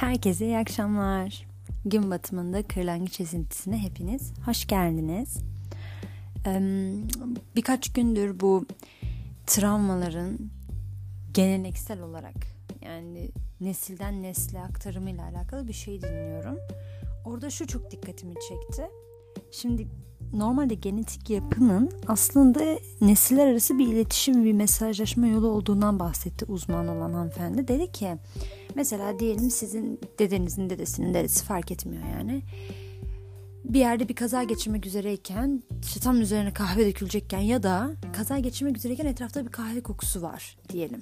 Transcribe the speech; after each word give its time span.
Herkese 0.00 0.46
iyi 0.46 0.58
akşamlar. 0.58 1.46
Gün 1.84 2.10
batımında 2.10 2.62
kırlangıç 2.62 3.20
esintisine 3.20 3.78
hepiniz 3.78 4.32
hoş 4.46 4.66
geldiniz. 4.66 5.38
Birkaç 7.56 7.92
gündür 7.92 8.40
bu 8.40 8.66
travmaların 9.46 10.38
geleneksel 11.34 12.00
olarak 12.00 12.34
yani 12.82 13.30
nesilden 13.60 14.22
nesle 14.22 14.60
aktarımıyla 14.60 15.24
alakalı 15.24 15.68
bir 15.68 15.72
şey 15.72 16.02
dinliyorum. 16.02 16.58
Orada 17.24 17.50
şu 17.50 17.66
çok 17.66 17.90
dikkatimi 17.90 18.34
çekti. 18.48 18.82
Şimdi 19.52 19.86
normalde 20.32 20.74
genetik 20.74 21.30
yapının 21.30 21.90
aslında 22.06 22.78
nesiller 23.00 23.46
arası 23.46 23.78
bir 23.78 23.88
iletişim, 23.88 24.44
bir 24.44 24.52
mesajlaşma 24.52 25.26
yolu 25.26 25.48
olduğundan 25.48 25.98
bahsetti 25.98 26.44
uzman 26.44 26.88
olan 26.88 27.12
hanımefendi. 27.12 27.68
Dedi 27.68 27.92
ki 27.92 28.16
mesela 28.74 29.18
diyelim 29.18 29.50
sizin 29.50 30.00
dedenizin 30.18 30.70
dedesinin 30.70 31.14
dedesi 31.14 31.44
fark 31.44 31.70
etmiyor 31.70 32.02
yani. 32.18 32.42
Bir 33.64 33.78
yerde 33.78 34.08
bir 34.08 34.14
kaza 34.14 34.42
geçirmek 34.42 34.86
üzereyken 34.86 35.62
işte 35.82 36.00
tam 36.00 36.20
üzerine 36.20 36.52
kahve 36.52 36.86
dökülecekken 36.86 37.40
ya 37.40 37.62
da 37.62 37.90
kaza 38.12 38.38
geçirmek 38.38 38.76
üzereyken 38.76 39.06
etrafta 39.06 39.46
bir 39.46 39.50
kahve 39.50 39.80
kokusu 39.80 40.22
var 40.22 40.56
diyelim. 40.68 41.00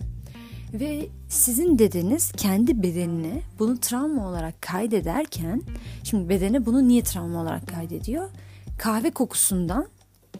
Ve 0.72 1.08
sizin 1.28 1.78
dedeniz 1.78 2.32
kendi 2.32 2.82
bedenine 2.82 3.42
bunu 3.58 3.80
travma 3.80 4.28
olarak 4.28 4.62
kaydederken 4.62 5.62
şimdi 6.04 6.28
bedene 6.28 6.66
bunu 6.66 6.88
niye 6.88 7.02
travma 7.02 7.42
olarak 7.42 7.68
kaydediyor? 7.68 8.30
kahve 8.78 9.10
kokusundan 9.10 9.86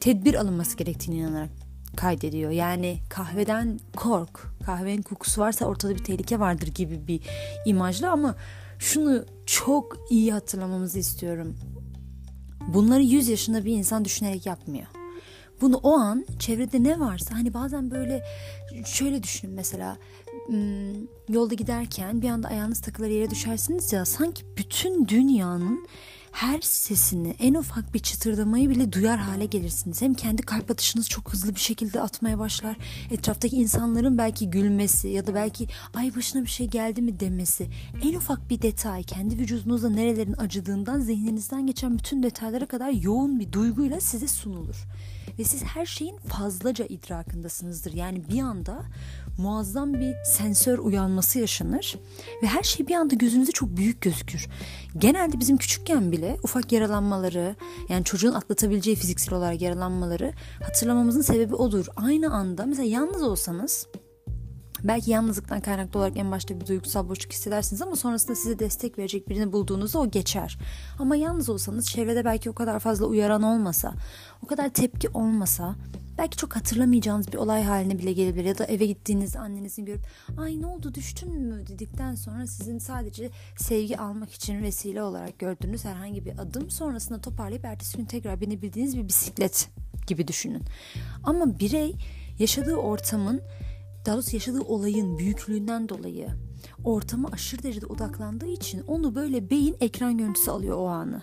tedbir 0.01 0.35
alınması 0.35 0.77
gerektiğini 0.77 1.17
inanarak 1.17 1.51
kaydediyor. 1.97 2.51
Yani 2.51 2.99
kahveden 3.09 3.81
kork, 3.97 4.53
kahvenin 4.67 5.03
kokusu 5.03 5.41
varsa 5.41 5.65
ortada 5.67 5.95
bir 5.95 6.05
tehlike 6.05 6.41
vardır 6.41 6.67
gibi 6.67 7.07
bir 7.07 7.21
imajla 7.67 8.11
ama 8.11 8.35
şunu 8.79 9.25
çok 9.47 9.97
iyi 10.11 10.33
hatırlamamızı 10.33 10.99
istiyorum. 10.99 11.57
Bunları 12.75 13.03
100 13.03 13.29
yaşında 13.29 13.65
bir 13.65 13.73
insan 13.73 14.05
düşünerek 14.05 14.47
yapmıyor. 14.47 14.87
Bunu 15.61 15.77
o 15.77 15.93
an 15.93 16.27
çevrede 16.39 16.83
ne 16.83 17.01
varsa 17.01 17.35
hani 17.35 17.55
bazen 17.55 17.91
böyle 17.91 18.25
şöyle 18.87 19.23
düşünün 19.23 19.55
mesela 19.55 19.97
hmm, 20.47 20.95
yolda 21.29 21.55
giderken 21.55 22.23
bir 22.23 22.29
anda 22.29 22.49
ayağınız 22.49 22.81
takılır 22.81 23.09
yere 23.09 23.31
düşersiniz 23.31 23.93
ya 23.93 24.05
sanki 24.05 24.43
bütün 24.57 25.09
dünyanın 25.09 25.87
her 26.33 26.61
sesini 26.61 27.37
en 27.39 27.55
ufak 27.55 27.95
bir 27.95 27.99
çıtırdamayı 27.99 28.71
bile 28.71 28.93
duyar 28.93 29.19
hale 29.19 29.47
gelirsiniz. 29.47 30.03
Hem 30.03 30.15
kendi 30.15 30.43
kalp 30.43 30.71
atışınız 30.71 31.09
çok 31.09 31.33
hızlı 31.33 31.55
bir 31.55 31.61
şekilde 31.61 32.01
atmaya 32.01 32.39
başlar. 32.39 32.77
Etraftaki 33.11 33.57
insanların 33.57 34.19
belki 34.19 34.51
gülmesi 34.51 35.09
ya 35.09 35.27
da 35.27 35.35
belki 35.35 35.69
ay 35.95 36.17
başına 36.17 36.43
bir 36.43 36.49
şey 36.49 36.67
geldi 36.67 37.03
mi 37.03 37.21
demesi. 37.21 37.69
En 38.03 38.15
ufak 38.15 38.51
bir 38.51 38.63
detay 38.63 39.03
kendi 39.03 39.39
vücudunuzda 39.39 39.91
nerelerin 39.91 40.37
acıdığından 40.39 41.01
zihninizden 41.01 41.67
geçen 41.67 41.99
bütün 41.99 42.23
detaylara 42.23 42.67
kadar 42.67 42.91
yoğun 42.91 43.41
bir 43.41 43.53
duyguyla 43.53 44.01
size 44.01 44.29
sunulur. 44.29 44.87
Ve 45.39 45.45
siz 45.45 45.63
her 45.65 45.87
şeyin 45.87 46.17
fazlaca 46.17 46.85
idrakındasınızdır. 46.85 47.93
Yani 47.93 48.29
bir 48.29 48.41
anda 48.41 48.83
muazzam 49.39 49.95
bir 49.95 50.15
sensör 50.25 50.79
uyanması 50.79 51.39
yaşanır 51.39 51.99
ve 52.43 52.47
her 52.47 52.63
şey 52.63 52.87
bir 52.87 52.95
anda 52.95 53.15
gözünüzde 53.15 53.53
çok 53.53 53.77
büyük 53.77 54.01
gözükür. 54.01 54.49
Genelde 54.99 55.41
bizim 55.41 55.57
küçükken 55.57 56.13
bile 56.13 56.37
ufak 56.43 56.73
yaralanmaları 56.73 57.57
yani 57.89 58.05
çocuğun 58.05 58.33
atlatabileceği 58.33 58.97
fiziksel 58.97 59.35
olarak 59.35 59.63
yaralanmaları 59.63 60.33
hatırlamamızın 60.63 61.23
sebebi 61.23 61.55
odur. 61.55 61.87
Aynı 61.97 62.35
anda 62.35 62.67
mesela 62.67 62.89
yalnız 62.89 63.23
olsanız 63.23 63.87
Belki 64.85 65.11
yalnızlıktan 65.11 65.61
kaynaklı 65.61 66.01
olarak 66.01 66.17
en 66.17 66.31
başta 66.31 66.61
bir 66.61 66.67
duygusal 66.67 67.09
boşluk 67.09 67.33
hissedersiniz 67.33 67.83
ama 67.83 67.97
sonrasında 67.97 68.35
size 68.35 68.59
destek 68.59 68.99
verecek 68.99 69.29
birini 69.29 69.53
bulduğunuzda 69.53 69.99
o 69.99 70.11
geçer. 70.11 70.59
Ama 70.99 71.17
yalnız 71.17 71.49
olsanız 71.49 71.87
çevrede 71.89 72.25
belki 72.25 72.51
o 72.51 72.55
kadar 72.55 72.81
fazla 72.81 73.07
uyaran 73.07 73.43
olmasa, 73.43 73.95
o 74.43 74.47
kadar 74.47 74.69
tepki 74.69 75.09
olmasa 75.09 75.75
belki 76.19 76.37
çok 76.37 76.57
hatırlamayacağınız 76.57 77.33
bir 77.33 77.39
olay 77.39 77.63
haline 77.65 77.99
bile 77.99 78.13
gelebilir 78.13 78.45
ya 78.45 78.59
da 78.59 78.65
eve 78.65 78.87
gittiğinizde 78.87 79.39
annenizin 79.39 79.85
görüp 79.85 80.01
ay 80.39 80.61
ne 80.61 80.67
oldu 80.67 80.95
düştün 80.95 81.33
mü 81.43 81.67
dedikten 81.67 82.15
sonra 82.15 82.47
sizin 82.47 82.79
sadece 82.79 83.31
sevgi 83.57 83.99
almak 83.99 84.33
için 84.33 84.63
vesile 84.63 85.03
olarak 85.03 85.39
gördüğünüz 85.39 85.85
herhangi 85.85 86.25
bir 86.25 86.39
adım 86.39 86.71
sonrasında 86.71 87.21
toparlayıp 87.21 87.65
ertesi 87.65 87.97
gün 87.97 88.05
tekrar 88.05 88.41
binebildiğiniz 88.41 88.97
bir 88.97 89.09
bisiklet 89.09 89.69
gibi 90.07 90.29
düşünün. 90.29 90.63
Ama 91.25 91.59
birey 91.59 91.95
yaşadığı 92.39 92.77
ortamın 92.77 93.41
daha 94.09 94.17
doğrusu 94.17 94.37
yaşadığı 94.37 94.61
olayın 94.61 95.19
büyüklüğünden 95.19 95.89
dolayı 95.89 96.29
ortama 96.85 97.29
aşırı 97.29 97.63
derecede 97.63 97.87
odaklandığı 97.87 98.47
için 98.47 98.81
onu 98.81 99.15
böyle 99.15 99.51
beyin 99.51 99.77
ekran 99.81 100.19
görüntüsü 100.19 100.51
alıyor 100.51 100.77
o 100.79 100.87
anı. 100.87 101.23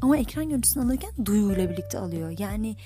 Ama 0.00 0.16
ekran 0.16 0.48
görüntüsünü 0.48 0.84
alırken 0.84 1.26
duyuyla 1.26 1.70
birlikte 1.70 1.98
alıyor. 1.98 2.34
Yani 2.38 2.76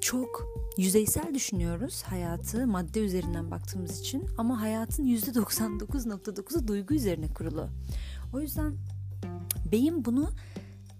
çok 0.00 0.46
yüzeysel 0.76 1.34
düşünüyoruz 1.34 2.02
hayatı 2.02 2.66
madde 2.66 3.00
üzerinden 3.00 3.50
baktığımız 3.50 4.00
için 4.00 4.26
ama 4.38 4.60
hayatın 4.60 5.04
%99.9'u 5.06 6.68
duygu 6.68 6.94
üzerine 6.94 7.28
kurulu. 7.28 7.68
O 8.34 8.40
yüzden 8.40 8.74
beyin 9.72 10.04
bunu 10.04 10.30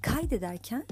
kaydederken 0.02 0.84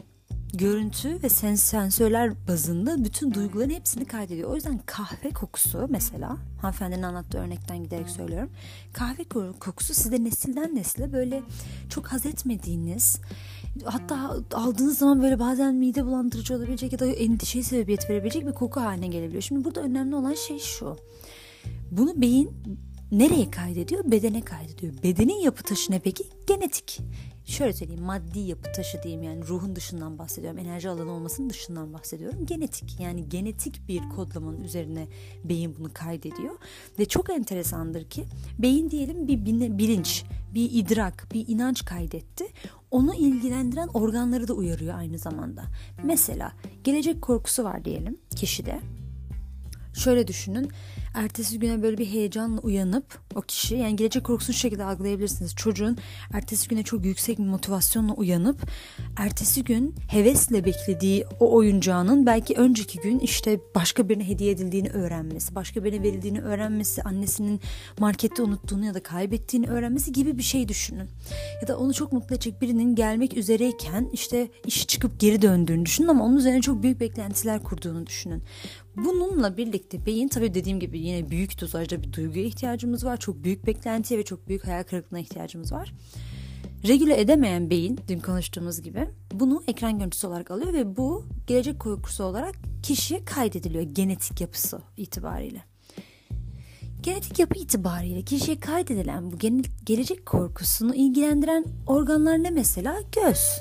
görüntü 0.54 1.22
ve 1.22 1.28
sensörler 1.28 2.46
bazında 2.48 3.04
bütün 3.04 3.34
duyguların 3.34 3.70
hepsini 3.70 4.04
kaydediyor. 4.04 4.50
O 4.50 4.54
yüzden 4.54 4.80
kahve 4.86 5.30
kokusu 5.30 5.86
mesela 5.90 6.36
hanımefendinin 6.60 7.02
anlattığı 7.02 7.38
örnekten 7.38 7.82
giderek 7.84 8.10
söylüyorum. 8.10 8.50
Kahve 8.92 9.24
kokusu 9.60 9.94
size 9.94 10.24
nesilden 10.24 10.76
nesile 10.76 11.12
böyle 11.12 11.42
çok 11.88 12.06
haz 12.06 12.26
etmediğiniz 12.26 13.20
hatta 13.84 14.36
aldığınız 14.54 14.98
zaman 14.98 15.22
böyle 15.22 15.38
bazen 15.38 15.74
mide 15.74 16.04
bulandırıcı 16.04 16.56
olabilecek 16.56 16.92
ya 16.92 16.98
da 16.98 17.06
endişeye 17.06 17.62
sebebiyet 17.62 18.10
verebilecek 18.10 18.46
bir 18.46 18.52
koku 18.52 18.80
haline 18.80 19.06
gelebiliyor. 19.06 19.42
Şimdi 19.42 19.64
burada 19.64 19.80
önemli 19.80 20.14
olan 20.14 20.34
şey 20.34 20.58
şu. 20.58 20.96
Bunu 21.90 22.20
beyin 22.20 22.50
nereye 23.12 23.50
kaydediyor? 23.50 24.10
Bedene 24.10 24.40
kaydediyor. 24.40 24.92
Bedenin 25.02 25.40
yapı 25.40 25.62
taşı 25.62 25.92
ne 25.92 25.98
peki? 25.98 26.24
Genetik 26.46 27.00
şöyle 27.48 27.72
söyleyeyim 27.72 28.04
maddi 28.04 28.38
yapı 28.38 28.72
taşı 28.72 29.02
diyeyim 29.02 29.22
yani 29.22 29.48
ruhun 29.48 29.76
dışından 29.76 30.18
bahsediyorum. 30.18 30.58
Enerji 30.58 30.88
alanı 30.88 31.12
olmasının 31.12 31.50
dışından 31.50 31.92
bahsediyorum. 31.92 32.46
Genetik 32.46 33.00
yani 33.00 33.28
genetik 33.28 33.88
bir 33.88 34.08
kodlamanın 34.16 34.64
üzerine 34.64 35.08
beyin 35.44 35.76
bunu 35.78 35.90
kaydediyor. 35.94 36.54
Ve 36.98 37.04
çok 37.04 37.30
enteresandır 37.30 38.04
ki 38.04 38.24
beyin 38.58 38.90
diyelim 38.90 39.28
bir 39.28 39.46
bilinç, 39.78 40.24
bir 40.54 40.70
idrak, 40.72 41.28
bir 41.32 41.48
inanç 41.48 41.84
kaydetti. 41.84 42.46
Onu 42.90 43.14
ilgilendiren 43.14 43.88
organları 43.88 44.48
da 44.48 44.54
uyarıyor 44.54 44.94
aynı 44.98 45.18
zamanda. 45.18 45.64
Mesela 46.04 46.52
gelecek 46.84 47.22
korkusu 47.22 47.64
var 47.64 47.84
diyelim 47.84 48.18
kişide. 48.36 48.80
Şöyle 49.94 50.26
düşünün 50.26 50.70
ertesi 51.18 51.58
güne 51.58 51.82
böyle 51.82 51.98
bir 51.98 52.06
heyecanla 52.06 52.60
uyanıp 52.60 53.18
o 53.34 53.40
kişi 53.40 53.74
yani 53.74 53.96
gelecek 53.96 54.24
korkusunu 54.24 54.54
şu 54.54 54.60
şekilde 54.60 54.84
algılayabilirsiniz. 54.84 55.54
Çocuğun 55.56 55.98
ertesi 56.32 56.68
güne 56.68 56.82
çok 56.82 57.04
yüksek 57.04 57.38
bir 57.38 57.44
motivasyonla 57.44 58.12
uyanıp 58.12 58.70
ertesi 59.16 59.64
gün 59.64 59.94
hevesle 60.08 60.64
beklediği 60.64 61.24
o 61.40 61.54
oyuncağının 61.54 62.26
belki 62.26 62.54
önceki 62.54 63.00
gün 63.00 63.18
işte 63.18 63.60
başka 63.74 64.08
birine 64.08 64.28
hediye 64.28 64.50
edildiğini 64.50 64.90
öğrenmesi, 64.90 65.54
başka 65.54 65.84
birine 65.84 66.02
verildiğini 66.02 66.40
öğrenmesi, 66.40 67.02
annesinin 67.02 67.60
markette 67.98 68.42
unuttuğunu 68.42 68.84
ya 68.84 68.94
da 68.94 69.02
kaybettiğini 69.02 69.68
öğrenmesi 69.68 70.12
gibi 70.12 70.38
bir 70.38 70.42
şey 70.42 70.68
düşünün. 70.68 71.08
Ya 71.62 71.68
da 71.68 71.78
onu 71.78 71.94
çok 71.94 72.12
mutlu 72.12 72.34
edecek 72.34 72.60
birinin 72.60 72.94
gelmek 72.94 73.36
üzereyken 73.36 74.10
işte 74.12 74.48
işi 74.66 74.86
çıkıp 74.86 75.20
geri 75.20 75.42
döndüğünü 75.42 75.86
düşünün 75.86 76.08
ama 76.08 76.24
onun 76.24 76.36
üzerine 76.36 76.60
çok 76.60 76.82
büyük 76.82 77.00
beklentiler 77.00 77.62
kurduğunu 77.62 78.06
düşünün. 78.06 78.42
Bununla 79.04 79.56
birlikte 79.56 80.06
beyin 80.06 80.28
tabii 80.28 80.54
dediğim 80.54 80.80
gibi 80.80 80.98
yine 80.98 81.30
büyük 81.30 81.60
dozajda 81.60 82.02
bir 82.02 82.12
duyguya 82.12 82.44
ihtiyacımız 82.44 83.04
var. 83.04 83.16
Çok 83.16 83.44
büyük 83.44 83.66
beklentiye 83.66 84.20
ve 84.20 84.24
çok 84.24 84.48
büyük 84.48 84.66
hayal 84.66 84.82
kırıklığına 84.82 85.20
ihtiyacımız 85.20 85.72
var. 85.72 85.94
Regüle 86.86 87.20
edemeyen 87.20 87.70
beyin, 87.70 88.00
dün 88.08 88.18
konuştuğumuz 88.18 88.82
gibi 88.82 89.08
bunu 89.32 89.62
ekran 89.68 89.98
görüntüsü 89.98 90.26
olarak 90.26 90.50
alıyor 90.50 90.72
ve 90.72 90.96
bu 90.96 91.26
gelecek 91.46 91.80
korkusu 91.80 92.24
olarak 92.24 92.54
kişiye 92.82 93.24
kaydediliyor 93.24 93.82
genetik 93.82 94.40
yapısı 94.40 94.80
itibariyle. 94.96 95.62
Genetik 97.02 97.38
yapı 97.38 97.58
itibariyle 97.58 98.22
kişiye 98.22 98.60
kaydedilen 98.60 99.32
bu 99.32 99.38
gelecek 99.84 100.26
korkusunu 100.26 100.94
ilgilendiren 100.94 101.64
organlar 101.86 102.42
ne 102.42 102.50
mesela? 102.50 103.00
Göz. 103.12 103.60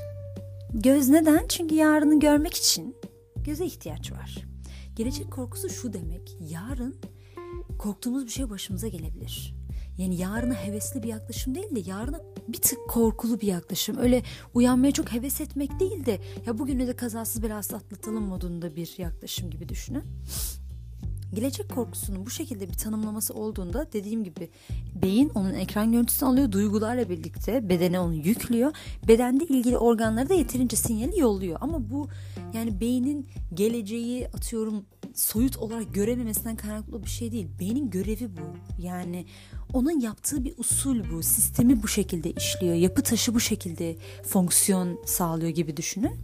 Göz 0.73 1.09
neden? 1.09 1.47
Çünkü 1.47 1.75
yarını 1.75 2.19
görmek 2.19 2.53
için 2.53 2.95
göze 3.45 3.65
ihtiyaç 3.65 4.11
var. 4.11 4.46
Gelecek 4.97 5.31
korkusu 5.31 5.69
şu 5.69 5.93
demek. 5.93 6.37
Yarın 6.39 6.95
korktuğumuz 7.79 8.25
bir 8.25 8.31
şey 8.31 8.49
başımıza 8.49 8.87
gelebilir. 8.87 9.55
Yani 9.97 10.15
yarına 10.15 10.53
hevesli 10.53 11.03
bir 11.03 11.07
yaklaşım 11.07 11.55
değil 11.55 11.75
de 11.75 11.89
yarına 11.89 12.21
bir 12.47 12.57
tık 12.61 12.79
korkulu 12.89 13.41
bir 13.41 13.47
yaklaşım. 13.47 13.97
Öyle 13.97 14.23
uyanmaya 14.53 14.91
çok 14.91 15.11
heves 15.11 15.41
etmek 15.41 15.79
değil 15.79 16.05
de 16.05 16.19
ya 16.45 16.57
bugünü 16.57 16.87
de 16.87 16.95
kazasız 16.95 17.43
belasız 17.43 17.73
atlatalım 17.73 18.23
modunda 18.23 18.75
bir 18.75 18.95
yaklaşım 18.97 19.49
gibi 19.49 19.69
düşünün. 19.69 20.03
Gelecek 21.33 21.69
korkusunun 21.69 22.25
bu 22.25 22.29
şekilde 22.29 22.69
bir 22.69 22.73
tanımlaması 22.73 23.33
olduğunda 23.33 23.87
dediğim 23.93 24.23
gibi 24.23 24.49
beyin 25.01 25.31
onun 25.35 25.53
ekran 25.53 25.91
görüntüsünü 25.91 26.29
alıyor 26.29 26.51
duygularla 26.51 27.09
birlikte 27.09 27.69
bedene 27.69 27.99
onu 27.99 28.13
yüklüyor. 28.13 28.71
Bedende 29.07 29.45
ilgili 29.45 29.77
organları 29.77 30.29
da 30.29 30.33
yeterince 30.33 30.75
sinyali 30.75 31.19
yolluyor. 31.19 31.57
Ama 31.61 31.89
bu 31.89 32.07
yani 32.53 32.81
beynin 32.81 33.27
geleceği 33.53 34.27
atıyorum 34.27 34.85
soyut 35.13 35.57
olarak 35.57 35.93
görememesinden 35.93 36.55
kaynaklı 36.55 37.03
bir 37.03 37.09
şey 37.09 37.31
değil. 37.31 37.47
Beynin 37.59 37.89
görevi 37.89 38.29
bu. 38.37 38.81
Yani 38.81 39.25
onun 39.73 39.99
yaptığı 39.99 40.45
bir 40.45 40.53
usul 40.57 41.03
bu. 41.11 41.23
Sistemi 41.23 41.83
bu 41.83 41.87
şekilde 41.87 42.31
işliyor. 42.31 42.75
Yapı 42.75 43.03
taşı 43.03 43.33
bu 43.33 43.39
şekilde 43.39 43.95
fonksiyon 44.23 44.99
sağlıyor 45.05 45.51
gibi 45.51 45.77
düşünün. 45.77 46.15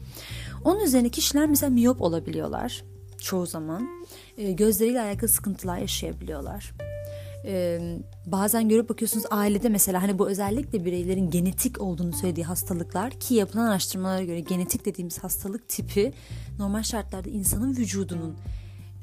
Onun 0.64 0.80
üzerine 0.80 1.10
kişiler 1.10 1.50
mesela 1.50 1.70
miyop 1.70 2.02
olabiliyorlar 2.02 2.84
çoğu 3.24 3.46
zaman. 3.46 3.88
E, 4.38 4.52
gözleriyle 4.52 5.02
alakalı 5.02 5.30
sıkıntılar 5.30 5.78
yaşayabiliyorlar. 5.78 6.74
E, 7.46 7.80
bazen 8.26 8.70
görüp 8.70 8.90
bakıyorsunuz 8.90 9.26
ailede 9.32 9.70
mesela 9.70 10.02
hani 10.02 10.20
bu 10.20 10.30
özellikle 10.30 10.86
bireylerin 10.86 11.30
genetik 11.30 11.82
olduğunu 11.82 12.14
söylediği 12.14 12.46
hastalıklar 12.46 13.12
ki 13.12 13.36
yapılan 13.36 13.66
araştırmalara 13.66 14.24
göre 14.24 14.40
genetik 14.40 14.86
dediğimiz 14.86 15.20
hastalık 15.20 15.70
tipi 15.70 16.14
normal 16.60 16.84
şartlarda 16.84 17.30
insanın 17.30 17.78
vücudunun 17.78 18.36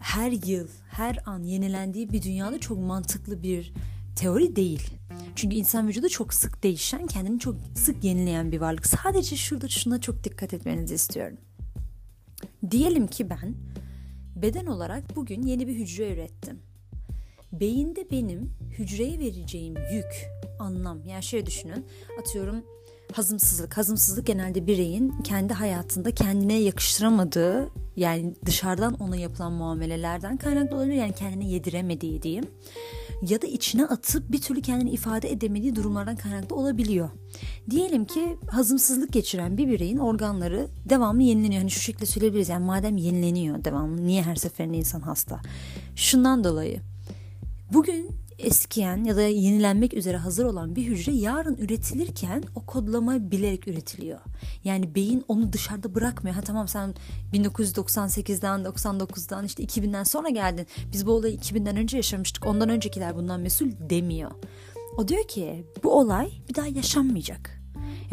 her 0.00 0.32
yıl, 0.32 0.68
her 0.90 1.18
an 1.26 1.42
yenilendiği 1.42 2.12
bir 2.12 2.22
dünyada 2.22 2.60
çok 2.60 2.78
mantıklı 2.78 3.42
bir 3.42 3.72
teori 4.16 4.56
değil. 4.56 4.90
Çünkü 5.36 5.56
insan 5.56 5.88
vücudu 5.88 6.08
çok 6.08 6.34
sık 6.34 6.62
değişen, 6.62 7.06
kendini 7.06 7.38
çok 7.38 7.56
sık 7.74 8.04
yenileyen 8.04 8.52
bir 8.52 8.60
varlık. 8.60 8.86
Sadece 8.86 9.36
şurada 9.36 9.68
şuna 9.68 10.00
çok 10.00 10.24
dikkat 10.24 10.54
etmenizi 10.54 10.94
istiyorum. 10.94 11.36
Diyelim 12.70 13.06
ki 13.06 13.30
ben 13.30 13.54
beden 14.36 14.66
olarak 14.66 15.16
bugün 15.16 15.42
yeni 15.42 15.68
bir 15.68 15.74
hücre 15.74 16.12
ürettim. 16.12 16.58
Beyinde 17.52 18.10
benim 18.10 18.52
hücreye 18.78 19.18
vereceğim 19.18 19.74
yük, 19.92 20.26
anlam. 20.58 21.04
Yani 21.06 21.22
şöyle 21.22 21.46
düşünün. 21.46 21.86
Atıyorum 22.20 22.64
hazımsızlık. 23.12 23.76
Hazımsızlık 23.76 24.26
genelde 24.26 24.66
bireyin 24.66 25.22
kendi 25.24 25.54
hayatında 25.54 26.14
kendine 26.14 26.54
yakıştıramadığı 26.60 27.70
yani 27.96 28.34
dışarıdan 28.46 28.94
ona 28.94 29.16
yapılan 29.16 29.52
muamelelerden 29.52 30.36
kaynaklı 30.36 30.76
olabilir. 30.76 30.94
Yani 30.94 31.12
kendine 31.12 31.48
yediremediği 31.48 32.22
diyeyim. 32.22 32.46
Ya 33.22 33.42
da 33.42 33.46
içine 33.46 33.84
atıp 33.84 34.32
bir 34.32 34.40
türlü 34.40 34.62
kendini 34.62 34.90
ifade 34.90 35.30
edemediği 35.30 35.76
durumlardan 35.76 36.16
kaynaklı 36.16 36.56
olabiliyor. 36.56 37.10
Diyelim 37.70 38.04
ki 38.04 38.36
hazımsızlık 38.50 39.12
geçiren 39.12 39.58
bir 39.58 39.68
bireyin 39.68 39.98
organları 39.98 40.68
devamlı 40.88 41.22
yenileniyor. 41.22 41.60
Hani 41.60 41.70
şu 41.70 41.80
şekilde 41.80 42.06
söyleyebiliriz. 42.06 42.48
Yani 42.48 42.64
madem 42.64 42.96
yenileniyor 42.96 43.64
devamlı 43.64 44.06
niye 44.06 44.22
her 44.22 44.36
seferinde 44.36 44.76
insan 44.76 45.00
hasta? 45.00 45.40
Şundan 45.96 46.44
dolayı. 46.44 46.80
Bugün 47.72 48.19
eskiyen 48.40 49.04
ya 49.04 49.16
da 49.16 49.22
yenilenmek 49.22 49.94
üzere 49.94 50.16
hazır 50.16 50.44
olan 50.44 50.76
bir 50.76 50.86
hücre 50.86 51.12
yarın 51.12 51.56
üretilirken 51.56 52.44
o 52.54 52.66
kodlama 52.66 53.30
bilerek 53.30 53.68
üretiliyor. 53.68 54.20
Yani 54.64 54.94
beyin 54.94 55.24
onu 55.28 55.52
dışarıda 55.52 55.94
bırakmıyor. 55.94 56.36
Ha 56.36 56.42
tamam 56.42 56.68
sen 56.68 56.94
1998'den 57.32 58.60
99'dan 58.60 59.44
işte 59.44 59.62
2000'den 59.62 60.04
sonra 60.04 60.28
geldin. 60.28 60.66
Biz 60.92 61.06
bu 61.06 61.12
olayı 61.12 61.36
2000'den 61.36 61.76
önce 61.76 61.96
yaşamıştık. 61.96 62.46
Ondan 62.46 62.68
öncekiler 62.68 63.16
bundan 63.16 63.40
mesul 63.40 63.68
demiyor. 63.90 64.30
O 64.96 65.08
diyor 65.08 65.28
ki 65.28 65.64
bu 65.82 65.98
olay 65.98 66.30
bir 66.48 66.54
daha 66.54 66.66
yaşanmayacak. 66.66 67.60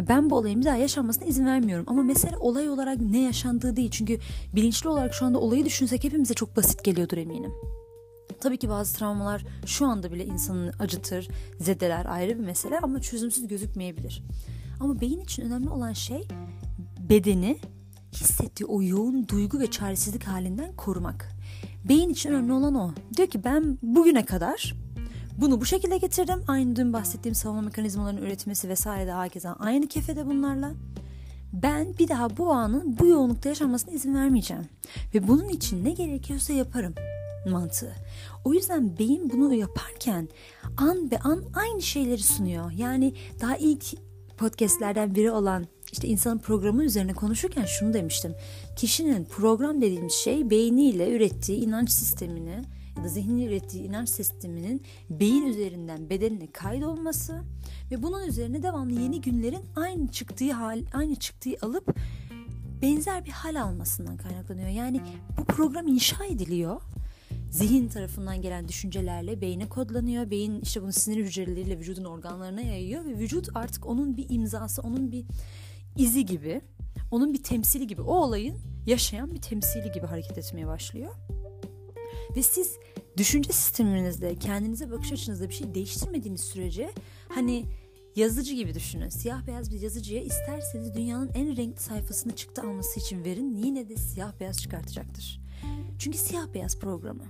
ben 0.09 0.29
bu 0.29 0.35
olayın 0.35 0.59
bir 0.59 0.65
daha 0.65 0.75
yaşanmasına 0.75 1.25
izin 1.25 1.45
vermiyorum. 1.45 1.85
Ama 1.87 2.03
mesele 2.03 2.37
olay 2.37 2.69
olarak 2.69 3.01
ne 3.01 3.21
yaşandığı 3.21 3.75
değil. 3.75 3.91
Çünkü 3.91 4.19
bilinçli 4.55 4.89
olarak 4.89 5.13
şu 5.13 5.25
anda 5.25 5.39
olayı 5.39 5.65
düşünsek 5.65 6.03
hepimize 6.03 6.33
çok 6.33 6.57
basit 6.57 6.83
geliyordur 6.83 7.17
eminim. 7.17 7.51
Tabii 8.41 8.57
ki 8.57 8.69
bazı 8.69 8.97
travmalar 8.97 9.45
şu 9.65 9.85
anda 9.85 10.11
bile 10.11 10.25
insanı 10.25 10.71
acıtır, 10.79 11.27
zedeler 11.59 12.05
ayrı 12.05 12.39
bir 12.39 12.43
mesele 12.43 12.79
ama 12.79 13.01
çözümsüz 13.01 13.47
gözükmeyebilir. 13.47 14.23
Ama 14.79 15.01
beyin 15.01 15.21
için 15.21 15.43
önemli 15.43 15.69
olan 15.69 15.93
şey 15.93 16.27
bedeni 17.09 17.59
hissettiği 18.13 18.65
o 18.65 18.81
yoğun 18.81 19.27
duygu 19.27 19.59
ve 19.59 19.71
çaresizlik 19.71 20.23
halinden 20.23 20.75
korumak. 20.75 21.29
Beyin 21.89 22.09
için 22.09 22.29
önemli 22.29 22.53
olan 22.53 22.75
o. 22.75 22.91
Diyor 23.17 23.27
ki 23.27 23.43
ben 23.43 23.77
bugüne 23.81 24.25
kadar 24.25 24.75
bunu 25.37 25.61
bu 25.61 25.65
şekilde 25.65 25.97
getirdim. 25.97 26.43
Aynı 26.47 26.75
dün 26.75 26.93
bahsettiğim 26.93 27.35
savunma 27.35 27.61
mekanizmalarının 27.61 28.21
üretmesi 28.21 28.69
vesaire 28.69 29.07
de 29.07 29.13
herkese 29.13 29.49
aynı 29.49 29.87
kefede 29.87 30.25
bunlarla. 30.25 30.71
Ben 31.53 31.97
bir 31.99 32.07
daha 32.07 32.37
bu 32.37 32.51
anın 32.51 32.99
bu 32.99 33.07
yoğunlukta 33.07 33.49
yaşanmasına 33.49 33.93
izin 33.93 34.15
vermeyeceğim. 34.15 34.63
Ve 35.13 35.27
bunun 35.27 35.49
için 35.49 35.85
ne 35.85 35.91
gerekiyorsa 35.91 36.53
yaparım 36.53 36.93
mantığı. 37.49 37.93
O 38.47 38.53
yüzden 38.53 38.97
beyin 38.99 39.29
bunu 39.29 39.53
yaparken 39.53 40.29
an 40.77 41.11
be 41.11 41.19
an 41.19 41.43
aynı 41.53 41.81
şeyleri 41.81 42.23
sunuyor. 42.23 42.71
Yani 42.71 43.13
daha 43.41 43.57
ilk 43.57 43.85
podcastlerden 44.37 45.15
biri 45.15 45.31
olan 45.31 45.65
işte 45.91 46.07
insanın 46.07 46.37
programı 46.37 46.83
üzerine 46.83 47.13
konuşurken 47.13 47.65
şunu 47.65 47.93
demiştim. 47.93 48.35
Kişinin 48.75 49.25
program 49.25 49.81
dediğimiz 49.81 50.13
şey 50.13 50.49
beyniyle 50.49 51.11
ürettiği 51.11 51.57
inanç 51.57 51.91
sistemini 51.91 52.61
ya 52.97 53.03
da 53.03 53.07
zihnin 53.07 53.47
ürettiği 53.47 53.83
inanç 53.83 54.09
sisteminin 54.09 54.81
beyin 55.09 55.45
üzerinden 55.45 56.09
bedenine 56.09 56.51
kaydolması 56.51 57.41
ve 57.91 58.03
bunun 58.03 58.27
üzerine 58.27 58.63
devamlı 58.63 59.01
yeni 59.01 59.21
günlerin 59.21 59.65
aynı 59.75 60.07
çıktığı 60.07 60.51
hal 60.51 60.83
aynı 60.93 61.15
çıktığı 61.15 61.55
alıp 61.61 61.97
benzer 62.81 63.25
bir 63.25 63.31
hal 63.31 63.61
almasından 63.61 64.17
kaynaklanıyor. 64.17 64.69
Yani 64.69 65.01
bu 65.37 65.45
program 65.45 65.87
inşa 65.87 66.25
ediliyor 66.25 66.81
zihin 67.51 67.87
tarafından 67.87 68.41
gelen 68.41 68.67
düşüncelerle 68.67 69.41
beyne 69.41 69.69
kodlanıyor. 69.69 70.31
Beyin 70.31 70.61
işte 70.61 70.81
bunu 70.81 70.93
sinir 70.93 71.25
hücreleriyle 71.25 71.79
vücudun 71.79 72.03
organlarına 72.03 72.61
yayıyor 72.61 73.05
ve 73.05 73.17
vücut 73.17 73.49
artık 73.55 73.85
onun 73.85 74.17
bir 74.17 74.25
imzası, 74.29 74.81
onun 74.81 75.11
bir 75.11 75.25
izi 75.97 76.25
gibi, 76.25 76.61
onun 77.11 77.33
bir 77.33 77.43
temsili 77.43 77.87
gibi, 77.87 78.01
o 78.01 78.15
olayın 78.15 78.57
yaşayan 78.85 79.33
bir 79.33 79.41
temsili 79.41 79.91
gibi 79.91 80.05
hareket 80.05 80.37
etmeye 80.37 80.67
başlıyor. 80.67 81.15
Ve 82.35 82.43
siz 82.43 82.77
düşünce 83.17 83.53
sisteminizde, 83.53 84.35
kendinize 84.35 84.91
bakış 84.91 85.11
açınızda 85.11 85.49
bir 85.49 85.53
şey 85.53 85.73
değiştirmediğiniz 85.73 86.41
sürece 86.41 86.91
hani 87.29 87.65
yazıcı 88.15 88.53
gibi 88.53 88.73
düşünün. 88.73 89.09
Siyah 89.09 89.47
beyaz 89.47 89.71
bir 89.71 89.81
yazıcıya 89.81 90.21
isterseniz 90.21 90.93
dünyanın 90.93 91.31
en 91.35 91.57
renkli 91.57 91.81
sayfasını 91.81 92.35
çıktı 92.35 92.61
alması 92.61 92.99
için 92.99 93.25
verin 93.25 93.55
yine 93.55 93.89
de 93.89 93.95
siyah 93.95 94.39
beyaz 94.39 94.61
çıkartacaktır. 94.61 95.46
Çünkü 95.99 96.17
siyah 96.17 96.53
beyaz 96.53 96.79
programı. 96.79 97.23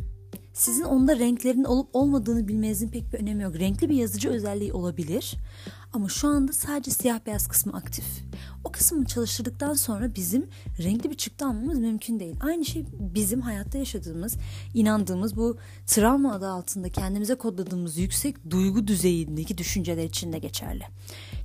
Sizin 0.53 0.83
onda 0.83 1.19
renklerin 1.19 1.63
olup 1.63 1.89
olmadığını 1.93 2.47
bilmenizin 2.47 2.89
pek 2.89 3.13
bir 3.13 3.19
önemi 3.19 3.43
yok. 3.43 3.55
Renkli 3.59 3.89
bir 3.89 3.95
yazıcı 3.95 4.29
özelliği 4.29 4.73
olabilir 4.73 5.35
ama 5.93 6.09
şu 6.09 6.27
anda 6.27 6.53
sadece 6.53 6.91
siyah 6.91 7.19
beyaz 7.25 7.47
kısmı 7.47 7.73
aktif. 7.73 8.05
O 8.63 8.71
kısmı 8.71 9.05
çalıştırdıktan 9.05 9.73
sonra 9.73 10.15
bizim 10.15 10.49
renkli 10.83 11.09
bir 11.09 11.15
çıktı 11.15 11.45
almamız 11.45 11.79
mümkün 11.79 12.19
değil. 12.19 12.35
Aynı 12.41 12.65
şey 12.65 12.85
bizim 12.99 13.41
hayatta 13.41 13.77
yaşadığımız, 13.77 14.37
inandığımız 14.73 15.35
bu 15.35 15.57
travma 15.87 16.33
adı 16.33 16.47
altında 16.47 16.89
kendimize 16.89 17.35
kodladığımız 17.35 17.97
yüksek 17.97 18.49
duygu 18.49 18.87
düzeyindeki 18.87 19.57
düşünceler 19.57 20.03
için 20.03 20.33
de 20.33 20.39
geçerli. 20.39 20.83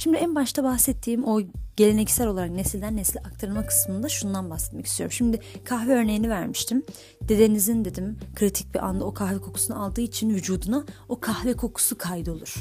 Şimdi 0.03 0.17
en 0.17 0.35
başta 0.35 0.65
bahsettiğim 0.65 1.25
o 1.25 1.41
geleneksel 1.77 2.29
olarak 2.29 2.51
nesilden 2.51 2.97
nesile 2.97 3.21
aktarılma 3.21 3.67
kısmında 3.67 4.09
şundan 4.09 4.51
bahsetmek 4.51 4.87
istiyorum. 4.87 5.13
Şimdi 5.13 5.41
kahve 5.65 5.93
örneğini 5.93 6.31
vermiştim. 6.31 6.83
Dedenizin 7.23 7.85
dedim 7.85 8.19
kritik 8.35 8.75
bir 8.75 8.87
anda 8.87 9.05
o 9.05 9.15
kahve 9.15 9.39
kokusunu 9.39 9.83
aldığı 9.83 10.01
için 10.01 10.31
vücuduna 10.31 10.85
o 11.09 11.21
kahve 11.21 11.57
kokusu 11.57 11.99
kaydolur. 11.99 12.55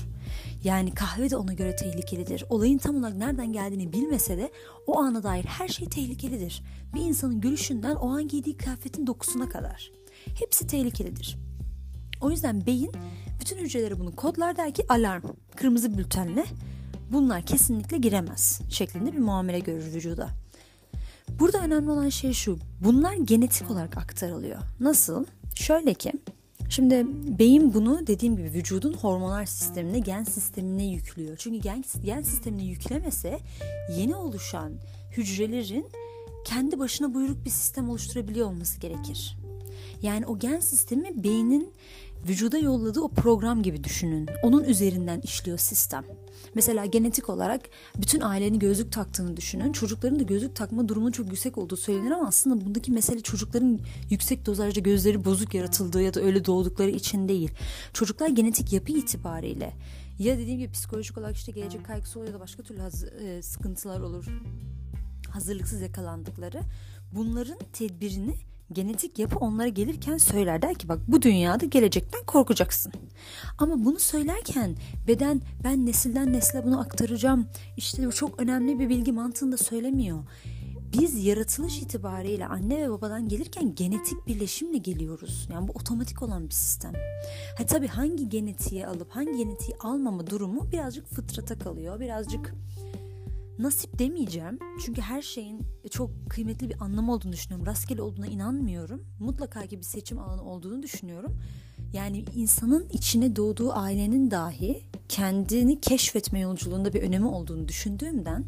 Yani 0.64 0.94
kahve 0.94 1.30
de 1.30 1.38
ona 1.38 1.54
göre 1.54 1.76
tehlikelidir. 1.76 2.46
Olayın 2.50 2.78
tam 2.78 2.96
olarak 2.96 3.18
nereden 3.18 3.54
geldiğini 3.54 3.94
bilmese 3.94 4.38
de 4.38 4.52
o 4.88 5.00
ana 5.00 5.24
dair 5.24 5.44
her 5.44 5.68
şey 5.68 5.90
tehlikelidir. 5.90 6.64
Bir 6.96 7.02
insanın 7.02 7.42
görüşünden 7.42 7.96
o 7.96 8.10
an 8.10 8.28
giydiği 8.28 8.58
kıyafetin 8.58 9.08
dokusuna 9.08 9.50
kadar. 9.50 9.92
Hepsi 10.40 10.68
tehlikelidir. 10.68 11.38
O 12.22 12.32
yüzden 12.32 12.66
beyin 12.66 12.92
bütün 13.40 13.58
hücreleri 13.58 14.00
bunu 14.00 14.16
kodlar 14.16 14.58
der 14.58 14.74
ki 14.74 14.86
alarm, 14.90 15.24
kırmızı 15.56 15.98
bültenle 15.98 16.46
bunlar 17.14 17.42
kesinlikle 17.42 17.98
giremez 17.98 18.62
şeklinde 18.70 19.14
bir 19.14 19.20
muamele 19.20 19.60
görür 19.60 19.94
vücuda. 19.94 20.30
Burada 21.40 21.58
önemli 21.58 21.92
olan 21.92 22.10
şey 22.10 22.34
şu. 22.34 22.58
Bunlar 22.84 23.14
genetik 23.14 23.72
olarak 23.72 23.98
aktarılıyor. 23.98 24.60
Nasıl? 24.80 25.26
Şöyle 25.56 25.94
ki 25.94 26.14
Şimdi 26.72 27.08
beyin 27.40 27.74
bunu 27.74 28.08
dediğim 28.08 28.38
gibi 28.38 28.54
vücudun 28.54 28.94
hormonal 28.94 29.46
sistemine, 29.46 30.00
gen 30.00 30.24
sistemine 30.24 30.86
yüklüyor. 30.86 31.38
Çünkü 31.38 31.58
gen, 31.58 31.84
gen 32.04 32.22
sistemine 32.22 32.64
yüklemese 32.64 33.40
yeni 33.98 34.16
oluşan 34.16 34.74
hücrelerin 35.18 35.86
kendi 36.46 36.80
başına 36.80 37.14
buyruk 37.14 37.46
bir 37.46 37.50
sistem 37.50 37.90
oluşturabiliyor 37.90 38.48
olması 38.48 38.80
gerekir. 38.80 39.38
Yani 40.02 40.26
o 40.26 40.40
gen 40.40 40.60
sistemi 40.60 41.24
beynin 41.24 41.74
vücuda 42.28 42.58
yolladığı 42.58 43.02
o 43.02 43.08
program 43.08 43.64
gibi 43.64 43.84
düşünün. 43.84 44.30
Onun 44.44 44.64
üzerinden 44.64 45.22
işliyor 45.22 45.58
sistem. 45.58 46.04
Mesela 46.56 46.86
genetik 46.86 47.30
olarak 47.30 47.62
bütün 47.98 48.22
ailenin 48.22 48.60
gözlük 48.60 48.92
taktığını 48.92 49.38
düşünün. 49.38 49.72
Çocukların 49.72 50.20
da 50.20 50.24
gözlük 50.24 50.56
takma 50.56 50.90
durumunun 50.90 51.12
çok 51.12 51.28
yüksek 51.28 51.58
olduğu 51.58 51.78
söylenir 51.78 52.12
ama 52.12 52.28
aslında 52.28 52.66
bundaki 52.66 52.92
mesele 52.92 53.22
çocukların 53.22 53.80
yüksek 54.10 54.46
dozajda 54.46 54.80
gözleri 54.80 55.26
bozuk 55.26 55.54
yaratıldığı 55.54 56.02
ya 56.02 56.14
da 56.14 56.22
öyle 56.22 56.46
doğdukları 56.46 56.90
için 56.90 57.28
değil. 57.28 57.52
Çocuklar 57.94 58.30
genetik 58.30 58.74
yapı 58.74 58.92
itibariyle 58.92 59.74
ya 60.20 60.38
dediğim 60.38 60.60
gibi 60.60 60.72
psikolojik 60.72 61.18
olarak 61.18 61.36
işte 61.36 61.52
gelecek 61.52 61.86
kaygısı 61.86 62.20
olur 62.20 62.28
ya 62.28 62.34
da 62.34 62.40
başka 62.40 62.64
türlü 62.64 62.82
e, 63.22 63.42
sıkıntılar 63.42 64.00
olur. 64.00 64.26
Hazırlıksız 65.30 65.82
yakalandıkları. 65.82 66.62
Bunların 67.16 67.58
tedbirini 67.74 68.36
genetik 68.74 69.20
yapı 69.20 69.40
onlara 69.40 69.68
gelirken 69.68 70.18
söyler 70.18 70.62
der 70.62 70.76
ki 70.76 70.90
bak 70.90 71.00
bu 71.08 71.22
dünyada 71.22 71.66
gelecekten 71.66 72.26
korkacaksın. 72.26 72.94
Ama 73.58 73.86
bunu 73.86 74.00
söylerken 74.00 74.76
beden 75.08 75.42
ben 75.64 75.86
nesilden 75.86 76.34
nesle 76.34 76.66
bunu 76.66 76.80
aktaracağım. 76.80 77.48
İşte 77.78 78.08
bu 78.08 78.12
çok 78.12 78.42
önemli 78.42 78.80
bir 78.80 78.90
bilgi 78.90 79.12
mantığında 79.12 79.58
söylemiyor. 79.58 80.24
Biz 81.00 81.26
yaratılış 81.26 81.82
itibariyle 81.82 82.48
anne 82.48 82.84
ve 82.84 82.90
babadan 82.90 83.28
gelirken 83.28 83.76
genetik 83.76 84.28
birleşimle 84.28 84.78
geliyoruz. 84.78 85.48
Yani 85.54 85.68
bu 85.68 85.72
otomatik 85.72 86.24
olan 86.24 86.46
bir 86.46 86.54
sistem. 86.54 86.94
Ha 87.58 87.66
tabii 87.66 87.88
hangi 87.88 88.30
genetiği 88.30 88.88
alıp 88.88 89.12
hangi 89.12 89.38
genetiği 89.38 89.78
almama 89.80 90.28
durumu 90.28 90.72
birazcık 90.72 91.08
fıtrata 91.08 91.60
kalıyor. 91.60 92.00
Birazcık 92.00 92.54
nasip 93.62 94.00
demeyeceğim. 94.00 94.60
Çünkü 94.86 95.02
her 95.02 95.22
şeyin 95.22 95.62
çok 95.92 96.12
kıymetli 96.30 96.70
bir 96.70 96.82
anlamı 96.82 97.14
olduğunu 97.14 97.32
düşünüyorum. 97.32 97.66
Rastgele 97.66 98.02
olduğuna 98.02 98.28
inanmıyorum. 98.28 99.06
Mutlaka 99.20 99.68
ki 99.68 99.78
bir 99.78 99.84
seçim 99.84 100.20
alanı 100.20 100.44
olduğunu 100.44 100.84
düşünüyorum. 100.84 101.38
Yani 101.94 102.26
insanın 102.36 102.90
içine 102.90 103.36
doğduğu 103.36 103.74
ailenin 103.74 104.32
dahi 104.32 104.84
kendini 105.10 105.82
keşfetme 105.82 106.40
yolculuğunda 106.40 106.94
bir 106.94 107.02
önemi 107.02 107.28
olduğunu 107.28 107.68
düşündüğümden 107.68 108.46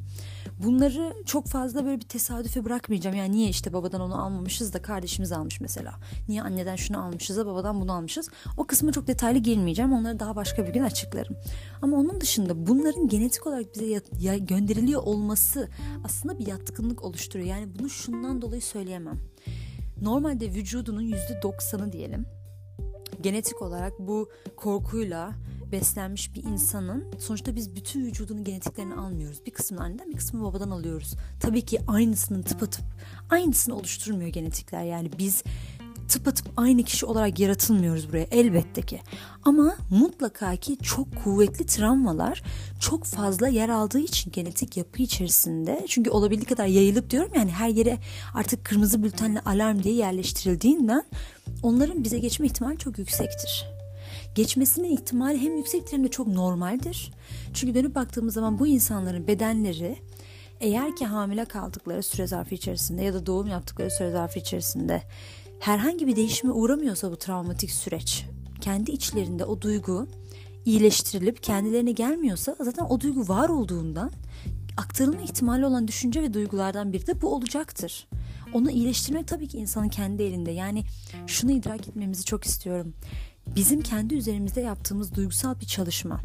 bunları 0.63 1.13
çok 1.25 1.47
fazla 1.47 1.85
böyle 1.85 2.01
bir 2.01 2.07
tesadüfe 2.07 2.65
bırakmayacağım. 2.65 3.15
Yani 3.15 3.31
niye 3.31 3.49
işte 3.49 3.73
babadan 3.73 4.01
onu 4.01 4.23
almamışız 4.23 4.73
da 4.73 4.81
kardeşimiz 4.81 5.31
almış 5.31 5.61
mesela. 5.61 5.93
Niye 6.27 6.41
anneden 6.41 6.75
şunu 6.75 7.05
almışız 7.05 7.37
da 7.37 7.45
babadan 7.45 7.81
bunu 7.81 7.93
almışız. 7.93 8.29
O 8.57 8.67
kısmı 8.67 8.91
çok 8.91 9.07
detaylı 9.07 9.39
girmeyeceğim. 9.39 9.93
Onları 9.93 10.19
daha 10.19 10.35
başka 10.35 10.67
bir 10.67 10.73
gün 10.73 10.83
açıklarım. 10.83 11.35
Ama 11.81 11.97
onun 11.97 12.21
dışında 12.21 12.67
bunların 12.67 13.07
genetik 13.07 13.47
olarak 13.47 13.75
bize 13.75 14.01
ya 14.19 14.37
gönderiliyor 14.37 15.03
olması 15.03 15.69
aslında 16.03 16.39
bir 16.39 16.47
yatkınlık 16.47 17.03
oluşturuyor. 17.03 17.49
Yani 17.49 17.79
bunu 17.79 17.89
şundan 17.89 18.41
dolayı 18.41 18.61
söyleyemem. 18.61 19.19
Normalde 20.01 20.49
vücudunun 20.49 21.03
%90'ı 21.03 21.91
diyelim 21.91 22.25
genetik 23.21 23.61
olarak 23.61 23.93
bu 23.99 24.29
korkuyla 24.55 25.31
beslenmiş 25.73 26.35
bir 26.35 26.43
insanın 26.43 27.05
sonuçta 27.19 27.55
biz 27.55 27.75
bütün 27.75 28.05
vücudunun 28.05 28.43
genetiklerini 28.43 28.93
almıyoruz. 28.93 29.45
Bir 29.45 29.51
kısmını 29.51 29.83
anneden 29.83 30.11
bir 30.11 30.17
kısmını 30.17 30.43
babadan 30.43 30.69
alıyoruz. 30.69 31.15
Tabii 31.39 31.61
ki 31.61 31.79
aynısını 31.87 32.43
tıpatıp 32.43 32.85
aynısını 33.29 33.75
oluşturmuyor 33.75 34.29
genetikler. 34.29 34.83
Yani 34.83 35.09
biz 35.19 35.43
tıpatıp 36.07 36.47
aynı 36.57 36.83
kişi 36.83 37.05
olarak 37.05 37.39
yaratılmıyoruz 37.39 38.09
buraya 38.09 38.27
elbette 38.31 38.81
ki. 38.81 39.01
Ama 39.43 39.75
mutlaka 39.89 40.55
ki 40.55 40.77
çok 40.77 41.07
kuvvetli 41.23 41.65
travmalar 41.65 42.43
çok 42.79 43.03
fazla 43.03 43.47
yer 43.47 43.69
aldığı 43.69 43.99
için 43.99 44.31
genetik 44.31 44.77
yapı 44.77 45.01
içerisinde 45.01 45.85
çünkü 45.87 46.09
olabildiği 46.09 46.47
kadar 46.47 46.65
yayılıp 46.65 47.09
diyorum 47.09 47.31
yani 47.35 47.51
her 47.51 47.69
yere 47.69 47.97
artık 48.33 48.65
kırmızı 48.65 49.03
bültenle 49.03 49.39
alarm 49.39 49.83
diye 49.83 49.95
yerleştirildiğinden 49.95 51.03
onların 51.63 52.03
bize 52.03 52.19
geçme 52.19 52.45
ihtimali 52.45 52.77
çok 52.77 52.99
yüksektir. 52.99 53.72
Geçmesinin 54.35 54.91
ihtimali 54.91 55.41
hem 55.41 55.57
yüksektir 55.57 55.93
hem 55.97 56.03
de 56.03 56.07
çok 56.07 56.27
normaldir. 56.27 57.11
Çünkü 57.53 57.75
dönüp 57.75 57.95
baktığımız 57.95 58.33
zaman 58.33 58.59
bu 58.59 58.67
insanların 58.67 59.27
bedenleri 59.27 59.97
eğer 60.59 60.95
ki 60.95 61.05
hamile 61.05 61.45
kaldıkları 61.45 62.03
süre 62.03 62.27
zarfı 62.27 62.55
içerisinde 62.55 63.03
ya 63.03 63.13
da 63.13 63.25
doğum 63.25 63.47
yaptıkları 63.47 63.91
süre 63.91 64.11
zarfı 64.11 64.39
içerisinde 64.39 65.03
herhangi 65.59 66.07
bir 66.07 66.15
değişime 66.15 66.53
uğramıyorsa 66.53 67.11
bu 67.11 67.15
travmatik 67.15 67.71
süreç 67.71 68.25
kendi 68.61 68.91
içlerinde 68.91 69.45
o 69.45 69.61
duygu 69.61 70.07
iyileştirilip 70.65 71.43
kendilerine 71.43 71.91
gelmiyorsa 71.91 72.55
zaten 72.59 72.85
o 72.85 73.01
duygu 73.01 73.27
var 73.27 73.49
olduğundan 73.49 74.11
aktarılma 74.77 75.21
ihtimali 75.21 75.65
olan 75.65 75.87
düşünce 75.87 76.21
ve 76.21 76.33
duygulardan 76.33 76.93
biri 76.93 77.07
de 77.07 77.21
bu 77.21 77.35
olacaktır. 77.35 78.07
Onu 78.53 78.71
iyileştirmek 78.71 79.27
tabii 79.27 79.47
ki 79.47 79.57
insanın 79.57 79.89
kendi 79.89 80.23
elinde. 80.23 80.51
Yani 80.51 80.83
şunu 81.27 81.51
idrak 81.51 81.87
etmemizi 81.87 82.25
çok 82.25 82.43
istiyorum. 82.43 82.93
Bizim 83.47 83.81
kendi 83.81 84.15
üzerimizde 84.15 84.61
yaptığımız 84.61 85.15
duygusal 85.15 85.59
bir 85.59 85.65
çalışma. 85.65 86.21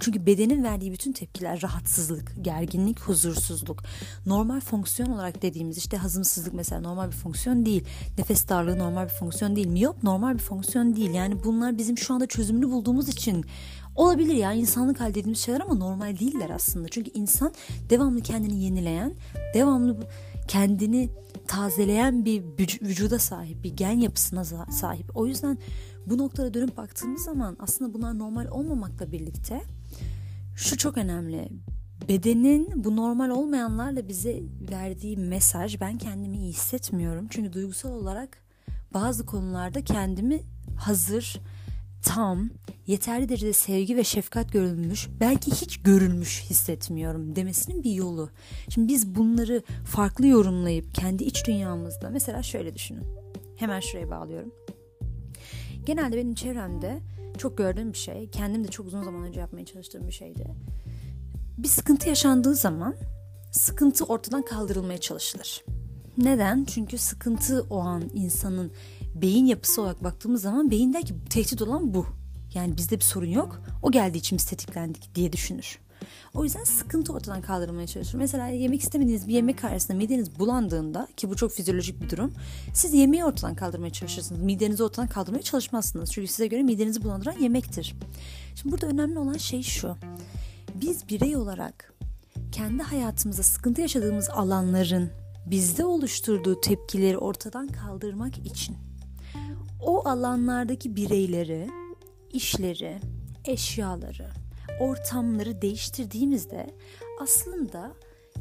Çünkü 0.00 0.26
bedenin 0.26 0.64
verdiği 0.64 0.92
bütün 0.92 1.12
tepkiler 1.12 1.62
rahatsızlık, 1.62 2.32
gerginlik, 2.40 3.00
huzursuzluk. 3.00 3.82
Normal 4.26 4.60
fonksiyon 4.60 5.10
olarak 5.10 5.42
dediğimiz 5.42 5.78
işte 5.78 5.96
hazımsızlık 5.96 6.54
mesela 6.54 6.80
normal 6.80 7.06
bir 7.06 7.16
fonksiyon 7.16 7.66
değil. 7.66 7.84
Nefes 8.18 8.48
darlığı 8.48 8.78
normal 8.78 9.04
bir 9.04 9.12
fonksiyon 9.12 9.56
değil. 9.56 9.66
Miyop 9.66 10.02
normal 10.02 10.34
bir 10.34 10.42
fonksiyon 10.42 10.96
değil. 10.96 11.10
Yani 11.10 11.44
bunlar 11.44 11.78
bizim 11.78 11.98
şu 11.98 12.14
anda 12.14 12.26
çözümünü 12.26 12.70
bulduğumuz 12.70 13.08
için 13.08 13.44
olabilir 13.96 14.34
ya 14.34 14.52
insanlık 14.52 15.00
hal 15.00 15.10
dediğimiz 15.10 15.38
şeyler 15.38 15.60
ama 15.60 15.74
normal 15.74 16.18
değiller 16.18 16.50
aslında. 16.50 16.88
Çünkü 16.88 17.10
insan 17.14 17.52
devamlı 17.90 18.20
kendini 18.20 18.64
yenileyen, 18.64 19.12
devamlı 19.54 19.96
kendini 20.48 21.08
tazeleyen 21.46 22.24
bir 22.24 22.42
vücuda 22.82 23.18
sahip, 23.18 23.64
bir 23.64 23.76
gen 23.76 23.98
yapısına 23.98 24.44
sahip. 24.70 25.16
O 25.16 25.26
yüzden 25.26 25.58
bu 26.06 26.18
noktada 26.18 26.54
dönüp 26.54 26.76
baktığımız 26.76 27.22
zaman 27.22 27.56
aslında 27.60 27.94
bunlar 27.94 28.18
normal 28.18 28.46
olmamakla 28.46 29.12
birlikte 29.12 29.62
şu 30.56 30.76
çok 30.76 30.98
önemli. 30.98 31.48
Bedenin 32.08 32.84
bu 32.84 32.96
normal 32.96 33.30
olmayanlarla 33.30 34.08
bize 34.08 34.42
verdiği 34.70 35.16
mesaj 35.16 35.80
ben 35.80 35.98
kendimi 35.98 36.36
iyi 36.36 36.52
hissetmiyorum. 36.52 37.26
Çünkü 37.30 37.52
duygusal 37.52 37.90
olarak 37.90 38.38
bazı 38.94 39.26
konularda 39.26 39.84
kendimi 39.84 40.40
hazır, 40.78 41.40
tam, 42.02 42.50
yeterli 42.86 43.28
derecede 43.28 43.52
sevgi 43.52 43.96
ve 43.96 44.04
şefkat 44.04 44.52
görülmüş, 44.52 45.08
belki 45.20 45.50
hiç 45.50 45.82
görülmüş 45.82 46.44
hissetmiyorum 46.50 47.36
demesinin 47.36 47.82
bir 47.82 47.92
yolu. 47.92 48.30
Şimdi 48.68 48.88
biz 48.88 49.14
bunları 49.14 49.62
farklı 49.84 50.26
yorumlayıp 50.26 50.94
kendi 50.94 51.24
iç 51.24 51.46
dünyamızda 51.46 52.10
mesela 52.10 52.42
şöyle 52.42 52.74
düşünün. 52.74 53.04
Hemen 53.56 53.80
şuraya 53.80 54.10
bağlıyorum. 54.10 54.52
Genelde 55.86 56.16
benim 56.16 56.34
çevremde 56.34 57.00
çok 57.38 57.58
gördüğüm 57.58 57.92
bir 57.92 57.98
şey, 57.98 58.30
kendim 58.30 58.64
de 58.64 58.68
çok 58.68 58.86
uzun 58.86 59.04
zaman 59.04 59.22
önce 59.22 59.40
yapmaya 59.40 59.64
çalıştığım 59.64 60.06
bir 60.06 60.12
şeydi. 60.12 60.44
Bir 61.58 61.68
sıkıntı 61.68 62.08
yaşandığı 62.08 62.54
zaman 62.54 62.94
sıkıntı 63.52 64.04
ortadan 64.04 64.42
kaldırılmaya 64.42 64.98
çalışılır. 64.98 65.64
Neden? 66.18 66.64
Çünkü 66.64 66.98
sıkıntı 66.98 67.66
o 67.70 67.78
an 67.78 68.02
insanın 68.14 68.72
beyin 69.14 69.46
yapısı 69.46 69.82
olarak 69.82 70.04
baktığımız 70.04 70.42
zaman 70.42 70.70
beyin 70.70 70.92
ki 70.92 71.14
tehdit 71.30 71.62
olan 71.62 71.94
bu. 71.94 72.06
Yani 72.54 72.76
bizde 72.76 72.96
bir 72.96 73.04
sorun 73.04 73.26
yok. 73.26 73.62
O 73.82 73.90
geldiği 73.90 74.18
için 74.18 74.38
biz 74.38 74.44
tetiklendik 74.44 75.14
diye 75.14 75.32
düşünür. 75.32 75.78
O 76.34 76.44
yüzden 76.44 76.64
sıkıntı 76.64 77.12
ortadan 77.12 77.42
kaldırmaya 77.42 77.86
çalışır. 77.86 78.18
Mesela 78.18 78.46
yemek 78.46 78.80
istemediğiniz 78.80 79.28
bir 79.28 79.34
yemek 79.34 79.58
karşısında 79.58 79.96
mideniz 79.96 80.38
bulandığında 80.38 81.08
ki 81.16 81.30
bu 81.30 81.36
çok 81.36 81.52
fizyolojik 81.52 82.02
bir 82.02 82.10
durum. 82.10 82.32
Siz 82.74 82.94
yemeği 82.94 83.24
ortadan 83.24 83.54
kaldırmaya 83.54 83.90
çalışırsınız. 83.90 84.42
Midenizi 84.42 84.82
ortadan 84.82 85.08
kaldırmaya 85.08 85.42
çalışmazsınız. 85.42 86.12
Çünkü 86.12 86.28
size 86.28 86.46
göre 86.46 86.62
midenizi 86.62 87.04
bulandıran 87.04 87.38
yemektir. 87.40 87.94
Şimdi 88.54 88.72
burada 88.72 88.86
önemli 88.86 89.18
olan 89.18 89.36
şey 89.36 89.62
şu. 89.62 89.96
Biz 90.74 91.08
birey 91.08 91.36
olarak 91.36 91.94
kendi 92.52 92.82
hayatımızda 92.82 93.42
sıkıntı 93.42 93.80
yaşadığımız 93.80 94.30
alanların 94.30 95.10
bizde 95.46 95.84
oluşturduğu 95.84 96.60
tepkileri 96.60 97.18
ortadan 97.18 97.68
kaldırmak 97.68 98.38
için 98.38 98.76
o 99.82 100.08
alanlardaki 100.08 100.96
bireyleri, 100.96 101.70
işleri, 102.32 103.00
eşyaları, 103.44 104.28
ortamları 104.82 105.62
değiştirdiğimizde 105.62 106.66
aslında 107.20 107.92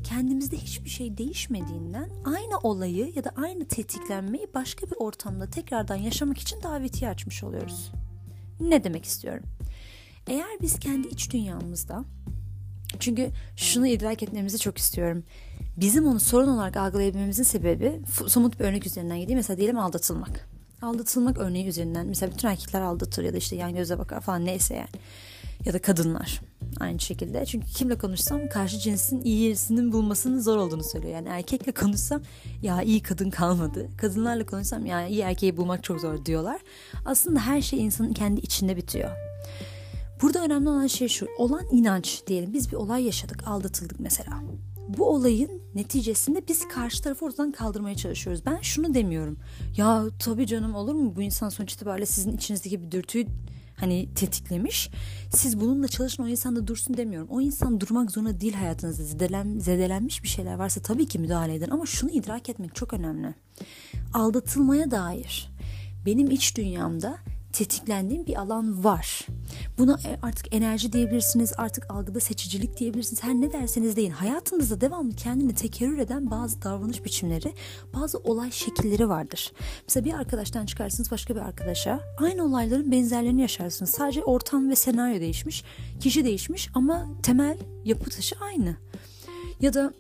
kendimizde 0.04 0.58
hiçbir 0.58 0.90
şey 0.90 1.18
değişmediğinden 1.18 2.10
aynı 2.26 2.58
olayı 2.64 3.12
ya 3.16 3.24
da 3.24 3.32
aynı 3.36 3.68
tetiklenmeyi 3.68 4.48
başka 4.54 4.88
bir 4.88 4.96
ortamda 4.96 5.50
tekrardan 5.50 5.96
yaşamak 5.96 6.38
için 6.38 6.64
davetiye 6.64 7.12
açmış 7.12 7.44
oluyoruz. 7.44 7.92
Ne 8.60 8.84
demek 8.84 9.06
istiyorum? 9.06 9.44
Eğer 10.28 10.58
biz 10.62 10.80
kendi 10.80 11.08
iç 11.08 11.32
dünyamızda 11.32 12.04
çünkü 13.00 13.30
şunu 13.56 13.88
idrak 13.88 14.24
etmemizi 14.24 14.60
çok 14.60 14.78
istiyorum. 14.78 15.24
Bizim 15.78 16.08
onu 16.08 16.20
sorun 16.20 16.48
olarak 16.48 16.78
algılayabilmemizin 16.78 17.44
sebebi 17.44 18.02
somut 18.28 18.60
bir 18.60 18.66
örnek 18.66 18.86
üzerinden 18.86 19.20
gideyim. 19.20 19.38
Mesela 19.40 19.58
diyelim 19.58 19.80
aldatılmak. 19.80 20.50
Aldatılmak 20.82 21.38
örneği 21.38 21.68
üzerinden 21.68 22.08
mesela 22.08 22.32
bütün 22.32 22.48
erkekler 22.48 22.82
aldatır 22.82 23.24
ya 23.24 23.34
da 23.34 23.38
işte 23.38 23.56
yan 23.56 23.76
göze 23.76 24.00
bakar 24.00 24.22
falan 24.22 24.46
neyse 24.46 24.76
yani. 24.76 24.90
Ya 25.66 25.74
da 25.74 25.82
kadınlar. 25.82 26.42
aynı 26.80 27.00
şekilde. 27.00 27.46
Çünkü 27.46 27.68
kimle 27.68 27.98
konuşsam 27.98 28.50
karşı 28.50 28.80
cinsin 28.80 29.22
iyisinin 29.22 29.92
bulmasının 29.92 30.40
zor 30.40 30.58
olduğunu 30.58 30.84
söylüyor. 30.84 31.14
Yani 31.14 31.28
erkekle 31.28 31.72
konuşsam 31.72 32.22
ya 32.62 32.82
iyi 32.82 33.02
kadın 33.02 33.30
kalmadı. 33.30 33.90
Kadınlarla 33.98 34.46
konuşsam 34.46 34.86
ya 34.86 35.08
iyi 35.08 35.22
erkeği 35.22 35.58
bulmak 35.58 35.84
çok 35.84 36.02
zor 36.02 36.26
diyorlar. 36.26 36.62
Aslında 37.06 37.40
her 37.40 37.62
şey 37.62 37.86
insanın 37.86 38.14
kendi 38.14 38.42
içinde 38.42 38.78
bitiyor. 38.78 39.10
Burada 40.22 40.44
önemli 40.44 40.70
olan 40.70 40.88
şey 40.88 41.08
şu. 41.08 41.28
Olan 41.38 41.66
inanç 41.72 42.22
diyelim. 42.28 42.54
Biz 42.54 42.72
bir 42.72 42.78
olay 42.78 43.04
yaşadık, 43.04 43.48
aldatıldık 43.48 44.00
mesela. 44.00 44.44
Bu 44.98 45.10
olayın 45.10 45.62
neticesinde 45.76 46.42
biz 46.48 46.68
karşı 46.68 47.04
tarafı 47.04 47.26
ortadan 47.26 47.52
kaldırmaya 47.52 47.96
çalışıyoruz. 47.96 48.46
Ben 48.46 48.62
şunu 48.62 48.94
demiyorum. 48.94 49.38
Ya 49.78 50.06
tabii 50.20 50.48
canım 50.48 50.76
olur 50.76 50.94
mu 50.94 51.14
bu 51.16 51.22
insan 51.22 51.50
sonuç 51.50 51.74
itibariyle 51.74 52.06
sizin 52.06 52.38
içinizdeki 52.38 52.82
bir 52.82 52.92
dürtüyü 52.92 53.28
hani 53.82 54.10
tetiklemiş. 54.16 54.90
Siz 55.30 55.60
bununla 55.60 55.88
çalışın 55.88 56.24
o 56.24 56.28
insan 56.28 56.56
da 56.56 56.68
dursun 56.68 56.98
demiyorum. 56.98 57.30
O 57.32 57.42
insan 57.42 57.80
durmak 57.80 58.12
zorunda 58.12 58.42
değil 58.42 58.54
hayatınızda. 58.54 59.04
Zedelen, 59.04 59.60
zedelenmiş 59.60 60.24
bir 60.24 60.28
şeyler 60.28 60.54
varsa 60.56 60.82
tabii 60.82 61.06
ki 61.06 61.20
müdahale 61.20 61.56
edin. 61.56 61.70
Ama 61.70 61.86
şunu 61.86 62.12
idrak 62.12 62.50
etmek 62.50 62.76
çok 62.76 62.94
önemli. 62.94 63.34
Aldatılmaya 64.14 64.92
dair 64.92 65.52
benim 66.06 66.32
iç 66.32 66.58
dünyamda 66.58 67.18
tetiklendiğim 67.54 68.26
bir 68.26 68.36
alan 68.36 68.84
var. 68.84 69.28
Buna 69.78 70.00
e, 70.06 70.20
artık 70.22 70.56
enerji 70.56 70.94
diyebilirsiniz, 70.94 71.54
artık 71.58 71.92
algıda 71.92 72.20
seçicilik 72.20 72.78
diyebilirsiniz. 72.78 73.24
Her 73.24 73.34
ne 73.34 73.54
derseniz 73.54 73.96
deyin. 73.96 74.12
Hayatınızda 74.12 74.82
devamlı 74.82 75.16
kendini 75.16 75.56
tekerrür 75.56 75.98
eden 75.98 76.32
bazı 76.32 76.62
davranış 76.62 77.06
biçimleri, 77.06 77.54
bazı 77.94 78.18
olay 78.18 78.52
şekilleri 78.52 79.10
vardır. 79.10 79.52
Mesela 79.88 80.06
bir 80.06 80.14
arkadaştan 80.14 80.66
çıkarsınız 80.66 81.12
başka 81.12 81.36
bir 81.36 81.42
arkadaşa. 81.42 82.00
Aynı 82.18 82.46
olayların 82.46 82.92
benzerlerini 82.92 83.42
yaşarsınız. 83.42 83.92
Sadece 83.92 84.24
ortam 84.24 84.70
ve 84.70 84.76
senaryo 84.76 85.20
değişmiş, 85.20 85.64
kişi 86.00 86.26
değişmiş 86.26 86.70
ama 86.74 87.08
temel 87.24 87.58
yapı 87.86 88.10
taşı 88.10 88.36
aynı. 88.42 88.76
Ya 89.62 89.74
da 89.74 89.94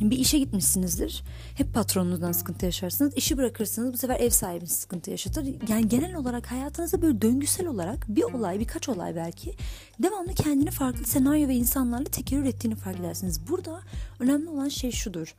bir 0.00 0.18
işe 0.18 0.38
gitmişsinizdir. 0.38 1.22
Hep 1.54 1.74
patronunuzdan 1.74 2.32
sıkıntı 2.32 2.66
yaşarsınız. 2.66 3.16
İşi 3.16 3.36
bırakırsınız 3.36 3.92
bu 3.92 3.96
sefer 3.98 4.20
ev 4.20 4.30
sahibiniz 4.30 4.72
sıkıntı 4.72 5.10
yaşatır. 5.10 5.46
Yani 5.68 5.88
genel 5.88 6.14
olarak 6.14 6.50
hayatınızda 6.50 7.02
böyle 7.02 7.22
döngüsel 7.22 7.66
olarak 7.66 8.06
bir 8.08 8.22
olay 8.22 8.60
birkaç 8.60 8.88
olay 8.88 9.16
belki 9.16 9.54
devamlı 10.02 10.34
kendini 10.34 10.70
farklı 10.70 11.04
senaryo 11.04 11.48
ve 11.48 11.54
insanlarla 11.54 12.04
tekerrür 12.04 12.44
ettiğini 12.44 12.74
fark 12.74 13.00
edersiniz. 13.00 13.48
Burada 13.48 13.80
önemli 14.20 14.48
olan 14.48 14.68
şey 14.68 14.90
şudur. 14.90 15.34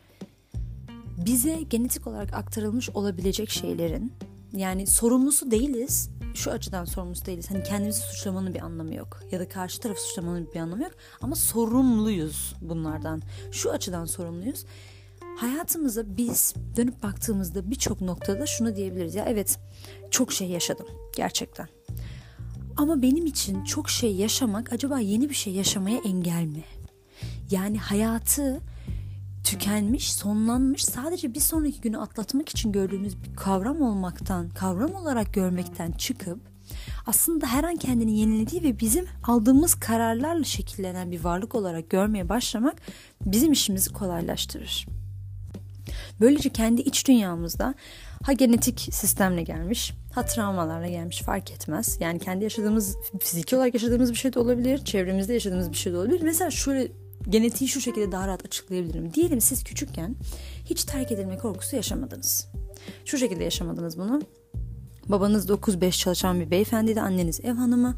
Bize 1.25 1.61
genetik 1.69 2.07
olarak 2.07 2.33
aktarılmış 2.33 2.89
olabilecek 2.89 3.49
şeylerin 3.49 4.13
yani 4.53 4.87
sorumlusu 4.87 5.51
değiliz 5.51 6.09
şu 6.35 6.51
açıdan 6.51 6.85
sorumlusu 6.85 7.25
değiliz. 7.25 7.51
Hani 7.51 7.63
kendimizi 7.63 8.01
suçlamanın 8.01 8.53
bir 8.53 8.61
anlamı 8.61 8.95
yok. 8.95 9.19
Ya 9.31 9.39
da 9.39 9.49
karşı 9.49 9.79
tarafı 9.79 10.01
suçlamanın 10.01 10.49
bir 10.55 10.59
anlamı 10.59 10.83
yok. 10.83 10.91
Ama 11.21 11.35
sorumluyuz 11.35 12.53
bunlardan. 12.61 13.21
Şu 13.51 13.71
açıdan 13.71 14.05
sorumluyuz. 14.05 14.65
Hayatımıza 15.37 16.17
biz 16.17 16.53
dönüp 16.75 17.03
baktığımızda 17.03 17.71
birçok 17.71 18.01
noktada 18.01 18.45
şunu 18.45 18.75
diyebiliriz. 18.75 19.15
Ya 19.15 19.25
evet 19.27 19.59
çok 20.11 20.33
şey 20.33 20.47
yaşadım 20.47 20.87
gerçekten. 21.15 21.67
Ama 22.77 23.01
benim 23.01 23.25
için 23.25 23.63
çok 23.63 23.89
şey 23.89 24.15
yaşamak 24.15 24.73
acaba 24.73 24.99
yeni 24.99 25.29
bir 25.29 25.35
şey 25.35 25.53
yaşamaya 25.53 25.97
engel 25.97 26.43
mi? 26.45 26.63
Yani 27.51 27.79
hayatı 27.79 28.61
tükenmiş, 29.45 30.13
sonlanmış, 30.13 30.85
sadece 30.85 31.33
bir 31.33 31.39
sonraki 31.39 31.81
günü 31.81 31.97
atlatmak 31.97 32.49
için 32.49 32.71
gördüğümüz 32.71 33.23
bir 33.23 33.35
kavram 33.35 33.81
olmaktan, 33.81 34.49
kavram 34.49 34.95
olarak 34.95 35.33
görmekten 35.33 35.91
çıkıp 35.91 36.39
aslında 37.07 37.47
her 37.47 37.63
an 37.63 37.75
kendini 37.75 38.19
yenilediği 38.19 38.63
ve 38.63 38.79
bizim 38.79 39.05
aldığımız 39.23 39.75
kararlarla 39.75 40.43
şekillenen 40.43 41.11
bir 41.11 41.23
varlık 41.23 41.55
olarak 41.55 41.89
görmeye 41.89 42.29
başlamak 42.29 42.75
bizim 43.25 43.51
işimizi 43.51 43.93
kolaylaştırır. 43.93 44.85
Böylece 46.19 46.49
kendi 46.49 46.81
iç 46.81 47.07
dünyamızda 47.07 47.75
ha 48.23 48.33
genetik 48.33 48.79
sistemle 48.79 49.43
gelmiş, 49.43 49.93
ha 50.13 50.25
travmalarla 50.25 50.87
gelmiş 50.87 51.21
fark 51.21 51.51
etmez. 51.51 51.97
Yani 51.99 52.19
kendi 52.19 52.43
yaşadığımız, 52.43 52.97
fiziki 53.19 53.55
olarak 53.55 53.73
yaşadığımız 53.73 54.11
bir 54.11 54.17
şey 54.17 54.33
de 54.33 54.39
olabilir, 54.39 54.85
çevremizde 54.85 55.33
yaşadığımız 55.33 55.71
bir 55.71 55.77
şey 55.77 55.93
de 55.93 55.97
olabilir. 55.97 56.21
Mesela 56.21 56.51
şöyle 56.51 56.91
genetiği 57.29 57.67
şu 57.67 57.81
şekilde 57.81 58.11
daha 58.11 58.27
rahat 58.27 58.45
açıklayabilirim. 58.45 59.13
Diyelim 59.13 59.41
siz 59.41 59.63
küçükken 59.63 60.15
hiç 60.65 60.83
terk 60.83 61.11
edilme 61.11 61.37
korkusu 61.37 61.75
yaşamadınız. 61.75 62.47
Şu 63.05 63.17
şekilde 63.17 63.43
yaşamadınız 63.43 63.97
bunu. 63.97 64.21
Babanız 65.07 65.49
9-5 65.49 65.91
çalışan 65.91 66.39
bir 66.39 66.51
beyefendiydi, 66.51 67.01
anneniz 67.01 67.39
ev 67.39 67.53
hanımı. 67.53 67.95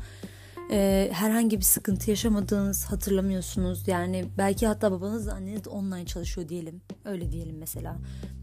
Ee, 0.71 1.09
herhangi 1.13 1.57
bir 1.57 1.63
sıkıntı 1.63 2.09
yaşamadığınız 2.09 2.85
hatırlamıyorsunuz. 2.85 3.87
Yani 3.87 4.25
belki 4.37 4.67
hatta 4.67 4.91
babanız 4.91 5.27
anneniz 5.27 5.65
de 5.65 5.69
online 5.69 6.05
çalışıyor 6.05 6.49
diyelim. 6.49 6.81
Öyle 7.05 7.31
diyelim 7.31 7.57
mesela. 7.57 7.97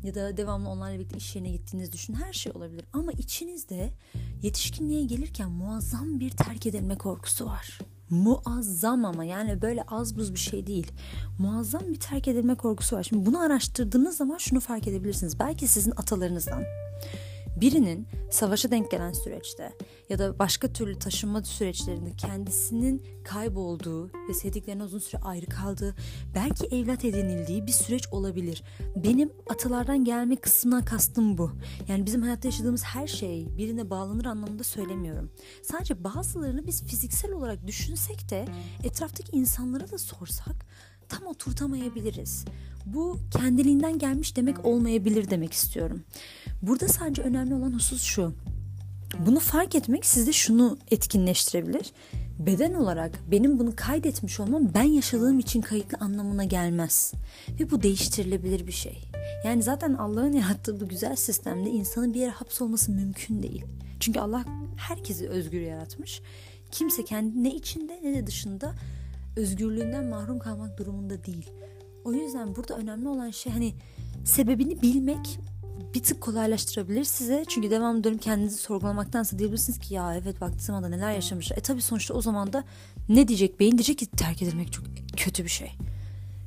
Ya 0.04 0.14
da 0.14 0.36
devamlı 0.36 0.68
onlarla 0.68 0.94
birlikte 0.94 1.16
iş 1.16 1.36
yerine 1.36 1.50
gittiğiniz 1.50 1.92
düşün. 1.92 2.14
Her 2.14 2.32
şey 2.32 2.52
olabilir. 2.54 2.84
Ama 2.92 3.12
içinizde 3.12 3.90
yetişkinliğe 4.42 5.04
gelirken 5.04 5.50
muazzam 5.50 6.20
bir 6.20 6.30
terk 6.30 6.66
edilme 6.66 6.98
korkusu 6.98 7.46
var 7.46 7.78
muazzam 8.14 9.04
ama 9.04 9.24
yani 9.24 9.62
böyle 9.62 9.82
az 9.82 10.16
buz 10.16 10.34
bir 10.34 10.38
şey 10.38 10.66
değil. 10.66 10.92
Muazzam 11.38 11.82
bir 11.88 12.00
terk 12.00 12.28
edilme 12.28 12.54
korkusu 12.54 12.96
var. 12.96 13.02
Şimdi 13.02 13.26
bunu 13.26 13.40
araştırdığınız 13.40 14.16
zaman 14.16 14.38
şunu 14.38 14.60
fark 14.60 14.88
edebilirsiniz. 14.88 15.38
Belki 15.38 15.68
sizin 15.68 15.90
atalarınızdan 15.90 16.64
birinin 17.56 18.08
savaşa 18.30 18.70
denk 18.70 18.90
gelen 18.90 19.12
süreçte 19.12 19.72
ya 20.08 20.18
da 20.18 20.38
başka 20.38 20.72
türlü 20.72 20.98
taşınma 20.98 21.42
süreçlerinde 21.42 22.12
kendisinin 22.16 23.06
kaybolduğu 23.24 24.10
ve 24.28 24.34
sevdiklerine 24.34 24.82
uzun 24.82 24.98
süre 24.98 25.20
ayrı 25.22 25.46
kaldığı, 25.46 25.94
belki 26.34 26.66
evlat 26.66 27.04
edinildiği 27.04 27.66
bir 27.66 27.72
süreç 27.72 28.08
olabilir. 28.08 28.62
Benim 28.96 29.32
atalardan 29.50 30.04
gelme 30.04 30.36
kısmına 30.36 30.84
kastım 30.84 31.38
bu. 31.38 31.50
Yani 31.88 32.06
bizim 32.06 32.22
hayatta 32.22 32.48
yaşadığımız 32.48 32.84
her 32.84 33.06
şey 33.06 33.56
birine 33.56 33.90
bağlanır 33.90 34.24
anlamında 34.24 34.64
söylemiyorum. 34.64 35.30
Sadece 35.62 36.04
bazılarını 36.04 36.66
biz 36.66 36.84
fiziksel 36.84 37.32
olarak 37.32 37.66
düşünsek 37.66 38.30
de 38.30 38.44
etraftaki 38.84 39.36
insanlara 39.36 39.90
da 39.90 39.98
sorsak 39.98 40.66
tam 41.08 41.26
oturtamayabiliriz. 41.26 42.44
Bu 42.86 43.18
kendiliğinden 43.30 43.98
gelmiş 43.98 44.36
demek 44.36 44.64
olmayabilir 44.64 45.30
demek 45.30 45.52
istiyorum. 45.52 46.02
Burada 46.62 46.88
sadece 46.88 47.22
önemli 47.22 47.54
olan 47.54 47.72
husus 47.72 48.02
şu. 48.02 48.34
Bunu 49.26 49.40
fark 49.40 49.74
etmek 49.74 50.06
sizde 50.06 50.32
şunu 50.32 50.78
etkinleştirebilir. 50.90 51.92
Beden 52.38 52.74
olarak 52.74 53.20
benim 53.30 53.58
bunu 53.58 53.72
kaydetmiş 53.76 54.40
olmam 54.40 54.74
ben 54.74 54.82
yaşadığım 54.82 55.38
için 55.38 55.60
kayıtlı 55.60 55.98
anlamına 56.00 56.44
gelmez. 56.44 57.12
Ve 57.60 57.70
bu 57.70 57.82
değiştirilebilir 57.82 58.66
bir 58.66 58.72
şey. 58.72 58.98
Yani 59.44 59.62
zaten 59.62 59.94
Allah'ın 59.94 60.32
yarattığı 60.40 60.80
bu 60.80 60.88
güzel 60.88 61.16
sistemde 61.16 61.70
insanın 61.70 62.14
bir 62.14 62.20
yere 62.20 62.30
hapsolması 62.30 62.92
mümkün 62.92 63.42
değil. 63.42 63.64
Çünkü 64.00 64.20
Allah 64.20 64.44
herkesi 64.76 65.28
özgür 65.28 65.60
yaratmış. 65.60 66.22
Kimse 66.70 67.04
kendi 67.04 67.44
ne 67.44 67.54
içinde 67.54 68.00
ne 68.04 68.14
de 68.14 68.26
dışında 68.26 68.74
özgürlüğünden 69.36 70.04
mahrum 70.04 70.38
kalmak 70.38 70.78
durumunda 70.78 71.24
değil. 71.24 71.50
O 72.04 72.12
yüzden 72.12 72.56
burada 72.56 72.76
önemli 72.76 73.08
olan 73.08 73.30
şey 73.30 73.52
hani 73.52 73.74
sebebini 74.24 74.82
bilmek 74.82 75.38
bir 75.94 76.02
tık 76.02 76.20
kolaylaştırabilir 76.20 77.04
size. 77.04 77.44
Çünkü 77.48 77.70
devam 77.70 78.04
dönüp 78.04 78.22
kendinizi 78.22 78.56
sorgulamaktansa 78.56 79.38
diyebilirsiniz 79.38 79.78
ki 79.78 79.94
ya 79.94 80.16
evet 80.16 80.40
baktığım 80.40 80.74
anda 80.74 80.88
neler 80.88 81.12
yaşamışlar. 81.12 81.56
E 81.56 81.60
tabi 81.60 81.82
sonuçta 81.82 82.14
o 82.14 82.22
zaman 82.22 82.52
da 82.52 82.64
ne 83.08 83.28
diyecek 83.28 83.60
beyin? 83.60 83.72
Diyecek 83.72 83.98
ki 83.98 84.06
terk 84.06 84.42
edilmek 84.42 84.72
çok 84.72 84.84
kötü 85.16 85.44
bir 85.44 85.48
şey. 85.48 85.72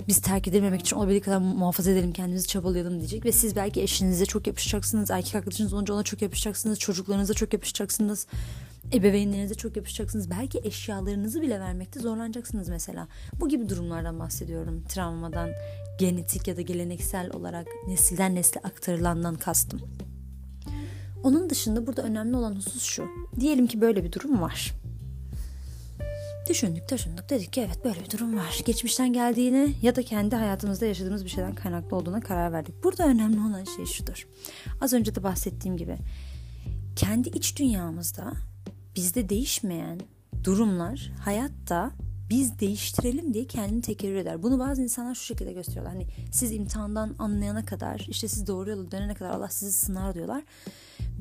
Biz 0.07 0.21
terk 0.21 0.47
edilmemek 0.47 0.81
için 0.81 0.95
olabildiği 0.95 1.21
kadar 1.21 1.37
muhafaza 1.37 1.91
edelim 1.91 2.13
kendimizi 2.13 2.47
çabalayalım 2.47 2.99
diyecek. 2.99 3.25
Ve 3.25 3.31
siz 3.31 3.55
belki 3.55 3.81
eşinize 3.81 4.25
çok 4.25 4.47
yapışacaksınız. 4.47 5.11
Erkek 5.11 5.35
arkadaşınız 5.35 5.73
olunca 5.73 5.93
ona 5.93 6.03
çok 6.03 6.21
yapışacaksınız. 6.21 6.79
Çocuklarınıza 6.79 7.33
çok 7.33 7.53
yapışacaksınız. 7.53 8.27
Ebeveynlerinize 8.93 9.55
çok 9.55 9.77
yapışacaksınız. 9.77 10.29
Belki 10.29 10.59
eşyalarınızı 10.63 11.41
bile 11.41 11.59
vermekte 11.59 11.99
zorlanacaksınız 11.99 12.69
mesela. 12.69 13.07
Bu 13.39 13.49
gibi 13.49 13.69
durumlardan 13.69 14.19
bahsediyorum. 14.19 14.83
Travmadan, 14.89 15.49
genetik 15.99 16.47
ya 16.47 16.57
da 16.57 16.61
geleneksel 16.61 17.31
olarak 17.31 17.67
nesilden 17.87 18.35
nesle 18.35 18.61
aktarılandan 18.61 19.35
kastım. 19.35 19.81
Onun 21.23 21.49
dışında 21.49 21.87
burada 21.87 22.01
önemli 22.01 22.37
olan 22.37 22.55
husus 22.55 22.83
şu. 22.83 23.07
Diyelim 23.39 23.67
ki 23.67 23.81
böyle 23.81 24.03
bir 24.03 24.11
durum 24.11 24.41
var. 24.41 24.73
Düşündük 26.49 26.91
düşündük 26.91 27.29
dedik 27.29 27.53
ki 27.53 27.61
evet 27.61 27.85
böyle 27.85 27.99
bir 28.05 28.09
durum 28.09 28.37
var. 28.37 28.61
Geçmişten 28.65 29.13
geldiğini 29.13 29.73
ya 29.81 29.95
da 29.95 30.03
kendi 30.03 30.35
hayatımızda 30.35 30.85
yaşadığımız 30.85 31.25
bir 31.25 31.29
şeyden 31.29 31.55
kaynaklı 31.55 31.97
olduğuna 31.97 32.21
karar 32.21 32.51
verdik. 32.53 32.83
Burada 32.83 33.07
önemli 33.07 33.39
olan 33.39 33.63
şey 33.63 33.85
şudur. 33.85 34.27
Az 34.81 34.93
önce 34.93 35.15
de 35.15 35.23
bahsettiğim 35.23 35.77
gibi 35.77 35.97
kendi 36.95 37.29
iç 37.29 37.59
dünyamızda 37.59 38.33
bizde 38.97 39.29
değişmeyen 39.29 39.99
durumlar 40.43 41.11
hayatta 41.25 41.91
biz 42.29 42.59
değiştirelim 42.59 43.33
diye 43.33 43.47
kendini 43.47 43.81
tekerrür 43.81 44.15
eder. 44.15 44.43
Bunu 44.43 44.59
bazı 44.59 44.81
insanlar 44.81 45.15
şu 45.15 45.23
şekilde 45.23 45.53
gösteriyorlar. 45.53 45.93
Hani 45.93 46.07
siz 46.31 46.51
imtihandan 46.51 47.15
anlayana 47.19 47.65
kadar, 47.65 48.05
işte 48.09 48.27
siz 48.27 48.47
doğru 48.47 48.69
yola 48.69 48.91
dönene 48.91 49.13
kadar 49.13 49.29
Allah 49.29 49.49
sizi 49.49 49.71
sınar 49.71 50.13
diyorlar. 50.13 50.43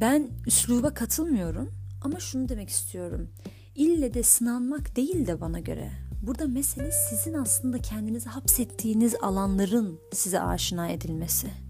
Ben 0.00 0.28
üsluba 0.46 0.94
katılmıyorum 0.94 1.70
ama 2.02 2.20
şunu 2.20 2.48
demek 2.48 2.68
istiyorum. 2.68 3.28
İlle 3.74 4.14
de 4.14 4.22
sınanmak 4.22 4.96
değil 4.96 5.26
de 5.26 5.40
bana 5.40 5.60
göre. 5.60 5.90
Burada 6.22 6.46
mesele 6.46 6.90
sizin 7.10 7.34
aslında 7.34 7.78
kendinizi 7.78 8.28
hapsettiğiniz 8.28 9.14
alanların 9.22 10.00
size 10.12 10.40
aşina 10.40 10.88
edilmesi. 10.88 11.65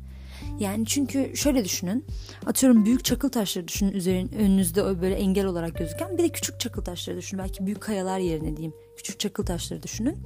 Yani 0.58 0.86
çünkü 0.86 1.36
şöyle 1.36 1.64
düşünün. 1.64 2.04
Atıyorum 2.46 2.84
büyük 2.84 3.04
çakıl 3.04 3.28
taşları 3.28 3.68
düşünün 3.68 3.92
üzerin 3.92 4.32
önünüzde 4.32 5.00
böyle 5.02 5.14
engel 5.14 5.46
olarak 5.46 5.78
gözüken. 5.78 6.18
Bir 6.18 6.22
de 6.22 6.28
küçük 6.28 6.60
çakıl 6.60 6.82
taşları 6.82 7.16
düşünün. 7.16 7.42
Belki 7.42 7.66
büyük 7.66 7.80
kayalar 7.80 8.18
yerine 8.18 8.56
diyeyim. 8.56 8.74
Küçük 8.96 9.20
çakıl 9.20 9.46
taşları 9.46 9.82
düşünün. 9.82 10.18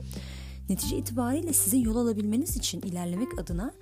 Netice 0.68 0.96
itibariyle 0.96 1.52
sizin 1.52 1.78
yol 1.78 1.96
alabilmeniz 1.96 2.56
için 2.56 2.80
ilerlemek 2.80 3.38
adına 3.38 3.72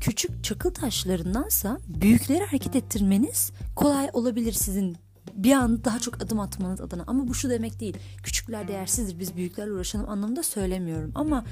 küçük 0.00 0.44
çakıl 0.44 0.70
taşlarındansa 0.70 1.78
büyükleri 1.88 2.44
hareket 2.44 2.76
ettirmeniz 2.76 3.52
kolay 3.76 4.10
olabilir 4.12 4.52
sizin 4.52 4.96
bir 5.34 5.52
anda 5.52 5.84
daha 5.84 5.98
çok 5.98 6.22
adım 6.22 6.40
atmanız 6.40 6.80
adına. 6.80 7.04
Ama 7.06 7.28
bu 7.28 7.34
şu 7.34 7.50
demek 7.50 7.80
değil. 7.80 7.96
Küçükler 8.22 8.68
değersizdir 8.68 9.18
biz 9.18 9.36
büyüklerle 9.36 9.72
uğraşalım 9.72 10.08
anlamında 10.08 10.42
söylemiyorum. 10.42 11.12
Ama 11.14 11.44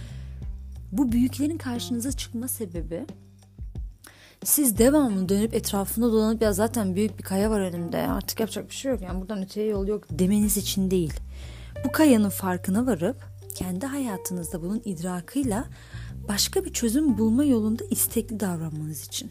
bu 0.92 1.12
büyüklerin 1.12 1.58
karşınıza 1.58 2.12
çıkma 2.12 2.48
sebebi 2.48 3.06
siz 4.44 4.78
devamlı 4.78 5.28
dönüp 5.28 5.54
etrafında 5.54 6.12
dolanıp 6.12 6.42
ya 6.42 6.52
zaten 6.52 6.96
büyük 6.96 7.18
bir 7.18 7.22
kaya 7.22 7.50
var 7.50 7.60
önümde 7.60 7.98
artık 7.98 8.40
yapacak 8.40 8.70
bir 8.70 8.74
şey 8.74 8.92
yok 8.92 9.02
yani 9.02 9.20
buradan 9.20 9.42
öteye 9.42 9.66
yol 9.66 9.86
yok 9.86 10.04
demeniz 10.10 10.56
için 10.56 10.90
değil. 10.90 11.12
Bu 11.84 11.92
kayanın 11.92 12.28
farkına 12.28 12.86
varıp 12.86 13.16
kendi 13.54 13.86
hayatınızda 13.86 14.62
bunun 14.62 14.82
idrakıyla 14.84 15.64
başka 16.28 16.64
bir 16.64 16.72
çözüm 16.72 17.18
bulma 17.18 17.44
yolunda 17.44 17.84
istekli 17.90 18.40
davranmanız 18.40 19.06
için. 19.06 19.30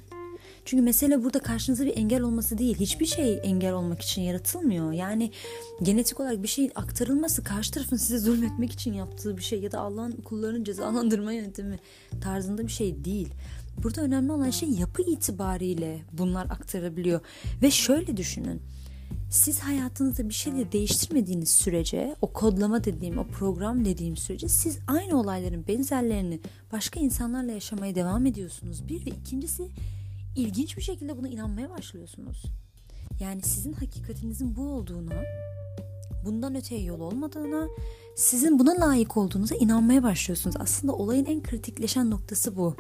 Çünkü 0.66 0.84
mesele 0.84 1.24
burada 1.24 1.40
karşınıza 1.40 1.86
bir 1.86 1.98
engel 1.98 2.22
olması 2.22 2.58
değil. 2.58 2.76
Hiçbir 2.80 3.06
şey 3.06 3.40
engel 3.44 3.74
olmak 3.74 4.02
için 4.02 4.22
yaratılmıyor. 4.22 4.92
Yani 4.92 5.32
genetik 5.84 6.20
olarak 6.20 6.44
bir 6.44 6.48
şeyin 6.48 6.72
aktarılması 6.76 7.44
karşı 7.44 7.72
tarafın 7.72 7.98
size 7.98 8.20
zulmetmek 8.20 8.72
için 8.72 8.94
yaptığı 8.94 9.38
bir 9.38 9.42
şey 9.42 9.60
ya 9.60 9.72
da 9.72 9.80
Allah'ın 9.80 10.12
kullarını 10.12 10.64
cezalandırma 10.64 11.34
yöntemi 11.34 11.80
tarzında 12.22 12.68
bir 12.68 12.72
şey 12.72 13.06
değil. 13.06 13.30
Burada 13.84 14.02
önemli 14.02 14.32
olan 14.32 14.50
şey 14.50 14.70
yapı 14.70 15.02
itibariyle 15.02 16.02
bunlar 16.12 16.46
aktarabiliyor. 16.46 17.20
Ve 17.62 17.72
şöyle 17.72 18.18
düşünün. 18.18 18.62
Siz 19.30 19.60
hayatınızda 19.60 20.30
bir 20.30 20.34
şeyleri 20.34 20.72
değiştirmediğiniz 20.72 21.50
sürece, 21.50 22.16
o 22.22 22.34
kodlama 22.34 22.84
dediğim, 22.84 23.18
o 23.18 23.28
program 23.28 23.86
dediğim 23.86 24.18
sürece 24.18 24.48
siz 24.48 24.80
aynı 24.88 25.20
olayların 25.20 25.68
benzerlerini 25.68 26.40
başka 26.72 27.00
insanlarla 27.00 27.52
yaşamaya 27.52 27.96
devam 27.96 28.26
ediyorsunuz. 28.26 28.88
Bir 28.88 29.06
ve 29.06 29.10
ikincisi 29.10 29.70
ilginç 30.36 30.78
bir 30.78 30.82
şekilde 30.82 31.18
buna 31.18 31.28
inanmaya 31.28 31.70
başlıyorsunuz. 31.70 32.44
Yani 33.20 33.42
sizin 33.42 33.74
hakikatinizin 33.74 34.56
bu 34.56 34.70
olduğuna, 34.70 35.24
bundan 36.26 36.56
öteye 36.56 36.84
yol 36.84 37.00
olmadığına, 37.00 37.68
sizin 38.16 38.60
buna 38.60 38.80
layık 38.80 39.18
olduğunuza 39.18 39.56
inanmaya 39.56 40.04
başlıyorsunuz. 40.04 40.56
Aslında 40.60 40.94
olayın 40.94 41.26
en 41.26 41.44
kritikleşen 41.44 42.10
noktası 42.10 42.56
bu. 42.56 42.76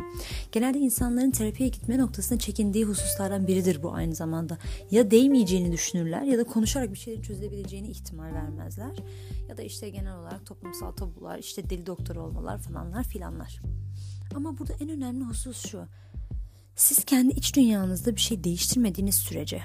Genelde 0.51 0.79
insanların 0.79 1.31
terapiye 1.31 1.69
gitme 1.69 1.97
noktasına 1.97 2.39
çekindiği 2.39 2.85
hususlardan 2.85 3.47
biridir 3.47 3.83
bu 3.83 3.93
aynı 3.93 4.15
zamanda. 4.15 4.57
Ya 4.91 5.11
değmeyeceğini 5.11 5.71
düşünürler 5.71 6.21
ya 6.21 6.37
da 6.37 6.43
konuşarak 6.43 6.93
bir 6.93 6.97
şeyleri 6.97 7.23
çözebileceğini 7.23 7.87
ihtimal 7.87 8.33
vermezler. 8.33 8.91
Ya 9.49 9.57
da 9.57 9.61
işte 9.61 9.89
genel 9.89 10.17
olarak 10.17 10.45
toplumsal 10.45 10.91
tabular, 10.91 11.39
işte 11.39 11.69
deli 11.69 11.85
doktor 11.85 12.15
olmalar 12.15 12.61
falanlar 12.61 13.03
filanlar. 13.03 13.61
Ama 14.35 14.57
burada 14.57 14.73
en 14.79 14.89
önemli 14.89 15.23
husus 15.23 15.67
şu. 15.67 15.85
Siz 16.75 17.03
kendi 17.03 17.33
iç 17.33 17.55
dünyanızda 17.55 18.15
bir 18.15 18.21
şey 18.21 18.43
değiştirmediğiniz 18.43 19.15
sürece 19.15 19.63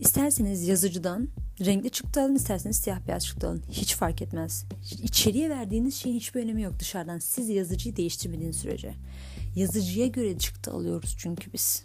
isterseniz 0.00 0.68
yazıcıdan 0.68 1.28
renkli 1.60 1.90
çıktı 1.90 2.20
alın 2.22 2.34
isterseniz 2.34 2.76
siyah 2.76 3.06
beyaz 3.08 3.26
çıktı 3.26 3.48
alın. 3.48 3.62
Hiç 3.70 3.94
fark 3.94 4.22
etmez. 4.22 4.64
İçeriye 5.02 5.50
verdiğiniz 5.50 5.94
şeyin 5.94 6.16
hiçbir 6.16 6.42
önemi 6.42 6.62
yok 6.62 6.78
dışarıdan. 6.78 7.18
Siz 7.18 7.48
yazıcıyı 7.48 7.96
değiştirmediğiniz 7.96 8.56
sürece. 8.56 8.94
Yazıcıya 9.56 10.06
göre 10.06 10.38
çıktı 10.38 10.70
alıyoruz 10.70 11.16
çünkü 11.18 11.52
biz. 11.52 11.84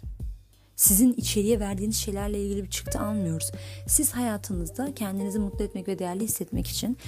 Sizin 0.76 1.12
içeriye 1.12 1.60
verdiğiniz 1.60 1.96
şeylerle 1.96 2.44
ilgili 2.44 2.64
bir 2.64 2.70
çıktı 2.70 3.00
almıyoruz. 3.00 3.50
Siz 3.86 4.12
hayatınızda 4.12 4.94
kendinizi 4.94 5.38
mutlu 5.38 5.64
etmek 5.64 5.88
ve 5.88 5.98
değerli 5.98 6.24
hissetmek 6.24 6.66
için 6.66 6.98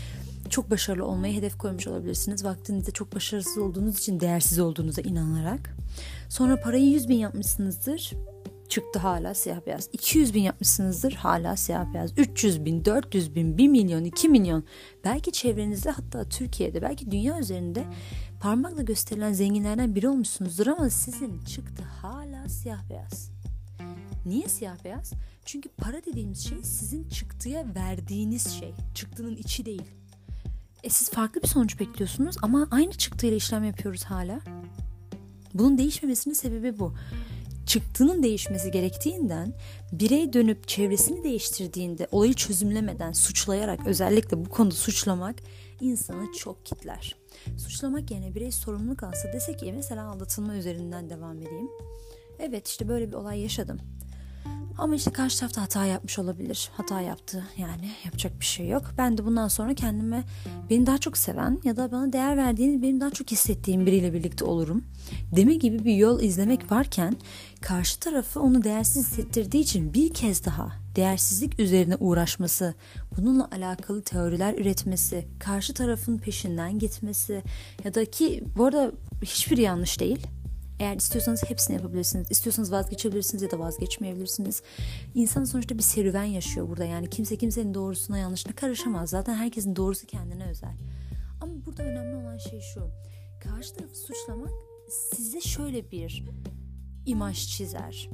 çok 0.51 0.71
başarılı 0.71 1.07
olmayı 1.07 1.35
hedef 1.35 1.59
koymuş 1.59 1.87
olabilirsiniz. 1.87 2.45
Vaktinizde 2.45 2.91
çok 2.91 3.15
başarısız 3.15 3.59
olduğunuz 3.59 3.99
için 3.99 4.21
değersiz 4.21 4.59
olduğunuza 4.59 5.03
inanarak. 5.03 5.77
Sonra 6.29 6.61
parayı 6.61 6.87
100 6.87 7.09
bin 7.09 7.19
yapmışsınızdır. 7.19 8.13
Çıktı 8.69 8.99
hala 8.99 9.35
siyah 9.35 9.67
beyaz. 9.67 9.89
200 9.93 10.35
bin 10.35 10.43
yapmışsınızdır 10.43 11.13
hala 11.13 11.57
siyah 11.57 11.95
beyaz. 11.95 12.19
300 12.19 12.65
bin, 12.65 12.85
400 12.85 13.35
bin, 13.35 13.59
1 13.59 13.69
milyon, 13.69 14.05
2 14.05 14.29
milyon. 14.29 14.65
Belki 15.05 15.33
çevrenizde 15.33 15.91
hatta 15.91 16.29
Türkiye'de 16.29 16.83
belki 16.83 17.11
dünya 17.11 17.39
üzerinde 17.39 17.85
parmakla 18.41 18.83
gösterilen 18.83 19.33
zenginlerden 19.33 19.95
biri 19.95 20.09
olmuşsunuzdur 20.09 20.67
ama 20.67 20.91
sizin 20.91 21.41
çıktı 21.41 21.83
hala 22.03 22.49
siyah 22.49 22.91
beyaz. 22.91 23.31
Niye 24.27 24.49
siyah 24.49 24.85
beyaz? 24.85 25.13
Çünkü 25.45 25.69
para 25.69 26.05
dediğimiz 26.05 26.49
şey 26.49 26.59
sizin 26.63 27.09
çıktıya 27.09 27.67
verdiğiniz 27.75 28.49
şey. 28.49 28.75
Çıktının 28.95 29.37
içi 29.37 29.67
değil. 29.67 29.83
E 30.83 30.91
siz 30.91 31.11
farklı 31.11 31.43
bir 31.43 31.49
sonuç 31.49 31.81
bekliyorsunuz 31.81 32.37
ama 32.43 32.69
aynı 32.71 32.93
çıktıyla 32.93 33.37
işlem 33.37 33.65
yapıyoruz 33.65 34.05
hala. 34.05 34.41
Bunun 35.55 35.79
değişmemesinin 35.79 36.35
sebebi 36.35 36.79
bu. 36.79 36.95
Çıktığının 37.67 38.23
değişmesi 38.23 38.71
gerektiğinden 38.71 39.55
birey 39.93 40.33
dönüp 40.33 40.69
çevresini 40.69 41.25
değiştirdiğinde 41.25 42.09
olayı 42.13 42.35
çözümlemeden 42.35 43.13
suçlayarak 43.13 43.87
özellikle 43.87 44.45
bu 44.45 44.49
konuda 44.49 44.75
suçlamak 44.75 45.37
insanı 45.81 46.33
çok 46.33 46.67
kitler. 46.67 47.17
Suçlamak 47.57 48.11
yerine 48.11 48.35
birey 48.35 48.53
sorumluluk 48.53 49.03
alsa 49.03 49.33
dese 49.33 49.57
ki 49.57 49.73
mesela 49.77 50.05
aldatılma 50.11 50.57
üzerinden 50.57 51.11
devam 51.11 51.37
edeyim. 51.37 51.69
Evet 52.39 52.69
işte 52.69 52.89
böyle 52.89 53.09
bir 53.09 53.15
olay 53.15 53.41
yaşadım. 53.41 53.81
Ama 54.79 54.95
işte 54.95 55.11
karşı 55.11 55.41
tarafta 55.41 55.63
hata 55.63 55.85
yapmış 55.85 56.19
olabilir. 56.19 56.71
Hata 56.73 57.01
yaptı 57.01 57.45
yani 57.59 57.91
yapacak 58.05 58.41
bir 58.41 58.45
şey 58.45 58.69
yok. 58.69 58.83
Ben 58.99 59.19
de 59.19 59.25
bundan 59.25 59.49
sonra 59.49 59.75
kendime 59.75 60.25
beni 60.71 60.87
daha 60.87 60.99
çok 60.99 61.19
seven 61.19 61.61
ya 61.65 61.77
da 61.77 61.93
bana 61.93 62.13
değer 62.13 62.37
verdiğini 62.37 62.83
benim 62.83 63.01
daha 63.01 63.11
çok 63.11 63.31
hissettiğim 63.31 63.87
biriyle 63.87 64.13
birlikte 64.13 64.45
olurum. 64.45 64.85
Deme 65.37 65.55
gibi 65.55 65.85
bir 65.85 65.95
yol 65.95 66.21
izlemek 66.21 66.73
varken 66.73 67.17
karşı 67.67 68.01
tarafı 68.01 68.41
onu 68.41 68.65
değersiz 68.65 69.07
hissettirdiği 69.07 69.63
için 69.63 69.95
bir 69.95 70.15
kez 70.15 70.45
daha 70.45 70.73
değersizlik 70.97 71.61
üzerine 71.61 71.97
uğraşması, 71.97 72.75
bununla 73.17 73.49
alakalı 73.53 74.03
teoriler 74.03 74.55
üretmesi, 74.55 75.27
karşı 75.39 75.75
tarafın 75.75 76.19
peşinden 76.19 76.79
gitmesi 76.79 77.43
ya 77.85 77.95
da 77.95 78.05
ki 78.05 78.45
bu 78.57 78.65
arada 78.65 78.93
hiçbir 79.23 79.59
yanlış 79.59 80.01
değil 80.01 80.27
eğer 80.81 80.97
istiyorsanız 80.97 81.43
hepsini 81.49 81.77
yapabilirsiniz. 81.77 82.31
İstiyorsanız 82.31 82.73
vazgeçebilirsiniz 82.73 83.43
ya 83.43 83.51
da 83.51 83.59
vazgeçmeyebilirsiniz. 83.59 84.63
İnsan 85.15 85.45
sonuçta 85.45 85.79
bir 85.79 85.83
serüven 85.83 86.25
yaşıyor 86.25 86.69
burada. 86.69 86.85
Yani 86.85 87.11
kimse 87.11 87.37
kimsenin 87.37 87.75
doğrusuna 87.75 88.19
yanlışına 88.19 88.53
karışamaz. 88.53 89.11
Zaten 89.11 89.35
herkesin 89.35 89.77
doğrusu 89.77 90.07
kendine 90.07 90.47
özel. 90.49 90.75
Ama 91.41 91.53
burada 91.67 91.83
önemli 91.83 92.17
olan 92.17 92.39
şey 92.39 92.61
şu. 92.61 92.91
Karşı 93.43 93.75
tarafı 93.75 93.97
suçlamak 93.97 94.51
size 95.17 95.41
şöyle 95.41 95.91
bir 95.91 96.25
imaj 97.07 97.49
çizer. 97.49 98.09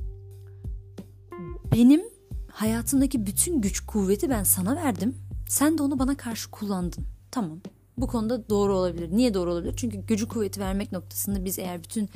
Benim 1.73 2.03
hayatımdaki 2.51 3.27
bütün 3.27 3.61
güç 3.61 3.81
kuvveti 3.81 4.31
ben 4.31 4.45
sana 4.45 4.77
verdim. 4.77 5.17
Sen 5.49 5.79
de 5.79 5.83
onu 5.83 5.99
bana 5.99 6.17
karşı 6.17 6.51
kullandın. 6.51 7.05
Tamam. 7.31 7.61
Bu 7.97 8.07
konuda 8.07 8.49
doğru 8.49 8.77
olabilir. 8.77 9.11
Niye 9.11 9.35
doğru 9.35 9.53
olabilir? 9.53 9.75
Çünkü 9.77 9.99
gücü 9.99 10.29
kuvveti 10.29 10.61
vermek 10.61 10.93
noktasında 10.93 11.45
biz 11.45 11.59
eğer 11.59 11.83
bütün 11.83 12.11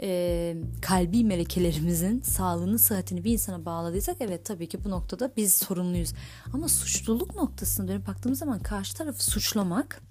e, 0.00 0.56
kalbi 0.82 1.24
melekelerimizin 1.24 2.20
sağlığını, 2.20 2.78
sıhhatini 2.78 3.24
bir 3.24 3.32
insana 3.32 3.64
bağladıysak 3.64 4.16
evet 4.20 4.44
tabii 4.44 4.68
ki 4.68 4.84
bu 4.84 4.90
noktada 4.90 5.32
biz 5.36 5.54
sorumluyuz. 5.54 6.12
Ama 6.52 6.68
suçluluk 6.68 7.36
noktasına 7.36 7.88
dönüp 7.88 8.06
baktığımız 8.06 8.38
zaman 8.38 8.58
karşı 8.58 8.96
tarafı 8.96 9.24
suçlamak 9.24 10.02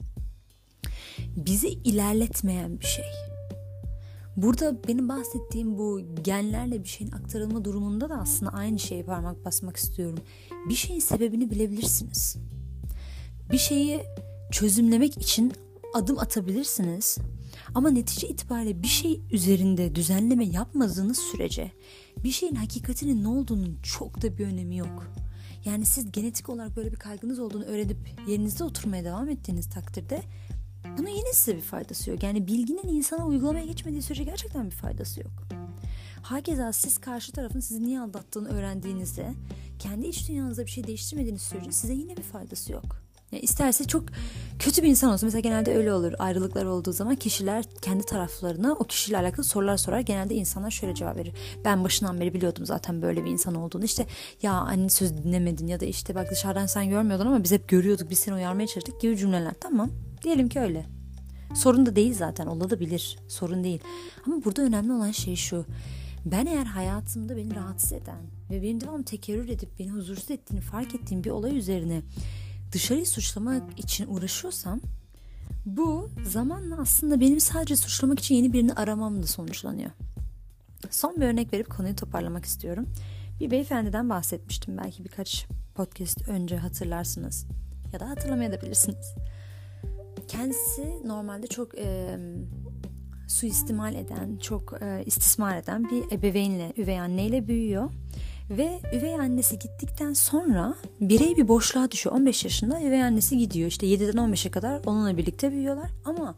bizi 1.35 1.67
ilerletmeyen 1.67 2.79
bir 2.79 2.85
şey. 2.85 3.30
Burada 4.37 4.87
benim 4.87 5.09
bahsettiğim 5.09 5.77
bu 5.77 6.01
genlerle 6.23 6.83
bir 6.83 6.89
şeyin 6.89 7.11
aktarılma 7.11 7.65
durumunda 7.65 8.09
da 8.09 8.15
aslında 8.15 8.51
aynı 8.51 8.79
şeye 8.79 9.03
parmak 9.03 9.45
basmak 9.45 9.77
istiyorum. 9.77 10.19
Bir 10.69 10.73
şeyin 10.73 10.99
sebebini 10.99 11.51
bilebilirsiniz. 11.51 12.37
Bir 13.51 13.57
şeyi 13.57 14.03
çözümlemek 14.51 15.17
için 15.17 15.53
adım 15.93 16.19
atabilirsiniz 16.19 17.17
ama 17.75 17.89
netice 17.89 18.27
itibariyle 18.27 18.83
bir 18.83 18.87
şey 18.87 19.21
üzerinde 19.31 19.95
düzenleme 19.95 20.45
yapmadığınız 20.45 21.17
sürece 21.17 21.71
bir 22.23 22.31
şeyin 22.31 22.55
hakikatinin 22.55 23.23
ne 23.23 23.27
olduğunun 23.27 23.77
çok 23.83 24.21
da 24.21 24.37
bir 24.37 24.45
önemi 24.45 24.77
yok. 24.77 25.07
Yani 25.65 25.85
siz 25.85 26.11
genetik 26.11 26.49
olarak 26.49 26.75
böyle 26.75 26.91
bir 26.91 26.97
kaygınız 26.97 27.39
olduğunu 27.39 27.63
öğrenip 27.63 27.97
yerinizde 28.27 28.63
oturmaya 28.63 29.03
devam 29.03 29.29
ettiğiniz 29.29 29.69
takdirde 29.69 30.21
bunun 30.97 31.09
yine 31.09 31.33
size 31.33 31.57
bir 31.57 31.61
faydası 31.61 32.09
yok. 32.09 32.23
Yani 32.23 32.47
bilginin 32.47 32.87
insana 32.87 33.25
uygulamaya 33.25 33.65
geçmediği 33.65 34.01
sürece 34.01 34.23
gerçekten 34.23 34.65
bir 34.65 34.75
faydası 34.75 35.19
yok. 35.19 35.31
Hakeza 36.21 36.73
siz 36.73 36.97
karşı 36.97 37.31
tarafın 37.31 37.59
sizi 37.59 37.83
niye 37.83 37.99
aldattığını 37.99 38.49
öğrendiğinizde 38.49 39.33
kendi 39.79 40.07
iç 40.07 40.29
dünyanızda 40.29 40.65
bir 40.65 40.71
şey 40.71 40.87
değiştirmediğiniz 40.87 41.41
sürece 41.41 41.71
size 41.71 41.93
yine 41.93 42.17
bir 42.17 42.23
faydası 42.23 42.71
yok. 42.71 43.01
Yani 43.31 43.41
isterse 43.41 43.83
çok 43.83 44.03
kötü 44.59 44.83
bir 44.83 44.87
insan 44.87 45.13
olsun. 45.13 45.27
Mesela 45.27 45.39
genelde 45.39 45.77
öyle 45.77 45.93
olur. 45.93 46.13
Ayrılıklar 46.19 46.65
olduğu 46.65 46.91
zaman 46.91 47.15
kişiler 47.15 47.65
kendi 47.81 48.03
taraflarına 48.03 48.73
o 48.73 48.83
kişiyle 48.83 49.17
alakalı 49.17 49.43
sorular 49.45 49.77
sorar. 49.77 49.99
Genelde 49.99 50.35
insanlar 50.35 50.71
şöyle 50.71 50.95
cevap 50.95 51.17
verir. 51.17 51.33
Ben 51.65 51.83
başından 51.83 52.19
beri 52.19 52.33
biliyordum 52.33 52.65
zaten 52.65 53.01
böyle 53.01 53.25
bir 53.25 53.31
insan 53.31 53.55
olduğunu. 53.55 53.85
İşte 53.85 54.05
ya 54.41 54.53
anne 54.53 54.89
söz 54.89 55.17
dinlemedin 55.17 55.67
ya 55.67 55.79
da 55.79 55.85
işte 55.85 56.15
bak 56.15 56.31
dışarıdan 56.31 56.65
sen 56.65 56.89
görmüyordun 56.89 57.25
ama 57.25 57.43
biz 57.43 57.51
hep 57.51 57.67
görüyorduk. 57.67 58.09
Biz 58.09 58.19
seni 58.19 58.35
uyarmaya 58.35 58.67
çalıştık 58.67 59.01
gibi 59.01 59.17
cümleler. 59.17 59.53
Tamam. 59.59 59.89
Diyelim 60.23 60.49
ki 60.49 60.59
öyle. 60.59 60.85
Sorun 61.55 61.85
da 61.85 61.95
değil 61.95 62.13
zaten. 62.13 62.47
Olabilir. 62.47 63.19
Sorun 63.27 63.63
değil. 63.63 63.79
Ama 64.25 64.45
burada 64.45 64.61
önemli 64.61 64.93
olan 64.93 65.11
şey 65.11 65.35
şu. 65.35 65.65
Ben 66.25 66.45
eğer 66.45 66.65
hayatımda 66.65 67.37
beni 67.37 67.55
rahatsız 67.55 67.93
eden 67.93 68.21
ve 68.49 68.61
benim 68.61 68.81
devam 68.81 69.03
tekerrür 69.03 69.49
edip 69.49 69.79
beni 69.79 69.89
huzursuz 69.89 70.31
ettiğini 70.31 70.61
fark 70.61 70.95
ettiğim 70.95 71.23
bir 71.23 71.29
olay 71.29 71.57
üzerine 71.57 72.01
dışarıyı 72.71 73.07
suçlamak 73.07 73.79
için 73.79 74.07
uğraşıyorsam 74.07 74.81
bu 75.65 76.09
zamanla 76.25 76.77
aslında 76.81 77.19
benim 77.19 77.39
sadece 77.39 77.75
suçlamak 77.75 78.19
için 78.19 78.35
yeni 78.35 78.53
birini 78.53 78.73
aramamla 78.73 79.27
sonuçlanıyor. 79.27 79.91
Son 80.89 81.15
bir 81.15 81.25
örnek 81.25 81.53
verip 81.53 81.69
konuyu 81.69 81.95
toparlamak 81.95 82.45
istiyorum. 82.45 82.87
Bir 83.39 83.51
beyefendiden 83.51 84.09
bahsetmiştim 84.09 84.77
belki 84.77 85.03
birkaç 85.03 85.47
podcast 85.75 86.29
önce 86.29 86.57
hatırlarsınız 86.57 87.45
ya 87.93 87.99
da 87.99 88.09
hatırlamayabilirsiniz. 88.09 89.15
Kendisi 90.31 91.07
normalde 91.07 91.47
çok 91.47 91.77
e, 91.77 92.17
suistimal 93.27 93.95
eden, 93.95 94.37
çok 94.37 94.81
e, 94.81 95.03
istismar 95.05 95.57
eden 95.57 95.89
bir 95.89 96.17
ebeveynle, 96.17 96.73
üvey 96.77 96.99
anneyle 96.99 97.47
büyüyor. 97.47 97.91
Ve 98.49 98.81
üvey 98.93 99.15
annesi 99.15 99.59
gittikten 99.59 100.13
sonra 100.13 100.75
birey 101.01 101.37
bir 101.37 101.47
boşluğa 101.47 101.91
düşüyor. 101.91 102.15
15 102.15 102.43
yaşında 102.43 102.81
üvey 102.81 103.03
annesi 103.03 103.37
gidiyor. 103.37 103.67
İşte 103.67 103.87
7'den 103.87 104.31
15'e 104.31 104.51
kadar 104.51 104.81
onunla 104.85 105.17
birlikte 105.17 105.51
büyüyorlar. 105.51 105.89
Ama 106.05 106.35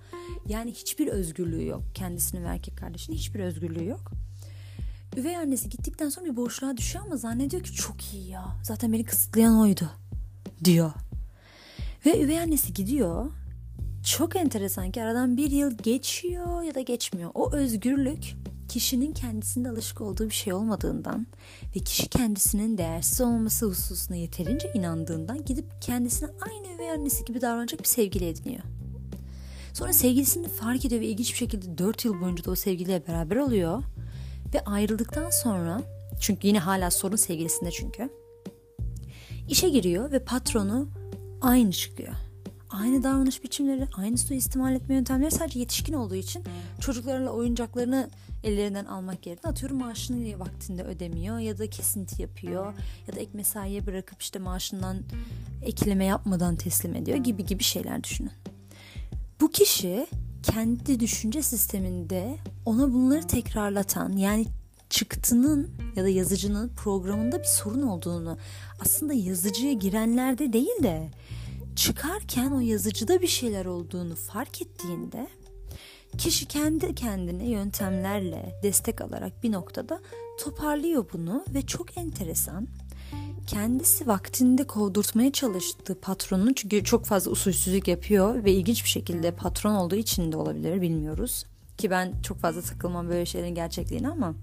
yani 0.47 0.71
hiçbir 0.71 1.07
özgürlüğü 1.07 1.67
yok. 1.67 1.81
Kendisinin 1.93 2.43
ve 2.43 2.47
erkek 2.47 2.77
kardeşinin 2.77 3.17
hiçbir 3.17 3.39
özgürlüğü 3.39 3.85
yok. 3.85 4.11
Üvey 5.17 5.37
annesi 5.37 5.69
gittikten 5.69 6.09
sonra 6.09 6.25
bir 6.25 6.35
boşluğa 6.35 6.77
düşüyor 6.77 7.05
ama 7.05 7.17
zannediyor 7.17 7.63
ki 7.63 7.73
çok 7.73 8.13
iyi 8.13 8.29
ya. 8.29 8.45
Zaten 8.63 8.93
beni 8.93 9.03
kısıtlayan 9.03 9.59
oydu 9.59 9.89
diyor. 10.63 10.91
Ve 12.05 12.21
üvey 12.21 12.39
annesi 12.39 12.73
gidiyor 12.73 13.31
çok 14.03 14.35
enteresan 14.35 14.91
ki 14.91 15.03
aradan 15.03 15.37
bir 15.37 15.51
yıl 15.51 15.77
geçiyor 15.77 16.61
ya 16.61 16.75
da 16.75 16.81
geçmiyor. 16.81 17.31
O 17.33 17.53
özgürlük 17.53 18.35
kişinin 18.69 19.13
kendisinde 19.13 19.69
alışık 19.69 20.01
olduğu 20.01 20.25
bir 20.25 20.33
şey 20.33 20.53
olmadığından 20.53 21.27
ve 21.75 21.79
kişi 21.79 22.07
kendisinin 22.07 22.77
değersiz 22.77 23.21
olmaması 23.21 23.65
hususuna 23.65 24.17
yeterince 24.17 24.71
inandığından 24.73 25.45
gidip 25.45 25.65
kendisine 25.81 26.29
aynı 26.41 26.75
üvey 26.75 26.91
annesi 26.91 27.25
gibi 27.25 27.41
davranacak 27.41 27.79
bir 27.79 27.87
sevgili 27.87 28.27
ediniyor. 28.27 28.63
Sonra 29.73 29.93
sevgilisini 29.93 30.47
fark 30.47 30.85
ediyor 30.85 31.01
ve 31.01 31.05
ilginç 31.05 31.31
bir 31.31 31.37
şekilde 31.37 31.77
4 31.77 32.05
yıl 32.05 32.21
boyunca 32.21 32.45
da 32.45 32.51
o 32.51 32.55
sevgiliyle 32.55 33.07
beraber 33.07 33.35
oluyor. 33.35 33.83
Ve 34.53 34.61
ayrıldıktan 34.65 35.29
sonra 35.29 35.81
çünkü 36.19 36.47
yine 36.47 36.59
hala 36.59 36.91
sorun 36.91 37.15
sevgilisinde 37.15 37.71
çünkü. 37.71 38.09
işe 39.49 39.69
giriyor 39.69 40.11
ve 40.11 40.19
patronu 40.19 40.87
aynı 41.41 41.71
çıkıyor 41.71 42.13
aynı 42.73 43.03
davranış 43.03 43.43
biçimleri, 43.43 43.87
aynı 43.97 44.17
suistimal 44.17 44.75
etme 44.75 44.95
yöntemleri 44.95 45.31
sadece 45.31 45.59
yetişkin 45.59 45.93
olduğu 45.93 46.15
için 46.15 46.43
çocuklarla 46.79 47.29
oyuncaklarını 47.29 48.09
ellerinden 48.43 48.85
almak 48.85 49.27
yerine 49.27 49.41
atıyorum 49.43 49.77
maaşını 49.77 50.39
vaktinde 50.39 50.83
ödemiyor 50.83 51.39
ya 51.39 51.57
da 51.57 51.69
kesinti 51.69 52.21
yapıyor 52.21 52.73
ya 53.07 53.15
da 53.15 53.19
ek 53.19 53.31
mesaiye 53.33 53.85
bırakıp 53.85 54.21
işte 54.21 54.39
maaşından 54.39 54.97
ekleme 55.61 56.05
yapmadan 56.05 56.55
teslim 56.55 56.95
ediyor 56.95 57.17
gibi 57.17 57.45
gibi 57.45 57.63
şeyler 57.63 58.03
düşünün. 58.03 58.31
Bu 59.41 59.51
kişi 59.51 60.07
kendi 60.43 60.99
düşünce 60.99 61.41
sisteminde 61.41 62.37
ona 62.65 62.93
bunları 62.93 63.27
tekrarlatan 63.27 64.17
yani 64.17 64.45
çıktının 64.89 65.69
ya 65.95 66.03
da 66.03 66.09
yazıcının 66.09 66.69
programında 66.69 67.39
bir 67.39 67.47
sorun 67.47 67.81
olduğunu 67.81 68.37
aslında 68.79 69.13
yazıcıya 69.13 69.73
girenlerde 69.73 70.53
değil 70.53 70.83
de 70.83 71.09
çıkarken 71.75 72.51
o 72.51 72.59
yazıcıda 72.59 73.21
bir 73.21 73.27
şeyler 73.27 73.65
olduğunu 73.65 74.15
fark 74.15 74.61
ettiğinde 74.61 75.27
kişi 76.17 76.45
kendi 76.45 76.95
kendine 76.95 77.49
yöntemlerle 77.49 78.59
destek 78.63 79.01
alarak 79.01 79.43
bir 79.43 79.51
noktada 79.51 80.01
toparlıyor 80.39 81.05
bunu 81.13 81.45
ve 81.53 81.61
çok 81.61 81.97
enteresan 81.97 82.67
kendisi 83.47 84.07
vaktinde 84.07 84.67
kovdurtmaya 84.67 85.31
çalıştığı 85.31 85.99
patronunu 85.99 86.55
çünkü 86.55 86.83
çok 86.83 87.05
fazla 87.05 87.31
usulsüzlük 87.31 87.87
yapıyor 87.87 88.43
ve 88.43 88.51
ilginç 88.51 88.83
bir 88.83 88.89
şekilde 88.89 89.31
patron 89.31 89.75
olduğu 89.75 89.95
için 89.95 90.31
de 90.31 90.37
olabilir 90.37 90.81
bilmiyoruz. 90.81 91.45
Ki 91.77 91.89
ben 91.89 92.13
çok 92.21 92.37
fazla 92.37 92.61
takılmam 92.61 93.09
böyle 93.09 93.25
şeylerin 93.25 93.55
gerçekliğine 93.55 94.09
ama 94.09 94.35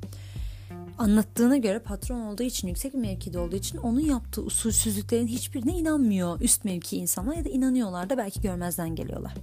anlattığına 0.98 1.56
göre 1.56 1.78
patron 1.78 2.20
olduğu 2.20 2.42
için 2.42 2.68
yüksek 2.68 2.94
bir 2.94 2.98
mevkide 2.98 3.38
olduğu 3.38 3.56
için 3.56 3.78
onun 3.78 4.00
yaptığı 4.00 4.42
usulsüzlüklerin 4.42 5.26
hiçbirine 5.26 5.78
inanmıyor 5.78 6.40
üst 6.40 6.64
mevki 6.64 6.96
insanlar 6.96 7.36
ya 7.36 7.44
da 7.44 7.48
inanıyorlar 7.48 8.10
da 8.10 8.18
belki 8.18 8.40
görmezden 8.40 8.94
geliyorlar. 8.94 9.34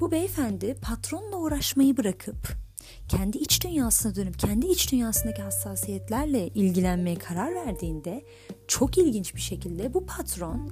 Bu 0.00 0.10
beyefendi 0.10 0.74
patronla 0.82 1.36
uğraşmayı 1.36 1.96
bırakıp 1.96 2.56
kendi 3.08 3.38
iç 3.38 3.64
dünyasına 3.64 4.14
dönüp 4.14 4.38
kendi 4.38 4.66
iç 4.66 4.92
dünyasındaki 4.92 5.42
hassasiyetlerle 5.42 6.48
ilgilenmeye 6.48 7.16
karar 7.16 7.54
verdiğinde 7.54 8.24
çok 8.68 8.98
ilginç 8.98 9.34
bir 9.34 9.40
şekilde 9.40 9.94
bu 9.94 10.06
patron 10.06 10.70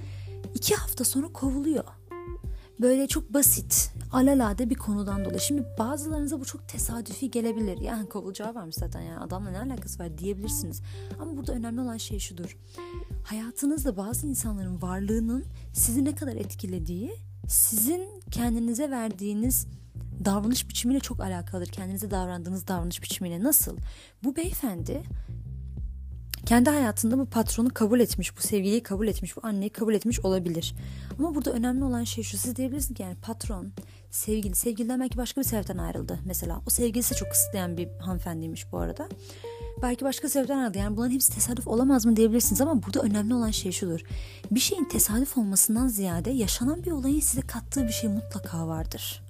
iki 0.55 0.75
hafta 0.75 1.05
sonra 1.05 1.27
kovuluyor 1.33 1.85
böyle 2.81 3.07
çok 3.07 3.35
basit, 3.35 3.93
alalade 4.13 4.71
bir 4.71 4.75
konudan 4.75 5.25
dolayı. 5.25 5.41
Şimdi 5.41 5.67
bazılarınıza 5.79 6.41
bu 6.41 6.45
çok 6.45 6.69
tesadüfi 6.69 7.31
gelebilir. 7.31 7.81
Yani 7.81 8.09
kovulacağı 8.09 8.55
varmış 8.55 8.75
zaten 8.77 9.01
yani 9.01 9.19
adamla 9.19 9.51
ne 9.51 9.59
alakası 9.59 10.03
var 10.03 10.19
diyebilirsiniz. 10.19 10.83
Ama 11.21 11.37
burada 11.37 11.53
önemli 11.53 11.81
olan 11.81 11.97
şey 11.97 12.19
şudur. 12.19 12.57
Hayatınızda 13.25 13.97
bazı 13.97 14.27
insanların 14.27 14.83
varlığının 14.83 15.45
sizi 15.73 16.05
ne 16.05 16.15
kadar 16.15 16.37
etkilediği 16.37 17.13
sizin 17.49 18.09
kendinize 18.31 18.91
verdiğiniz 18.91 19.67
davranış 20.25 20.69
biçimiyle 20.69 21.01
çok 21.01 21.21
alakalıdır. 21.21 21.73
Kendinize 21.73 22.11
davrandığınız 22.11 22.69
davranış 22.69 23.03
biçimiyle 23.03 23.43
nasıl? 23.43 23.77
Bu 24.25 24.37
beyefendi 24.37 25.03
kendi 26.49 26.71
hayatında 26.71 27.19
bu 27.19 27.27
patronu 27.27 27.69
kabul 27.75 28.01
etmiş, 28.01 28.37
bu 28.37 28.41
sevgiliyi 28.41 28.83
kabul 28.83 29.09
etmiş, 29.09 29.37
bu 29.37 29.41
anneyi 29.43 29.71
kabul 29.71 29.95
etmiş 29.95 30.21
olabilir. 30.21 30.75
Ama 31.19 31.35
burada 31.35 31.53
önemli 31.53 31.85
olan 31.85 32.05
şey 32.05 32.25
şu. 32.25 32.39
Siz 32.39 32.57
diyebilirsiniz 32.57 32.97
ki 32.97 33.03
yani 33.03 33.17
patron, 33.23 33.73
sevgili, 34.11 34.55
sevgiliden 34.55 35.01
belki 35.01 35.17
başka 35.17 35.41
bir 35.41 35.47
sebepten 35.47 35.79
ayrıldı 35.79 36.19
mesela. 36.25 36.63
O 36.67 36.71
sevgilisi 36.71 37.15
çok 37.15 37.31
kısıtlayan 37.31 37.77
bir 37.77 37.89
hanımefendiymiş 37.99 38.73
bu 38.73 38.79
arada. 38.79 39.09
Belki 39.83 40.05
başka 40.05 40.29
sebepten 40.29 40.59
ayrıldı. 40.59 40.79
Yani 40.79 40.97
bunların 40.97 41.15
hepsi 41.15 41.33
tesadüf 41.33 41.69
olamaz 41.69 42.07
mı 42.07 42.17
diyebilirsiniz 42.17 42.61
ama 42.61 42.83
burada 42.83 43.01
önemli 43.01 43.35
olan 43.35 43.51
şey 43.51 43.73
şudur. 43.73 44.01
Bir 44.51 44.61
şeyin 44.61 44.85
tesadüf 44.85 45.39
olmasından 45.39 45.89
ziyade 45.89 46.31
yaşanan 46.31 46.85
bir 46.85 46.91
olayın 46.91 47.21
size 47.21 47.43
kattığı 47.43 47.87
bir 47.87 47.93
şey 47.93 48.11
mutlaka 48.11 48.69
vardır. 48.69 49.23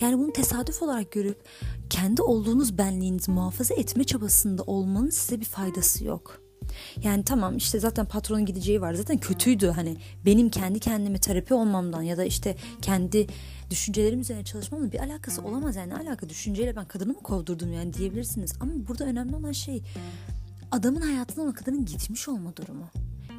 Yani 0.00 0.18
bunu 0.18 0.32
tesadüf 0.32 0.82
olarak 0.82 1.12
görüp 1.12 1.44
kendi 1.90 2.22
olduğunuz 2.22 2.78
benliğinizi 2.78 3.30
muhafaza 3.30 3.74
etme 3.74 4.04
çabasında 4.04 4.62
olmanın 4.62 5.10
size 5.10 5.40
bir 5.40 5.44
faydası 5.44 6.04
yok. 6.04 6.45
Yani 7.02 7.24
tamam 7.24 7.56
işte 7.56 7.80
zaten 7.80 8.06
patronun 8.06 8.46
gideceği 8.46 8.80
var. 8.80 8.94
Zaten 8.94 9.18
kötüydü 9.18 9.68
hani 9.68 9.96
benim 10.26 10.48
kendi 10.48 10.80
kendime 10.80 11.18
terapi 11.18 11.54
olmamdan 11.54 12.02
ya 12.02 12.16
da 12.16 12.24
işte 12.24 12.56
kendi 12.82 13.26
düşüncelerim 13.70 14.20
üzerine 14.20 14.44
çalışmamla 14.44 14.92
bir 14.92 15.00
alakası 15.00 15.42
olamaz. 15.42 15.76
Yani 15.76 15.90
ne 15.90 15.96
alaka 15.96 16.28
düşünceyle 16.28 16.76
ben 16.76 16.84
kadını 16.84 17.12
mı 17.12 17.22
kovdurdum 17.22 17.72
yani 17.72 17.92
diyebilirsiniz. 17.94 18.52
Ama 18.60 18.72
burada 18.88 19.04
önemli 19.04 19.36
olan 19.36 19.52
şey 19.52 19.82
adamın 20.72 21.00
hayatından 21.00 21.48
o 21.48 21.52
kadının 21.52 21.84
gitmiş 21.84 22.28
olma 22.28 22.56
durumu. 22.56 22.90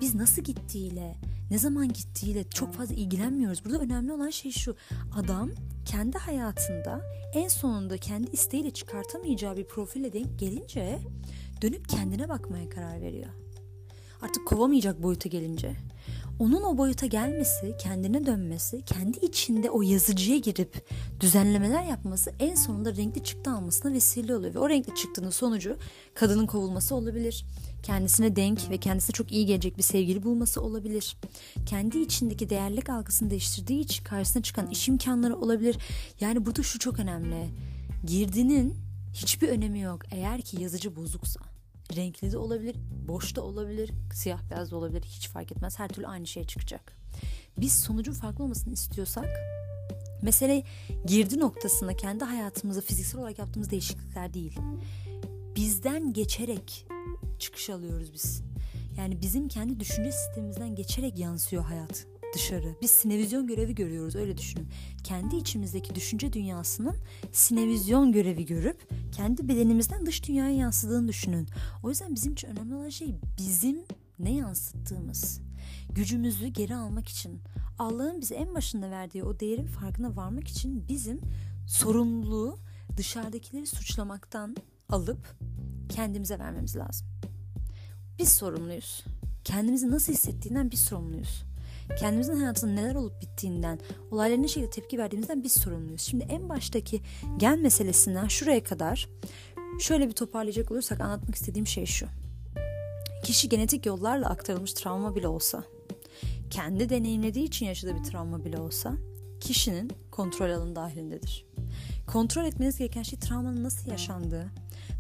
Biz 0.02 0.16
nasıl 0.16 0.42
gittiğiyle, 0.42 1.16
ne 1.52 1.58
zaman 1.58 1.88
gittiğiyle 1.88 2.44
çok 2.44 2.74
fazla 2.74 2.96
ilgilenmiyoruz. 2.96 3.66
Burada 3.66 3.80
önemli 3.80 4.14
olan 4.14 4.30
şey 4.30 4.52
şu. 4.52 4.76
Adam 5.16 5.50
kendi 5.86 6.18
hayatında 6.18 7.02
en 7.34 7.48
sonunda 7.48 7.98
kendi 7.98 8.32
isteğiyle 8.32 8.72
çıkartamayacağı 8.72 9.58
bir 9.58 9.68
profille 9.68 10.14
denk 10.14 10.40
gelince 10.40 11.00
dönüp 11.62 11.90
kendine 11.90 12.30
bakmaya 12.30 12.70
karar 12.70 13.02
veriyor. 13.02 13.30
Artık 14.22 14.48
kovamayacak 14.48 15.04
boyuta 15.04 15.30
gelince. 15.30 15.76
Onun 16.40 16.64
o 16.64 16.78
boyuta 16.78 17.06
gelmesi, 17.06 17.76
kendine 17.80 18.26
dönmesi, 18.26 18.82
kendi 18.86 19.20
içinde 19.20 19.70
o 19.70 19.82
yazıcıya 19.82 20.38
girip 20.38 20.90
düzenlemeler 21.20 21.84
yapması 21.84 22.34
en 22.40 22.56
sonunda 22.56 22.96
renkli 22.96 23.24
çıktı 23.24 23.52
almasına 23.52 23.94
vesile 23.94 24.36
oluyor. 24.36 24.54
Ve 24.54 24.60
o 24.60 24.70
renkli 24.70 24.96
çıktının 24.96 25.30
sonucu 25.30 25.78
kadının 26.14 26.46
kovulması 26.46 26.96
olabilir. 26.96 27.46
Kendisine 27.84 28.36
denk 28.36 28.70
ve 28.70 28.78
kendisine 28.78 29.14
çok 29.14 29.32
iyi 29.32 29.46
gelecek 29.46 29.78
bir 29.78 29.84
sevgili 29.84 30.24
bulması 30.24 30.62
olabilir. 30.62 31.18
Kendi 31.66 32.00
içindeki 32.00 32.50
değerlik 32.50 32.90
algısını 32.90 33.30
değiştirdiği 33.30 33.80
için 33.80 34.04
karşısına 34.04 34.44
çıkan 34.44 34.68
iş 34.70 34.88
imkanları 34.88 35.36
olabilir. 35.36 35.78
Yani 36.20 36.46
burada 36.46 36.64
şu 36.64 36.80
çok 36.80 37.00
önemli. 37.00 37.50
Girdinin 38.06 38.76
hiçbir 39.14 39.50
önemi 39.50 39.80
yok 39.80 40.02
eğer 40.12 40.42
ki 40.42 40.62
yazıcı 40.62 40.96
bozuksa. 40.96 41.40
Renkli 41.98 42.32
de 42.32 42.38
olabilir, 42.38 42.76
boş 43.08 43.36
da 43.36 43.42
olabilir, 43.42 43.92
siyah 44.14 44.40
beyaz 44.52 44.72
da 44.72 44.76
olabilir 44.76 45.04
hiç 45.04 45.30
fark 45.30 45.52
etmez. 45.52 45.80
Her 45.80 45.88
türlü 45.90 46.08
aynı 46.08 46.28
şey 46.28 46.44
çıkacak. 46.44 46.98
biz 47.58 47.80
sonucun 47.80 48.14
farklı 48.14 48.44
olmasını 48.44 48.74
istiyorsak 48.74 49.30
mesele 50.22 50.64
girdi 51.06 51.40
noktasında 51.40 51.96
kendi 51.96 52.24
hayatımızda 52.24 52.82
fiziksel 52.82 53.22
olarak 53.22 53.40
yaptığımız 53.40 53.70
değişiklikler 53.70 54.34
değil. 54.34 54.60
Bizden 55.56 56.14
geçerek 56.14 56.86
çıkış 57.40 57.70
alıyoruz 57.70 58.14
biz. 58.14 58.42
Yani 58.98 59.22
bizim 59.22 59.48
kendi 59.48 59.80
düşünce 59.80 60.12
sistemimizden 60.12 60.76
geçerek 60.76 61.20
yansıyor 61.20 61.64
hayat 61.64 62.08
dışarı. 62.34 62.76
Biz 62.82 62.92
sinevizyon 62.92 63.48
görevi 63.48 63.76
görüyoruz 63.76 64.16
öyle 64.16 64.38
düşünün. 64.38 64.68
Kendi 65.04 65.36
içimizdeki 65.36 65.96
düşünce 65.96 66.34
dünyasının 66.34 66.96
sinevizyon 67.32 68.12
görevi 68.12 68.46
görüp 68.46 68.90
kendi 69.12 69.48
bedenimizden 69.48 70.06
dış 70.06 70.28
dünyaya 70.28 70.56
yansıdığını 70.56 71.08
düşünün. 71.08 71.48
O 71.84 71.90
yüzden 71.90 72.16
bizim 72.16 72.34
için 72.34 72.48
önemli 72.48 72.76
olan 72.76 72.90
şey 72.90 73.16
bizim 73.38 73.80
ne 74.20 74.34
yansıttığımız. 74.34 75.42
Gücümüzü 75.90 76.48
geri 76.48 76.76
almak 76.76 77.08
için 77.08 77.42
Allah'ın 77.80 78.22
bize 78.22 78.36
en 78.36 78.56
başında 78.56 78.92
verdiği 78.92 79.24
o 79.24 79.40
değerin 79.40 79.66
farkına 79.66 80.16
varmak 80.16 80.48
için 80.48 80.88
bizim 80.88 81.22
sorumluluğu 81.68 82.60
dışarıdakileri 82.98 83.68
suçlamaktan 83.68 84.56
alıp 84.90 85.36
kendimize 85.90 86.40
vermemiz 86.40 86.76
lazım. 86.76 87.08
Biz 88.20 88.30
sorumluyuz. 88.30 89.04
Kendimizi 89.44 89.92
nasıl 89.92 90.14
hissettiğinden 90.14 90.72
biz 90.72 90.80
sorumluyuz. 90.80 91.44
Kendimizin 92.00 92.36
hayatında 92.36 92.72
neler 92.72 92.96
olup 92.96 93.22
bittiğinden, 93.22 93.80
olaylara 94.12 94.42
ne 94.42 94.48
şekilde 94.48 94.70
tepki 94.70 94.98
verdiğimizden 94.98 95.44
biz 95.44 95.54
sorumluyuz. 95.54 96.02
Şimdi 96.02 96.24
en 96.30 96.50
baştaki 96.50 97.02
gen 97.38 97.62
meselesinden 97.62 98.28
şuraya 98.28 98.64
kadar 98.64 99.10
şöyle 99.80 100.08
bir 100.08 100.14
toparlayacak 100.14 100.72
olursak 100.72 101.02
anlatmak 101.02 101.36
istediğim 101.36 101.68
şey 101.68 101.86
şu. 101.86 102.08
Kişi 103.24 103.50
genetik 103.50 103.86
yollarla 103.86 104.30
aktarılmış 104.30 104.74
travma 104.74 105.16
bile 105.16 105.28
olsa, 105.28 105.64
kendi 106.50 106.90
deneyimlediği 106.90 107.46
için 107.46 107.66
yaşadığı 107.66 107.96
bir 107.96 108.04
travma 108.04 108.46
bile 108.46 108.58
olsa, 108.58 108.94
kişinin 109.40 109.92
kontrol 110.12 110.50
alanı 110.50 110.76
dahilindedir. 110.76 111.46
Kontrol 112.08 112.46
etmeniz 112.46 112.78
gereken 112.78 113.04
şey 113.04 113.20
travmanın 113.20 113.64
nasıl 113.64 113.92
yaşandığı, 113.92 114.52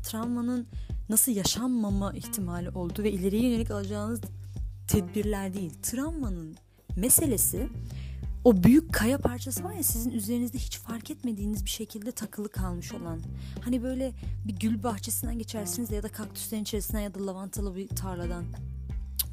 travmanın 0.03 0.67
nasıl 1.09 1.31
yaşanmama 1.31 2.13
ihtimali 2.13 2.69
olduğu 2.69 3.03
ve 3.03 3.11
ileriye 3.11 3.49
yönelik 3.49 3.71
alacağınız 3.71 4.21
tedbirler 4.87 5.53
değil. 5.53 5.73
Travmanın 5.81 6.57
meselesi 6.97 7.69
o 8.43 8.63
büyük 8.63 8.93
kaya 8.93 9.17
parçası 9.17 9.63
var 9.63 9.73
ya 9.73 9.83
sizin 9.83 10.11
üzerinizde 10.11 10.57
hiç 10.57 10.77
fark 10.77 11.11
etmediğiniz 11.11 11.65
bir 11.65 11.69
şekilde 11.69 12.11
takılı 12.11 12.49
kalmış 12.49 12.93
olan. 12.93 13.19
Hani 13.61 13.83
böyle 13.83 14.13
bir 14.45 14.55
gül 14.55 14.83
bahçesinden 14.83 15.37
geçersiniz 15.37 15.91
ya 15.91 16.03
da 16.03 16.09
kaktüslerin 16.09 16.63
içerisinden 16.63 16.99
ya 16.99 17.13
da 17.13 17.27
lavantalı 17.27 17.75
bir 17.75 17.87
tarladan. 17.87 18.45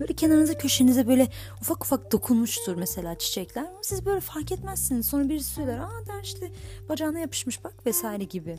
Böyle 0.00 0.12
kenarınıza 0.12 0.58
köşenize 0.58 1.08
böyle 1.08 1.28
ufak 1.60 1.84
ufak 1.84 2.12
dokunmuştur 2.12 2.74
mesela 2.74 3.18
çiçekler 3.18 3.62
ama 3.62 3.78
siz 3.82 4.06
böyle 4.06 4.20
fark 4.20 4.52
etmezsiniz. 4.52 5.06
Sonra 5.06 5.28
birisi 5.28 5.50
söyler 5.50 5.78
aa 5.78 6.06
der 6.06 6.22
işte 6.22 6.52
bacağına 6.88 7.18
yapışmış 7.18 7.64
bak 7.64 7.86
vesaire 7.86 8.24
gibi. 8.24 8.58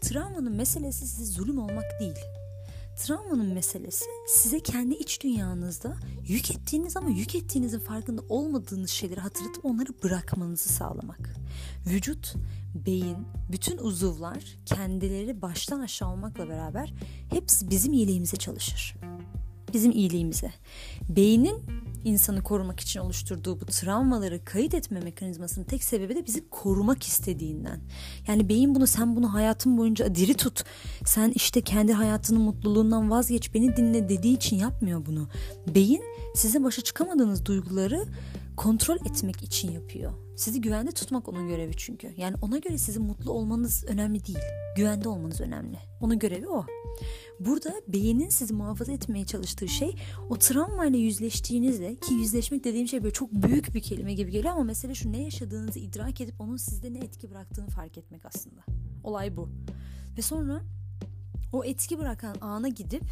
Travmanın 0.00 0.52
meselesi 0.52 1.06
size 1.06 1.32
zulüm 1.32 1.58
olmak 1.58 2.00
değil. 2.00 2.16
Travmanın 2.96 3.54
meselesi 3.54 4.04
size 4.26 4.60
kendi 4.60 4.94
iç 4.94 5.20
dünyanızda 5.22 5.96
yük 6.28 6.50
ettiğiniz 6.50 6.96
ama 6.96 7.10
yük 7.10 7.34
ettiğinizin 7.34 7.78
farkında 7.78 8.22
olmadığınız 8.28 8.90
şeyleri 8.90 9.20
hatırlatıp 9.20 9.64
onları 9.64 9.88
bırakmanızı 10.02 10.68
sağlamak. 10.68 11.34
Vücut, 11.86 12.34
beyin, 12.74 13.16
bütün 13.52 13.78
uzuvlar 13.78 14.44
kendileri 14.66 15.42
baştan 15.42 15.80
aşağı 15.80 16.12
olmakla 16.12 16.48
beraber 16.48 16.94
hepsi 17.30 17.70
bizim 17.70 17.92
iyiliğimize 17.92 18.36
çalışır. 18.36 18.96
Bizim 19.72 19.92
iyiliğimize. 19.92 20.52
Beynin 21.08 21.62
insanı 22.04 22.42
korumak 22.42 22.80
için 22.80 23.00
oluşturduğu 23.00 23.60
bu 23.60 23.64
travmaları 23.64 24.44
kayıt 24.44 24.74
etme 24.74 25.00
mekanizmasının 25.00 25.64
tek 25.64 25.84
sebebi 25.84 26.16
de 26.16 26.26
bizi 26.26 26.48
korumak 26.50 27.02
istediğinden. 27.02 27.80
Yani 28.28 28.48
beyin 28.48 28.74
bunu 28.74 28.86
sen 28.86 29.16
bunu 29.16 29.34
hayatın 29.34 29.78
boyunca 29.78 30.14
diri 30.14 30.34
tut. 30.34 30.64
Sen 31.04 31.32
işte 31.34 31.60
kendi 31.60 31.92
hayatının 31.92 32.40
mutluluğundan 32.40 33.10
vazgeç 33.10 33.54
beni 33.54 33.76
dinle 33.76 34.08
dediği 34.08 34.36
için 34.36 34.56
yapmıyor 34.56 35.06
bunu. 35.06 35.28
Beyin 35.74 36.02
size 36.34 36.64
başa 36.64 36.82
çıkamadığınız 36.82 37.46
duyguları 37.46 38.04
kontrol 38.56 38.96
etmek 38.96 39.42
için 39.42 39.72
yapıyor. 39.72 40.21
Sizi 40.36 40.60
güvende 40.60 40.92
tutmak 40.92 41.28
onun 41.28 41.48
görevi 41.48 41.76
çünkü. 41.76 42.14
Yani 42.16 42.36
ona 42.42 42.58
göre 42.58 42.78
sizin 42.78 43.02
mutlu 43.02 43.32
olmanız 43.32 43.84
önemli 43.88 44.26
değil. 44.26 44.38
Güvende 44.76 45.08
olmanız 45.08 45.40
önemli. 45.40 45.78
Onun 46.00 46.18
görevi 46.18 46.48
o. 46.48 46.66
Burada 47.40 47.74
beynin 47.88 48.28
sizi 48.28 48.54
muhafaza 48.54 48.92
etmeye 48.92 49.26
çalıştığı 49.26 49.68
şey 49.68 49.96
o 50.30 50.38
travmayla 50.38 50.98
yüzleştiğinizde 50.98 51.96
ki 51.96 52.14
yüzleşmek 52.14 52.64
dediğim 52.64 52.88
şey 52.88 53.02
böyle 53.02 53.12
çok 53.12 53.32
büyük 53.32 53.74
bir 53.74 53.82
kelime 53.82 54.14
gibi 54.14 54.30
geliyor 54.30 54.54
ama 54.54 54.64
mesele 54.64 54.94
şu 54.94 55.12
ne 55.12 55.22
yaşadığınızı 55.22 55.78
idrak 55.78 56.20
edip 56.20 56.40
onun 56.40 56.56
sizde 56.56 56.92
ne 56.92 56.98
etki 56.98 57.30
bıraktığını 57.30 57.68
fark 57.68 57.98
etmek 57.98 58.26
aslında. 58.26 58.62
Olay 59.04 59.36
bu. 59.36 59.48
Ve 60.18 60.22
sonra 60.22 60.62
o 61.52 61.64
etki 61.64 61.98
bırakan 61.98 62.36
ana 62.40 62.68
gidip 62.68 63.04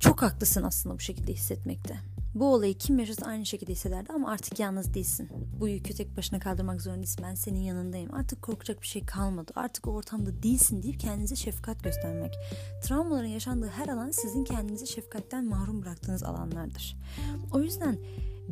çok 0.00 0.22
haklısın 0.22 0.62
aslında 0.62 0.94
bu 0.94 1.00
şekilde 1.00 1.32
hissetmekte. 1.32 2.11
Bu 2.34 2.54
olayı 2.54 2.74
kim 2.74 2.98
yaşasa 2.98 3.26
aynı 3.26 3.46
şekilde 3.46 3.72
hissederdi 3.72 4.12
ama 4.12 4.30
artık 4.30 4.60
yalnız 4.60 4.94
değilsin. 4.94 5.28
Bu 5.60 5.68
yükü 5.68 5.94
tek 5.94 6.16
başına 6.16 6.38
kaldırmak 6.38 6.82
zorunda 6.82 7.00
değilsin. 7.00 7.24
Ben 7.28 7.34
senin 7.34 7.60
yanındayım. 7.60 8.14
Artık 8.14 8.42
korkacak 8.42 8.82
bir 8.82 8.86
şey 8.86 9.06
kalmadı. 9.06 9.52
Artık 9.54 9.88
o 9.88 9.90
ortamda 9.90 10.42
değilsin 10.42 10.82
deyip 10.82 11.00
kendinize 11.00 11.36
şefkat 11.36 11.84
göstermek. 11.84 12.34
Travmaların 12.82 13.28
yaşandığı 13.28 13.68
her 13.68 13.88
alan 13.88 14.10
sizin 14.10 14.44
kendinizi 14.44 14.86
şefkatten 14.86 15.44
mahrum 15.44 15.82
bıraktığınız 15.82 16.22
alanlardır. 16.22 16.96
O 17.52 17.60
yüzden 17.60 17.98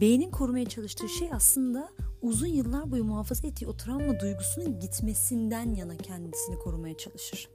beynin 0.01 0.31
korumaya 0.31 0.69
çalıştığı 0.69 1.09
şey 1.09 1.29
aslında 1.33 1.89
uzun 2.23 2.47
yıllar 2.47 2.91
boyu 2.91 3.05
muhafaza 3.05 3.49
ettiği 3.49 3.67
o 3.67 3.77
travma 3.77 4.21
duygusunun 4.21 4.81
gitmesinden 4.81 5.75
yana 5.75 5.97
kendisini 5.97 6.59
korumaya 6.59 6.97
çalışır. 6.97 7.49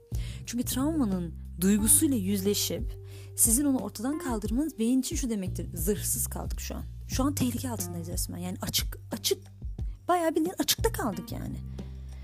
Çünkü 0.46 0.64
travmanın 0.64 1.34
duygusuyla 1.60 2.16
yüzleşip 2.16 3.05
sizin 3.36 3.64
onu 3.64 3.78
ortadan 3.78 4.18
kaldırmanız 4.18 4.78
beyin 4.78 5.00
için 5.00 5.16
şu 5.16 5.30
demektir. 5.30 5.68
Zırhsız 5.74 6.26
kaldık 6.26 6.60
şu 6.60 6.74
an. 6.74 6.82
Şu 7.08 7.24
an 7.24 7.34
tehlike 7.34 7.70
altındayız 7.70 8.08
resmen. 8.08 8.38
Yani 8.38 8.58
açık 8.62 8.98
açık 9.12 9.38
bayağı 10.08 10.30
bildiğin 10.30 10.54
açıkta 10.58 10.92
kaldık 10.92 11.32
yani. 11.32 11.56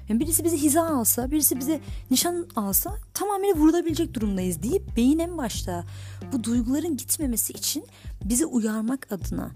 yani 0.08 0.20
birisi 0.20 0.44
bizi 0.44 0.62
hiza 0.62 0.86
alsa, 0.86 1.30
birisi 1.30 1.60
bize 1.60 1.80
nişan 2.10 2.46
alsa 2.56 2.96
tamamen 3.14 3.58
vurulabilecek 3.58 4.14
durumdayız 4.14 4.62
deyip 4.62 4.96
beyin 4.96 5.18
en 5.18 5.38
başta 5.38 5.84
bu 6.32 6.44
duyguların 6.44 6.96
gitmemesi 6.96 7.52
için 7.52 7.86
bizi 8.24 8.46
uyarmak 8.46 9.12
adına 9.12 9.52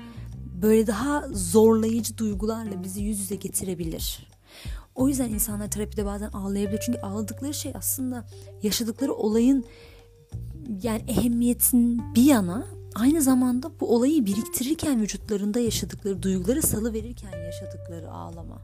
böyle 0.63 0.87
daha 0.87 1.29
zorlayıcı 1.33 2.19
duygularla 2.19 2.83
bizi 2.83 3.03
yüz 3.03 3.21
yüze 3.21 3.37
getirebilir. 3.37 4.29
O 4.95 5.09
yüzden 5.09 5.31
insanlar 5.31 5.71
terapide 5.71 6.05
bazen 6.05 6.29
ağlayabilir. 6.29 6.81
Çünkü 6.87 6.99
ağladıkları 6.99 7.55
şey 7.55 7.73
aslında 7.75 8.27
yaşadıkları 8.63 9.15
olayın 9.15 9.65
yani 10.83 11.03
ehemmiyetin 11.09 12.15
bir 12.15 12.23
yana 12.23 12.67
aynı 12.95 13.23
zamanda 13.23 13.71
bu 13.81 13.95
olayı 13.95 14.27
biriktirirken 14.27 15.01
vücutlarında 15.01 15.61
yaşadıkları 15.61 16.23
duyguları 16.23 16.63
salı 16.63 16.93
verirken 16.93 17.39
yaşadıkları 17.39 18.11
ağlama. 18.11 18.63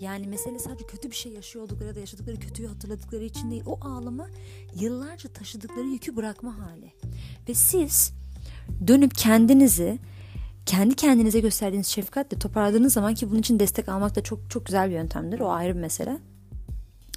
Yani 0.00 0.26
mesele 0.26 0.58
sadece 0.58 0.86
kötü 0.86 1.10
bir 1.10 1.16
şey 1.16 1.32
yaşıyor 1.32 1.64
oldukları 1.64 1.88
ya 1.88 1.94
da 1.94 2.00
yaşadıkları 2.00 2.36
kötüyü 2.36 2.68
hatırladıkları 2.68 3.24
için 3.24 3.50
değil. 3.50 3.62
O 3.66 3.78
ağlama 3.80 4.28
yıllarca 4.80 5.32
taşıdıkları 5.32 5.86
yükü 5.86 6.16
bırakma 6.16 6.58
hali. 6.58 6.92
Ve 7.48 7.54
siz 7.54 8.12
dönüp 8.86 9.14
kendinizi 9.14 9.98
kendi 10.66 10.94
kendinize 10.94 11.40
gösterdiğiniz 11.40 11.86
şefkatle 11.86 12.38
toparladığınız 12.38 12.92
zaman 12.92 13.14
ki 13.14 13.30
bunun 13.30 13.38
için 13.38 13.58
destek 13.58 13.88
almak 13.88 14.16
da 14.16 14.22
çok 14.22 14.50
çok 14.50 14.66
güzel 14.66 14.88
bir 14.88 14.94
yöntemdir. 14.94 15.40
O 15.40 15.50
ayrı 15.50 15.74
bir 15.74 15.80
mesele. 15.80 16.18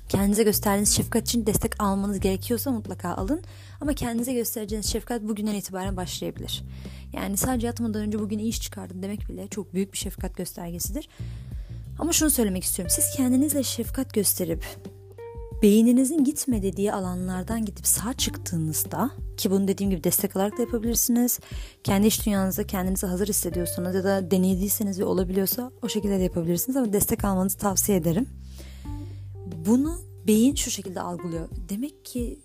Kendinize 0.10 0.43
gösterdiğiniz 0.43 0.95
şefkat 0.95 1.28
için 1.28 1.45
destek 1.45 1.82
almanız 1.84 2.19
gerekiyorsa 2.19 2.71
mutlaka 2.71 3.13
alın. 3.15 3.41
Ama 3.81 3.93
kendinize 3.93 4.33
göstereceğiniz 4.33 4.87
şefkat 4.87 5.21
bugünden 5.21 5.55
itibaren 5.55 5.97
başlayabilir. 5.97 6.63
Yani 7.13 7.37
sadece 7.37 7.67
yatmadan 7.67 8.01
önce 8.01 8.19
bugün 8.19 8.39
iyi 8.39 8.49
iş 8.49 8.61
çıkardım 8.61 9.03
demek 9.03 9.29
bile 9.29 9.47
çok 9.47 9.73
büyük 9.73 9.93
bir 9.93 9.97
şefkat 9.97 10.37
göstergesidir. 10.37 11.09
Ama 11.99 12.13
şunu 12.13 12.29
söylemek 12.29 12.63
istiyorum. 12.63 12.95
Siz 12.95 13.15
kendinizle 13.15 13.63
şefkat 13.63 14.13
gösterip 14.13 14.65
beyninizin 15.61 16.23
gitme 16.23 16.63
dediği 16.63 16.93
alanlardan 16.93 17.65
gidip 17.65 17.87
sağ 17.87 18.13
çıktığınızda 18.13 19.11
ki 19.37 19.51
bunu 19.51 19.67
dediğim 19.67 19.89
gibi 19.89 20.03
destek 20.03 20.35
alarak 20.35 20.57
da 20.57 20.61
yapabilirsiniz. 20.61 21.39
Kendi 21.83 22.07
iş 22.07 22.25
dünyanızda 22.25 22.67
kendinizi 22.67 23.07
hazır 23.07 23.27
hissediyorsanız 23.27 23.95
ya 23.95 24.03
da 24.03 24.31
denediyseniz 24.31 24.99
ve 24.99 25.05
olabiliyorsa 25.05 25.71
o 25.81 25.89
şekilde 25.89 26.19
de 26.19 26.23
yapabilirsiniz 26.23 26.77
ama 26.77 26.93
destek 26.93 27.25
almanızı 27.25 27.57
tavsiye 27.57 27.97
ederim. 27.97 28.29
Bunu 29.65 30.01
beyin 30.27 30.55
şu 30.55 30.71
şekilde 30.71 31.01
algılıyor. 31.01 31.49
Demek 31.69 32.05
ki 32.05 32.39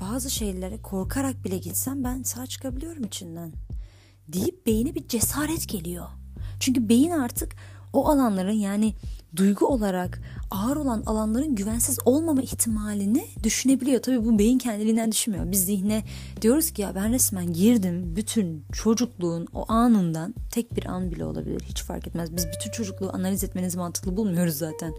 bazı 0.00 0.30
şeylere 0.30 0.82
korkarak 0.82 1.44
bile 1.44 1.58
gitsem 1.58 2.04
ben 2.04 2.22
sağ 2.22 2.46
çıkabiliyorum 2.46 3.04
içinden. 3.04 3.52
Deyip 4.28 4.66
beyine 4.66 4.94
bir 4.94 5.08
cesaret 5.08 5.68
geliyor. 5.68 6.06
Çünkü 6.60 6.88
beyin 6.88 7.10
artık 7.10 7.56
o 7.92 8.08
alanların 8.08 8.52
yani 8.52 8.94
duygu 9.36 9.66
olarak 9.66 10.20
ağır 10.50 10.76
olan 10.76 11.02
alanların 11.06 11.54
güvensiz 11.54 11.98
olmama 12.04 12.42
ihtimalini 12.42 13.26
düşünebiliyor. 13.42 14.02
Tabii 14.02 14.24
bu 14.24 14.38
beyin 14.38 14.58
kendiliğinden 14.58 15.12
düşünmüyor. 15.12 15.52
Biz 15.52 15.64
zihne 15.64 16.04
diyoruz 16.42 16.70
ki 16.70 16.82
ya 16.82 16.94
ben 16.94 17.12
resmen 17.12 17.52
girdim 17.52 18.16
bütün 18.16 18.64
çocukluğun 18.72 19.46
o 19.54 19.72
anından 19.72 20.34
tek 20.50 20.76
bir 20.76 20.86
an 20.86 21.10
bile 21.10 21.24
olabilir. 21.24 21.62
Hiç 21.68 21.82
fark 21.82 22.06
etmez. 22.06 22.36
Biz 22.36 22.46
bütün 22.46 22.70
çocukluğu 22.70 23.10
analiz 23.14 23.44
etmenizi 23.44 23.78
mantıklı 23.78 24.16
bulmuyoruz 24.16 24.54
zaten. 24.54 24.94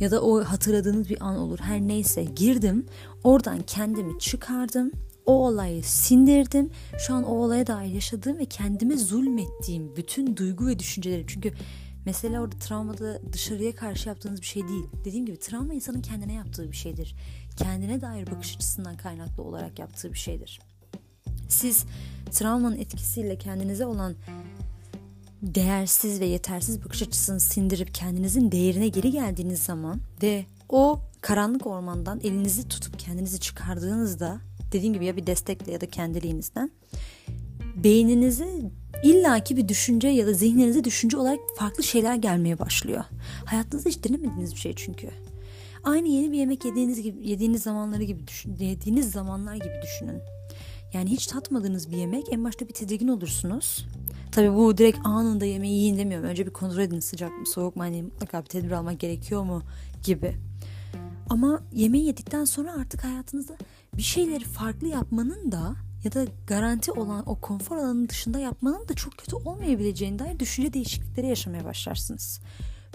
Ya 0.00 0.10
da 0.10 0.22
o 0.22 0.44
hatırladığınız 0.44 1.08
bir 1.08 1.26
an 1.26 1.36
olur. 1.36 1.58
Her 1.58 1.80
neyse 1.80 2.24
girdim. 2.24 2.86
Oradan 3.24 3.58
kendimi 3.66 4.18
çıkardım 4.18 4.92
o 5.26 5.46
olayı 5.46 5.84
sindirdim. 5.84 6.70
Şu 6.98 7.14
an 7.14 7.24
o 7.24 7.34
olaya 7.34 7.66
dair 7.66 7.94
yaşadığım 7.94 8.38
ve 8.38 8.44
kendime 8.44 8.96
zulmettiğim 8.96 9.96
bütün 9.96 10.36
duygu 10.36 10.66
ve 10.66 10.78
düşünceleri. 10.78 11.24
Çünkü 11.26 11.52
Mesela 12.06 12.40
orada 12.40 12.58
travmada 12.58 13.20
dışarıya 13.32 13.74
karşı 13.74 14.08
yaptığınız 14.08 14.40
bir 14.40 14.46
şey 14.46 14.68
değil. 14.68 14.84
Dediğim 15.04 15.26
gibi 15.26 15.36
travma 15.36 15.74
insanın 15.74 16.02
kendine 16.02 16.32
yaptığı 16.32 16.70
bir 16.70 16.76
şeydir. 16.76 17.16
Kendine 17.56 18.00
dair 18.00 18.30
bakış 18.30 18.56
açısından 18.56 18.96
kaynaklı 18.96 19.42
olarak 19.42 19.78
yaptığı 19.78 20.12
bir 20.12 20.18
şeydir. 20.18 20.60
Siz 21.48 21.84
travmanın 22.30 22.76
etkisiyle 22.76 23.38
kendinize 23.38 23.86
olan 23.86 24.14
değersiz 25.44 26.20
ve 26.20 26.24
yetersiz 26.24 26.84
bakış 26.84 27.02
açısını 27.02 27.40
sindirip 27.40 27.94
kendinizin 27.94 28.52
değerine 28.52 28.88
geri 28.88 29.10
geldiğiniz 29.10 29.62
zaman 29.62 30.00
ve 30.22 30.44
o 30.68 31.00
karanlık 31.20 31.66
ormandan 31.66 32.20
elinizi 32.20 32.68
tutup 32.68 32.98
kendinizi 32.98 33.40
çıkardığınızda 33.40 34.40
dediğim 34.72 34.94
gibi 34.94 35.06
ya 35.06 35.16
bir 35.16 35.26
destekle 35.26 35.72
ya 35.72 35.80
da 35.80 35.86
kendiliğinizden 35.86 36.70
beyninizi 37.76 38.70
illaki 39.04 39.56
bir 39.56 39.68
düşünce 39.68 40.08
ya 40.08 40.26
da 40.26 40.32
zihninize 40.32 40.84
düşünce 40.84 41.16
olarak 41.16 41.38
farklı 41.58 41.82
şeyler 41.82 42.14
gelmeye 42.14 42.58
başlıyor. 42.58 43.04
Hayatınızda 43.44 43.88
hiç 43.88 44.04
denemediğiniz 44.04 44.54
bir 44.54 44.60
şey 44.60 44.74
çünkü. 44.76 45.10
Aynı 45.84 46.08
yeni 46.08 46.32
bir 46.32 46.38
yemek 46.38 46.64
yediğiniz 46.64 47.02
gibi 47.02 47.28
yediğiniz 47.28 47.62
zamanları 47.62 48.02
gibi 48.02 48.26
düşün, 48.26 48.56
yediğiniz 48.60 49.10
zamanlar 49.10 49.54
gibi 49.54 49.80
düşünün. 49.82 50.20
Yani 50.94 51.10
hiç 51.10 51.26
tatmadığınız 51.26 51.90
bir 51.90 51.96
yemek 51.96 52.32
en 52.32 52.44
başta 52.44 52.68
bir 52.68 52.74
tedirgin 52.74 53.08
olursunuz. 53.08 53.86
Tabi 54.34 54.54
bu 54.54 54.78
direkt 54.78 54.98
anında 55.04 55.44
yemeği 55.44 55.74
yiyin 55.74 55.98
demiyorum. 55.98 56.28
Önce 56.28 56.46
bir 56.46 56.52
kontrol 56.52 56.80
edin 56.80 57.00
sıcak 57.00 57.38
mı 57.38 57.46
soğuk 57.46 57.76
mu 57.76 57.82
hani 57.82 58.02
mutlaka 58.02 58.42
bir 58.42 58.46
tedbir 58.46 58.70
almak 58.70 59.00
gerekiyor 59.00 59.42
mu 59.42 59.62
gibi. 60.04 60.36
Ama 61.30 61.62
yemeği 61.72 62.06
yedikten 62.06 62.44
sonra 62.44 62.72
artık 62.72 63.04
hayatınızda 63.04 63.56
bir 63.96 64.02
şeyleri 64.02 64.44
farklı 64.44 64.88
yapmanın 64.88 65.52
da 65.52 65.74
ya 66.04 66.12
da 66.12 66.26
garanti 66.46 66.92
olan 66.92 67.28
o 67.28 67.40
konfor 67.40 67.76
alanının 67.76 68.08
dışında 68.08 68.38
yapmanın 68.38 68.88
da 68.88 68.94
çok 68.94 69.18
kötü 69.18 69.36
olmayabileceğine 69.36 70.18
dair 70.18 70.38
düşünce 70.38 70.72
değişiklikleri 70.72 71.26
yaşamaya 71.26 71.64
başlarsınız. 71.64 72.40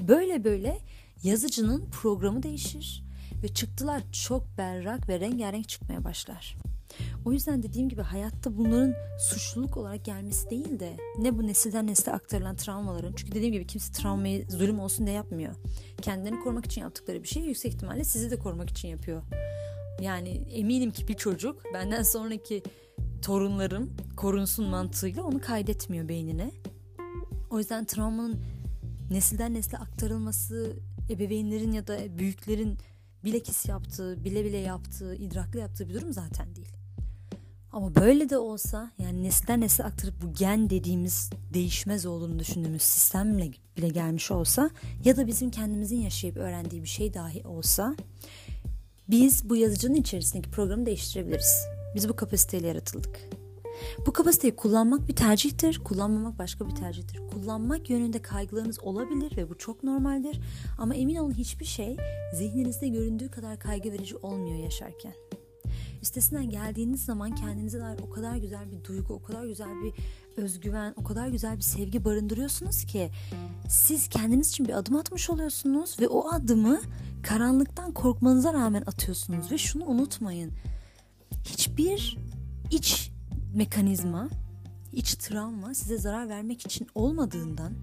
Böyle 0.08 0.44
böyle 0.44 0.80
yazıcının 1.24 1.86
programı 1.92 2.44
değişir 2.44 3.04
ve 3.44 3.48
çıktılar 3.48 4.04
çok 4.12 4.58
berrak 4.58 5.10
ve 5.10 5.20
rengarenk 5.20 5.70
çıkmaya 5.70 6.04
başlar. 6.04 6.56
O 7.26 7.32
yüzden 7.32 7.64
dediğim 7.64 7.90
gibi 7.90 8.02
hayatta 8.02 8.58
bunların 8.58 8.94
suçluluk 9.20 9.78
olarak 9.78 10.06
gelmesi 10.06 10.50
değil 10.50 10.80
de 10.80 10.98
ne 11.18 11.38
bu 11.38 11.48
nesilden 11.48 11.88
nesile 11.88 12.12
aktarılan 12.12 12.56
travmaların 12.56 13.14
çünkü 13.16 13.32
dediğim 13.32 13.54
gibi 13.54 13.68
kimse 13.68 13.94
travmayı 13.94 14.46
zulüm 14.50 14.80
olsun 14.80 15.06
diye 15.06 15.16
yapmıyor. 15.16 15.56
Kendilerini 16.02 16.40
korumak 16.40 16.66
için 16.66 16.82
yaptıkları 16.82 17.24
bir 17.24 17.28
şey 17.28 17.44
yüksek 17.44 17.74
ihtimalle 17.74 18.04
sizi 18.04 18.32
de 18.32 18.40
korumak 18.40 18.70
için 18.70 18.88
yapıyor. 18.88 19.22
Yani 20.02 20.30
eminim 20.30 20.92
ki 20.92 21.08
bir 21.08 21.14
çocuk 21.14 21.64
benden 21.74 22.04
sonraki 22.04 22.64
torunlarım 23.22 23.94
korunsun 24.18 24.66
mantığıyla 24.66 25.24
onu 25.24 25.42
kaydetmiyor 25.42 26.10
beynine. 26.10 26.52
O 27.50 27.58
yüzden 27.58 27.86
travmanın 27.86 28.40
nesilden 29.12 29.54
nesle 29.54 29.78
aktarılması 29.78 30.74
ebeveynlerin 31.10 31.72
ya 31.72 31.88
da 31.88 32.18
büyüklerin 32.18 32.78
bilekis 33.24 33.66
yaptığı, 33.66 34.24
bile 34.24 34.46
bile 34.46 34.58
yaptığı, 34.58 35.16
idraklı 35.16 35.60
yaptığı 35.60 35.90
bir 35.90 35.94
durum 35.94 36.14
zaten 36.14 36.56
değil. 36.56 36.69
Ama 37.72 37.96
böyle 37.96 38.30
de 38.30 38.38
olsa 38.38 38.92
yani 39.00 39.24
nesilden 39.24 39.62
nesle 39.62 39.84
aktarıp 39.84 40.22
bu 40.22 40.34
gen 40.34 40.70
dediğimiz 40.70 41.30
değişmez 41.54 42.06
olduğunu 42.06 42.40
düşündüğümüz 42.40 42.82
sistemle 42.82 43.52
bile 43.78 43.88
gelmiş 43.88 44.32
olsa 44.32 44.70
ya 45.06 45.18
da 45.18 45.28
bizim 45.28 45.52
kendimizin 45.52 46.02
yaşayıp 46.02 46.38
öğrendiği 46.38 46.84
bir 46.84 46.88
şey 46.88 47.14
dahi 47.14 47.48
olsa 47.48 47.96
biz 49.10 49.50
bu 49.50 49.56
yazıcının 49.56 49.96
içerisindeki 49.96 50.52
programı 50.52 50.86
değiştirebiliriz. 50.86 51.66
Biz 51.96 52.10
bu 52.10 52.16
kapasiteyle 52.16 52.68
yaratıldık. 52.68 53.20
Bu 54.06 54.14
kapasiteyi 54.14 54.56
kullanmak 54.56 55.08
bir 55.08 55.16
tercihtir, 55.16 55.80
kullanmamak 55.84 56.40
başka 56.40 56.68
bir 56.68 56.76
tercihtir. 56.76 57.22
Kullanmak 57.34 57.90
yönünde 57.90 58.22
kaygılarınız 58.22 58.80
olabilir 58.80 59.38
ve 59.38 59.50
bu 59.50 59.58
çok 59.58 59.84
normaldir. 59.84 60.42
Ama 60.78 60.96
emin 60.96 61.16
olun 61.16 61.34
hiçbir 61.34 61.66
şey 61.66 61.98
zihninizde 62.36 62.88
göründüğü 62.88 63.32
kadar 63.32 63.60
kaygı 63.60 63.92
verici 63.92 64.18
olmuyor 64.18 64.64
yaşarken. 64.64 65.14
Üstesinden 66.02 66.50
geldiğiniz 66.50 67.06
zaman 67.06 67.36
kendinize 67.36 67.80
dair 67.80 68.00
o 68.00 68.10
kadar 68.10 68.36
güzel 68.36 68.72
bir 68.72 68.84
duygu, 68.84 69.14
o 69.14 69.24
kadar 69.24 69.46
güzel 69.46 69.70
bir 69.84 69.94
özgüven, 70.44 70.94
o 70.98 71.04
kadar 71.04 71.28
güzel 71.28 71.58
bir 71.58 71.62
sevgi 71.62 72.06
barındırıyorsunuz 72.06 72.86
ki 72.86 73.10
siz 73.70 74.08
kendiniz 74.08 74.50
için 74.50 74.68
bir 74.68 74.74
adım 74.74 74.96
atmış 74.96 75.30
oluyorsunuz 75.30 76.00
ve 76.00 76.08
o 76.08 76.32
adımı 76.32 76.82
karanlıktan 77.24 77.92
korkmanıza 77.92 78.54
rağmen 78.54 78.82
atıyorsunuz. 78.82 79.52
Ve 79.52 79.58
şunu 79.58 79.86
unutmayın 79.86 80.52
hiçbir 81.44 82.18
iç 82.72 83.12
mekanizma, 83.56 84.30
iç 84.94 85.16
travma 85.16 85.74
size 85.74 85.98
zarar 85.98 86.30
vermek 86.30 86.66
için 86.66 86.88
olmadığından 86.96 87.74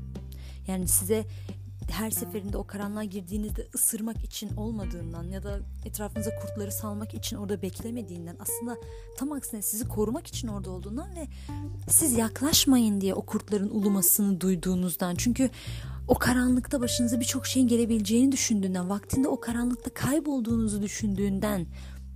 yani 0.69 0.89
size 0.89 1.25
her 1.91 2.11
seferinde 2.11 2.57
o 2.57 2.67
karanlığa 2.67 3.05
girdiğinizde 3.05 3.69
ısırmak 3.75 4.25
için 4.25 4.57
olmadığından 4.57 5.25
ya 5.25 5.43
da 5.43 5.61
etrafınıza 5.85 6.31
kurtları 6.41 6.73
salmak 6.73 7.15
için 7.15 7.37
orada 7.37 7.63
beklemediğinden 7.63 8.37
aslında 8.41 8.77
tam 9.19 9.33
aksine 9.33 9.63
sizi 9.63 9.89
korumak 9.89 10.27
için 10.27 10.49
orada 10.49 10.71
olduğundan 10.71 11.17
ve 11.17 11.27
siz 11.89 12.13
yaklaşmayın 12.13 13.01
diye 13.01 13.15
o 13.15 13.27
kurtların 13.27 13.71
ulumasını 13.71 14.41
duyduğunuzdan 14.41 15.15
çünkü 15.15 15.51
o 16.09 16.15
karanlıkta 16.15 16.81
başınıza 16.81 17.21
birçok 17.21 17.47
şeyin 17.47 17.69
gelebileceğini 17.69 18.33
düşündüğünden 18.33 18.91
vaktinde 18.91 19.29
o 19.29 19.41
karanlıkta 19.41 19.91
kaybolduğunuzu 19.95 20.83
düşündüğünden 20.83 21.67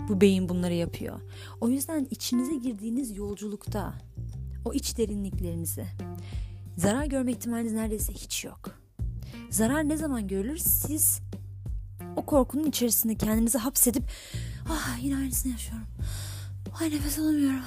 bu 0.09 0.21
beyin 0.21 0.49
bunları 0.49 0.75
yapıyor. 0.75 1.21
O 1.61 1.69
yüzden 1.69 2.07
içinize 2.11 2.55
girdiğiniz 2.55 3.17
yolculukta 3.17 3.95
o 4.65 4.73
iç 4.73 4.99
derinliklerinizi 4.99 5.87
zarar 6.77 7.05
görme 7.05 7.33
ihtimaliniz 7.33 7.73
neredeyse 7.73 8.13
hiç 8.13 8.45
yok. 8.45 8.80
Zarar 9.51 9.89
ne 9.89 9.97
zaman 9.97 10.29
görülür? 10.29 10.59
Siz 10.59 11.21
o 12.17 12.27
korkunun 12.27 12.67
içerisinde 12.67 13.15
kendinizi 13.15 13.59
hapsedip 13.59 14.03
ah 14.69 14.99
yine 15.03 15.17
aynısını 15.17 15.53
yaşıyorum. 15.53 15.87
Ay 16.81 16.91
nefes 16.91 17.19
alamıyorum. 17.19 17.61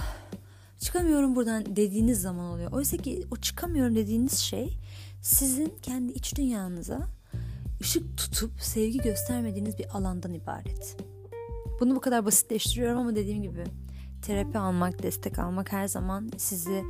Çıkamıyorum 0.80 1.36
buradan 1.36 1.76
dediğiniz 1.76 2.22
zaman 2.22 2.46
oluyor. 2.46 2.72
Oysa 2.72 2.98
ki 2.98 3.24
o 3.32 3.36
çıkamıyorum 3.36 3.96
dediğiniz 3.96 4.38
şey 4.38 4.78
sizin 5.22 5.74
kendi 5.82 6.14
iç 6.14 6.36
dünyanıza 6.36 7.08
ışık 7.82 8.18
tutup 8.18 8.62
sevgi 8.62 9.00
göstermediğiniz 9.00 9.78
bir 9.78 9.98
alandan 9.98 10.34
ibaret. 10.34 10.98
Bunu 11.80 11.96
bu 11.96 12.02
kadar 12.02 12.26
basitleştiriyorum 12.26 13.00
ama 13.00 13.16
dediğim 13.16 13.42
gibi 13.42 13.64
terapi 14.22 14.58
almak, 14.58 15.04
destek 15.04 15.40
almak 15.40 15.72
her 15.72 15.88
zaman 15.88 16.32
sizi 16.38 16.84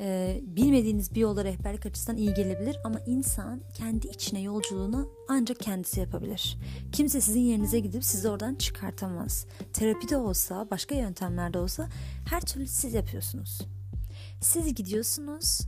e, 0.00 0.40
bilmediğiniz 0.42 1.14
bir 1.14 1.20
yolda 1.20 1.44
rehberlik 1.44 1.86
açısından 1.86 2.16
iyi 2.16 2.34
gelebilir 2.34 2.76
ama 2.84 3.00
insan 3.06 3.60
kendi 3.74 4.06
içine 4.06 4.40
yolculuğunu 4.40 5.10
ancak 5.28 5.60
kendisi 5.60 6.00
yapabilir. 6.00 6.58
Kimse 6.92 7.20
sizin 7.20 7.40
yerinize 7.40 7.80
gidip 7.80 8.04
sizi 8.04 8.28
oradan 8.28 8.54
çıkartamaz. 8.54 9.46
Terapide 9.72 10.16
olsa, 10.16 10.70
başka 10.70 10.94
yöntemlerde 10.94 11.58
olsa 11.58 11.88
her 12.30 12.40
türlü 12.40 12.66
siz 12.66 12.94
yapıyorsunuz. 12.94 13.60
Siz 14.40 14.74
gidiyorsunuz. 14.74 15.60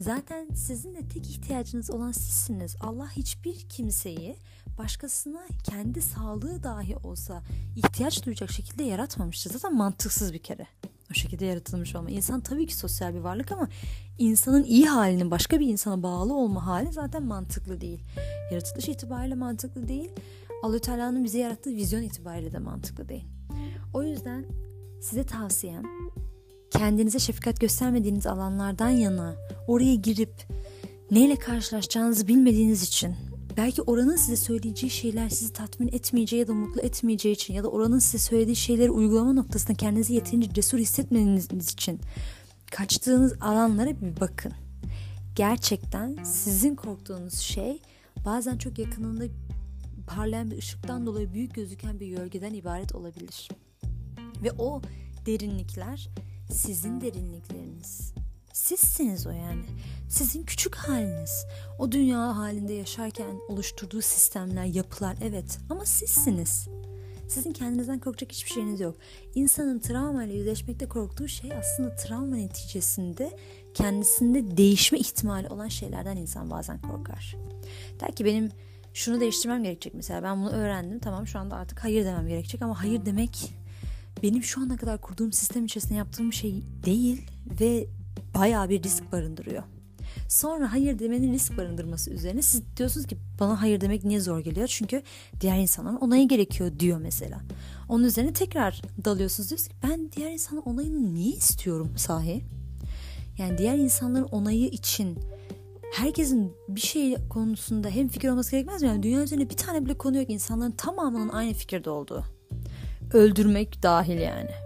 Zaten 0.00 0.48
sizin 0.54 0.94
de 0.94 1.08
tek 1.08 1.30
ihtiyacınız 1.30 1.90
olan 1.90 2.12
sizsiniz. 2.12 2.76
Allah 2.80 3.10
hiçbir 3.10 3.68
kimseyi 3.68 4.36
başkasına 4.78 5.40
kendi 5.64 6.02
sağlığı 6.02 6.62
dahi 6.62 6.96
olsa 6.96 7.42
ihtiyaç 7.76 8.26
duyacak 8.26 8.50
şekilde 8.50 8.82
yaratmamıştır. 8.82 9.50
Zaten 9.50 9.76
mantıksız 9.76 10.32
bir 10.32 10.38
kere. 10.38 10.66
O 11.14 11.18
şekilde 11.18 11.44
yaratılmış 11.44 11.96
olma. 11.96 12.10
İnsan 12.10 12.40
tabii 12.40 12.66
ki 12.66 12.76
sosyal 12.76 13.14
bir 13.14 13.18
varlık 13.18 13.52
ama 13.52 13.68
insanın 14.18 14.64
iyi 14.64 14.86
halinin 14.86 15.30
başka 15.30 15.60
bir 15.60 15.66
insana 15.66 16.02
bağlı 16.02 16.34
olma 16.34 16.66
hali 16.66 16.92
zaten 16.92 17.22
mantıklı 17.22 17.80
değil. 17.80 18.00
Yaratılış 18.50 18.88
itibariyle 18.88 19.34
mantıklı 19.34 19.88
değil. 19.88 20.10
Allah 20.62 20.78
Teala'nın 20.78 21.24
bize 21.24 21.38
yarattığı 21.38 21.70
vizyon 21.70 22.02
itibariyle 22.02 22.52
de 22.52 22.58
mantıklı 22.58 23.08
değil. 23.08 23.24
O 23.94 24.02
yüzden 24.02 24.44
size 25.00 25.24
tavsiyem 25.24 25.82
kendinize 26.70 27.18
şefkat 27.18 27.60
göstermediğiniz 27.60 28.26
alanlardan 28.26 28.90
yana 28.90 29.34
oraya 29.66 29.94
girip 29.94 30.46
neyle 31.10 31.36
karşılaşacağınızı 31.36 32.28
bilmediğiniz 32.28 32.82
için 32.82 33.14
Belki 33.56 33.82
oranın 33.82 34.16
size 34.16 34.36
söyleyeceği 34.36 34.90
şeyler 34.90 35.28
sizi 35.28 35.52
tatmin 35.52 35.88
etmeyeceği 35.88 36.40
ya 36.40 36.48
da 36.48 36.54
mutlu 36.54 36.80
etmeyeceği 36.80 37.34
için 37.34 37.54
ya 37.54 37.64
da 37.64 37.68
oranın 37.68 37.98
size 37.98 38.18
söylediği 38.18 38.56
şeyleri 38.56 38.90
uygulama 38.90 39.32
noktasında 39.32 39.74
kendinizi 39.74 40.14
yeterince 40.14 40.52
cesur 40.52 40.78
hissetmediğiniz 40.78 41.72
için 41.72 42.00
kaçtığınız 42.70 43.34
alanlara 43.40 44.00
bir 44.00 44.20
bakın. 44.20 44.52
Gerçekten 45.36 46.18
sizin 46.24 46.74
korktuğunuz 46.74 47.38
şey 47.38 47.82
bazen 48.24 48.58
çok 48.58 48.78
yakınında 48.78 49.24
parlayan 50.06 50.50
bir 50.50 50.58
ışıktan 50.58 51.06
dolayı 51.06 51.32
büyük 51.32 51.54
gözüken 51.54 52.00
bir 52.00 52.08
gölgeden 52.08 52.54
ibaret 52.54 52.94
olabilir. 52.94 53.48
Ve 54.42 54.52
o 54.58 54.82
derinlikler 55.26 56.08
sizin 56.50 57.00
derinlikleriniz. 57.00 58.14
Sizsiniz 58.54 59.26
o 59.26 59.30
yani. 59.30 59.64
Sizin 60.08 60.42
küçük 60.42 60.74
haliniz. 60.74 61.46
O 61.78 61.92
dünya 61.92 62.36
halinde 62.36 62.72
yaşarken 62.72 63.40
oluşturduğu 63.48 64.00
sistemler, 64.00 64.64
yapılar 64.64 65.16
evet 65.22 65.58
ama 65.70 65.84
sizsiniz. 65.84 66.68
Sizin 67.28 67.52
kendinizden 67.52 67.98
korkacak 67.98 68.32
hiçbir 68.32 68.50
şeyiniz 68.50 68.80
yok. 68.80 68.96
İnsanın 69.34 69.78
travma 69.78 70.24
ile 70.24 70.34
yüzleşmekte 70.34 70.88
korktuğu 70.88 71.28
şey 71.28 71.52
aslında 71.52 71.96
travma 71.96 72.36
neticesinde 72.36 73.36
kendisinde 73.74 74.56
değişme 74.56 74.98
ihtimali 74.98 75.48
olan 75.48 75.68
şeylerden 75.68 76.16
insan 76.16 76.50
bazen 76.50 76.80
korkar. 76.82 77.36
Der 78.00 78.12
ki 78.12 78.24
benim 78.24 78.50
şunu 78.92 79.20
değiştirmem 79.20 79.62
gerekecek 79.62 79.94
mesela 79.94 80.22
ben 80.22 80.40
bunu 80.40 80.50
öğrendim 80.50 80.98
tamam 80.98 81.26
şu 81.26 81.38
anda 81.38 81.56
artık 81.56 81.84
hayır 81.84 82.04
demem 82.04 82.28
gerekecek 82.28 82.62
ama 82.62 82.82
hayır 82.82 83.06
demek 83.06 83.54
benim 84.22 84.42
şu 84.42 84.60
ana 84.60 84.76
kadar 84.76 85.00
kurduğum 85.00 85.32
sistem 85.32 85.64
içerisinde 85.64 85.94
yaptığım 85.94 86.32
şey 86.32 86.62
değil 86.84 87.30
ve 87.60 87.86
bayağı 88.34 88.68
bir 88.68 88.82
risk 88.82 89.12
barındırıyor. 89.12 89.62
Sonra 90.28 90.72
hayır 90.72 90.98
demenin 90.98 91.32
risk 91.32 91.56
barındırması 91.56 92.10
üzerine 92.10 92.42
siz 92.42 92.62
diyorsunuz 92.76 93.06
ki 93.06 93.16
bana 93.40 93.62
hayır 93.62 93.80
demek 93.80 94.04
niye 94.04 94.20
zor 94.20 94.38
geliyor? 94.38 94.66
Çünkü 94.66 95.02
diğer 95.40 95.58
insanların 95.58 95.96
onayı 95.96 96.28
gerekiyor 96.28 96.72
diyor 96.78 96.98
mesela. 96.98 97.40
Onun 97.88 98.04
üzerine 98.04 98.32
tekrar 98.32 98.82
dalıyorsunuz 99.04 99.48
diyorsunuz 99.48 99.68
ki 99.68 99.76
ben 99.82 100.12
diğer 100.12 100.30
insanın 100.30 100.60
onayını 100.60 101.14
niye 101.14 101.32
istiyorum 101.32 101.92
sahi? 101.96 102.44
Yani 103.38 103.58
diğer 103.58 103.78
insanların 103.78 104.24
onayı 104.24 104.68
için 104.68 105.18
herkesin 105.94 106.52
bir 106.68 106.80
şey 106.80 107.16
konusunda 107.30 107.88
hem 107.88 108.08
fikir 108.08 108.28
olması 108.28 108.50
gerekmez 108.50 108.82
mi? 108.82 108.88
Yani 108.88 109.02
dünya 109.02 109.22
üzerinde 109.22 109.50
bir 109.50 109.56
tane 109.56 109.84
bile 109.84 109.98
konu 109.98 110.16
yok 110.16 110.30
insanların 110.30 110.70
tamamının 110.70 111.28
aynı 111.28 111.52
fikirde 111.52 111.90
olduğu. 111.90 112.24
Öldürmek 113.12 113.82
dahil 113.82 114.18
yani. 114.18 114.63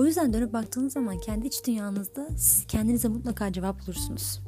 O 0.00 0.06
yüzden 0.06 0.32
dönüp 0.32 0.52
baktığınız 0.52 0.92
zaman 0.92 1.18
kendi 1.18 1.46
iç 1.46 1.66
dünyanızda 1.66 2.28
siz 2.36 2.66
kendinize 2.66 3.08
mutlaka 3.08 3.52
cevap 3.52 3.82
bulursunuz. 3.82 4.40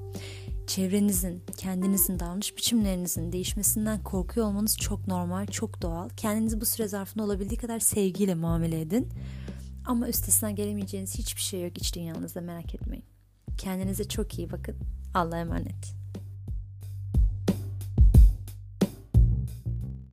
Çevrenizin, 0.67 1.43
kendinizin, 1.57 2.19
davranış 2.19 2.57
biçimlerinizin 2.57 3.33
değişmesinden 3.33 4.03
korkuyor 4.03 4.47
olmanız 4.47 4.77
çok 4.77 5.07
normal, 5.07 5.47
çok 5.47 5.83
doğal. 5.83 6.09
Kendinizi 6.09 6.61
bu 6.61 6.65
süre 6.65 6.89
zarfında 6.89 7.25
olabildiği 7.25 7.59
kadar 7.59 7.79
sevgiyle 7.79 8.35
muamele 8.35 8.81
edin. 8.81 9.09
Ama 9.87 10.09
üstesinden 10.09 10.55
gelemeyeceğiniz 10.55 11.19
hiçbir 11.19 11.41
şey 11.41 11.63
yok 11.63 11.79
iç 11.79 11.97
dünyanızda 11.97 12.41
merak 12.41 12.75
etmeyin. 12.75 13.05
Kendinize 13.59 14.05
çok 14.09 14.39
iyi 14.39 14.51
bakın. 14.51 14.77
Allah'a 15.15 15.41
emanet. 15.41 16.02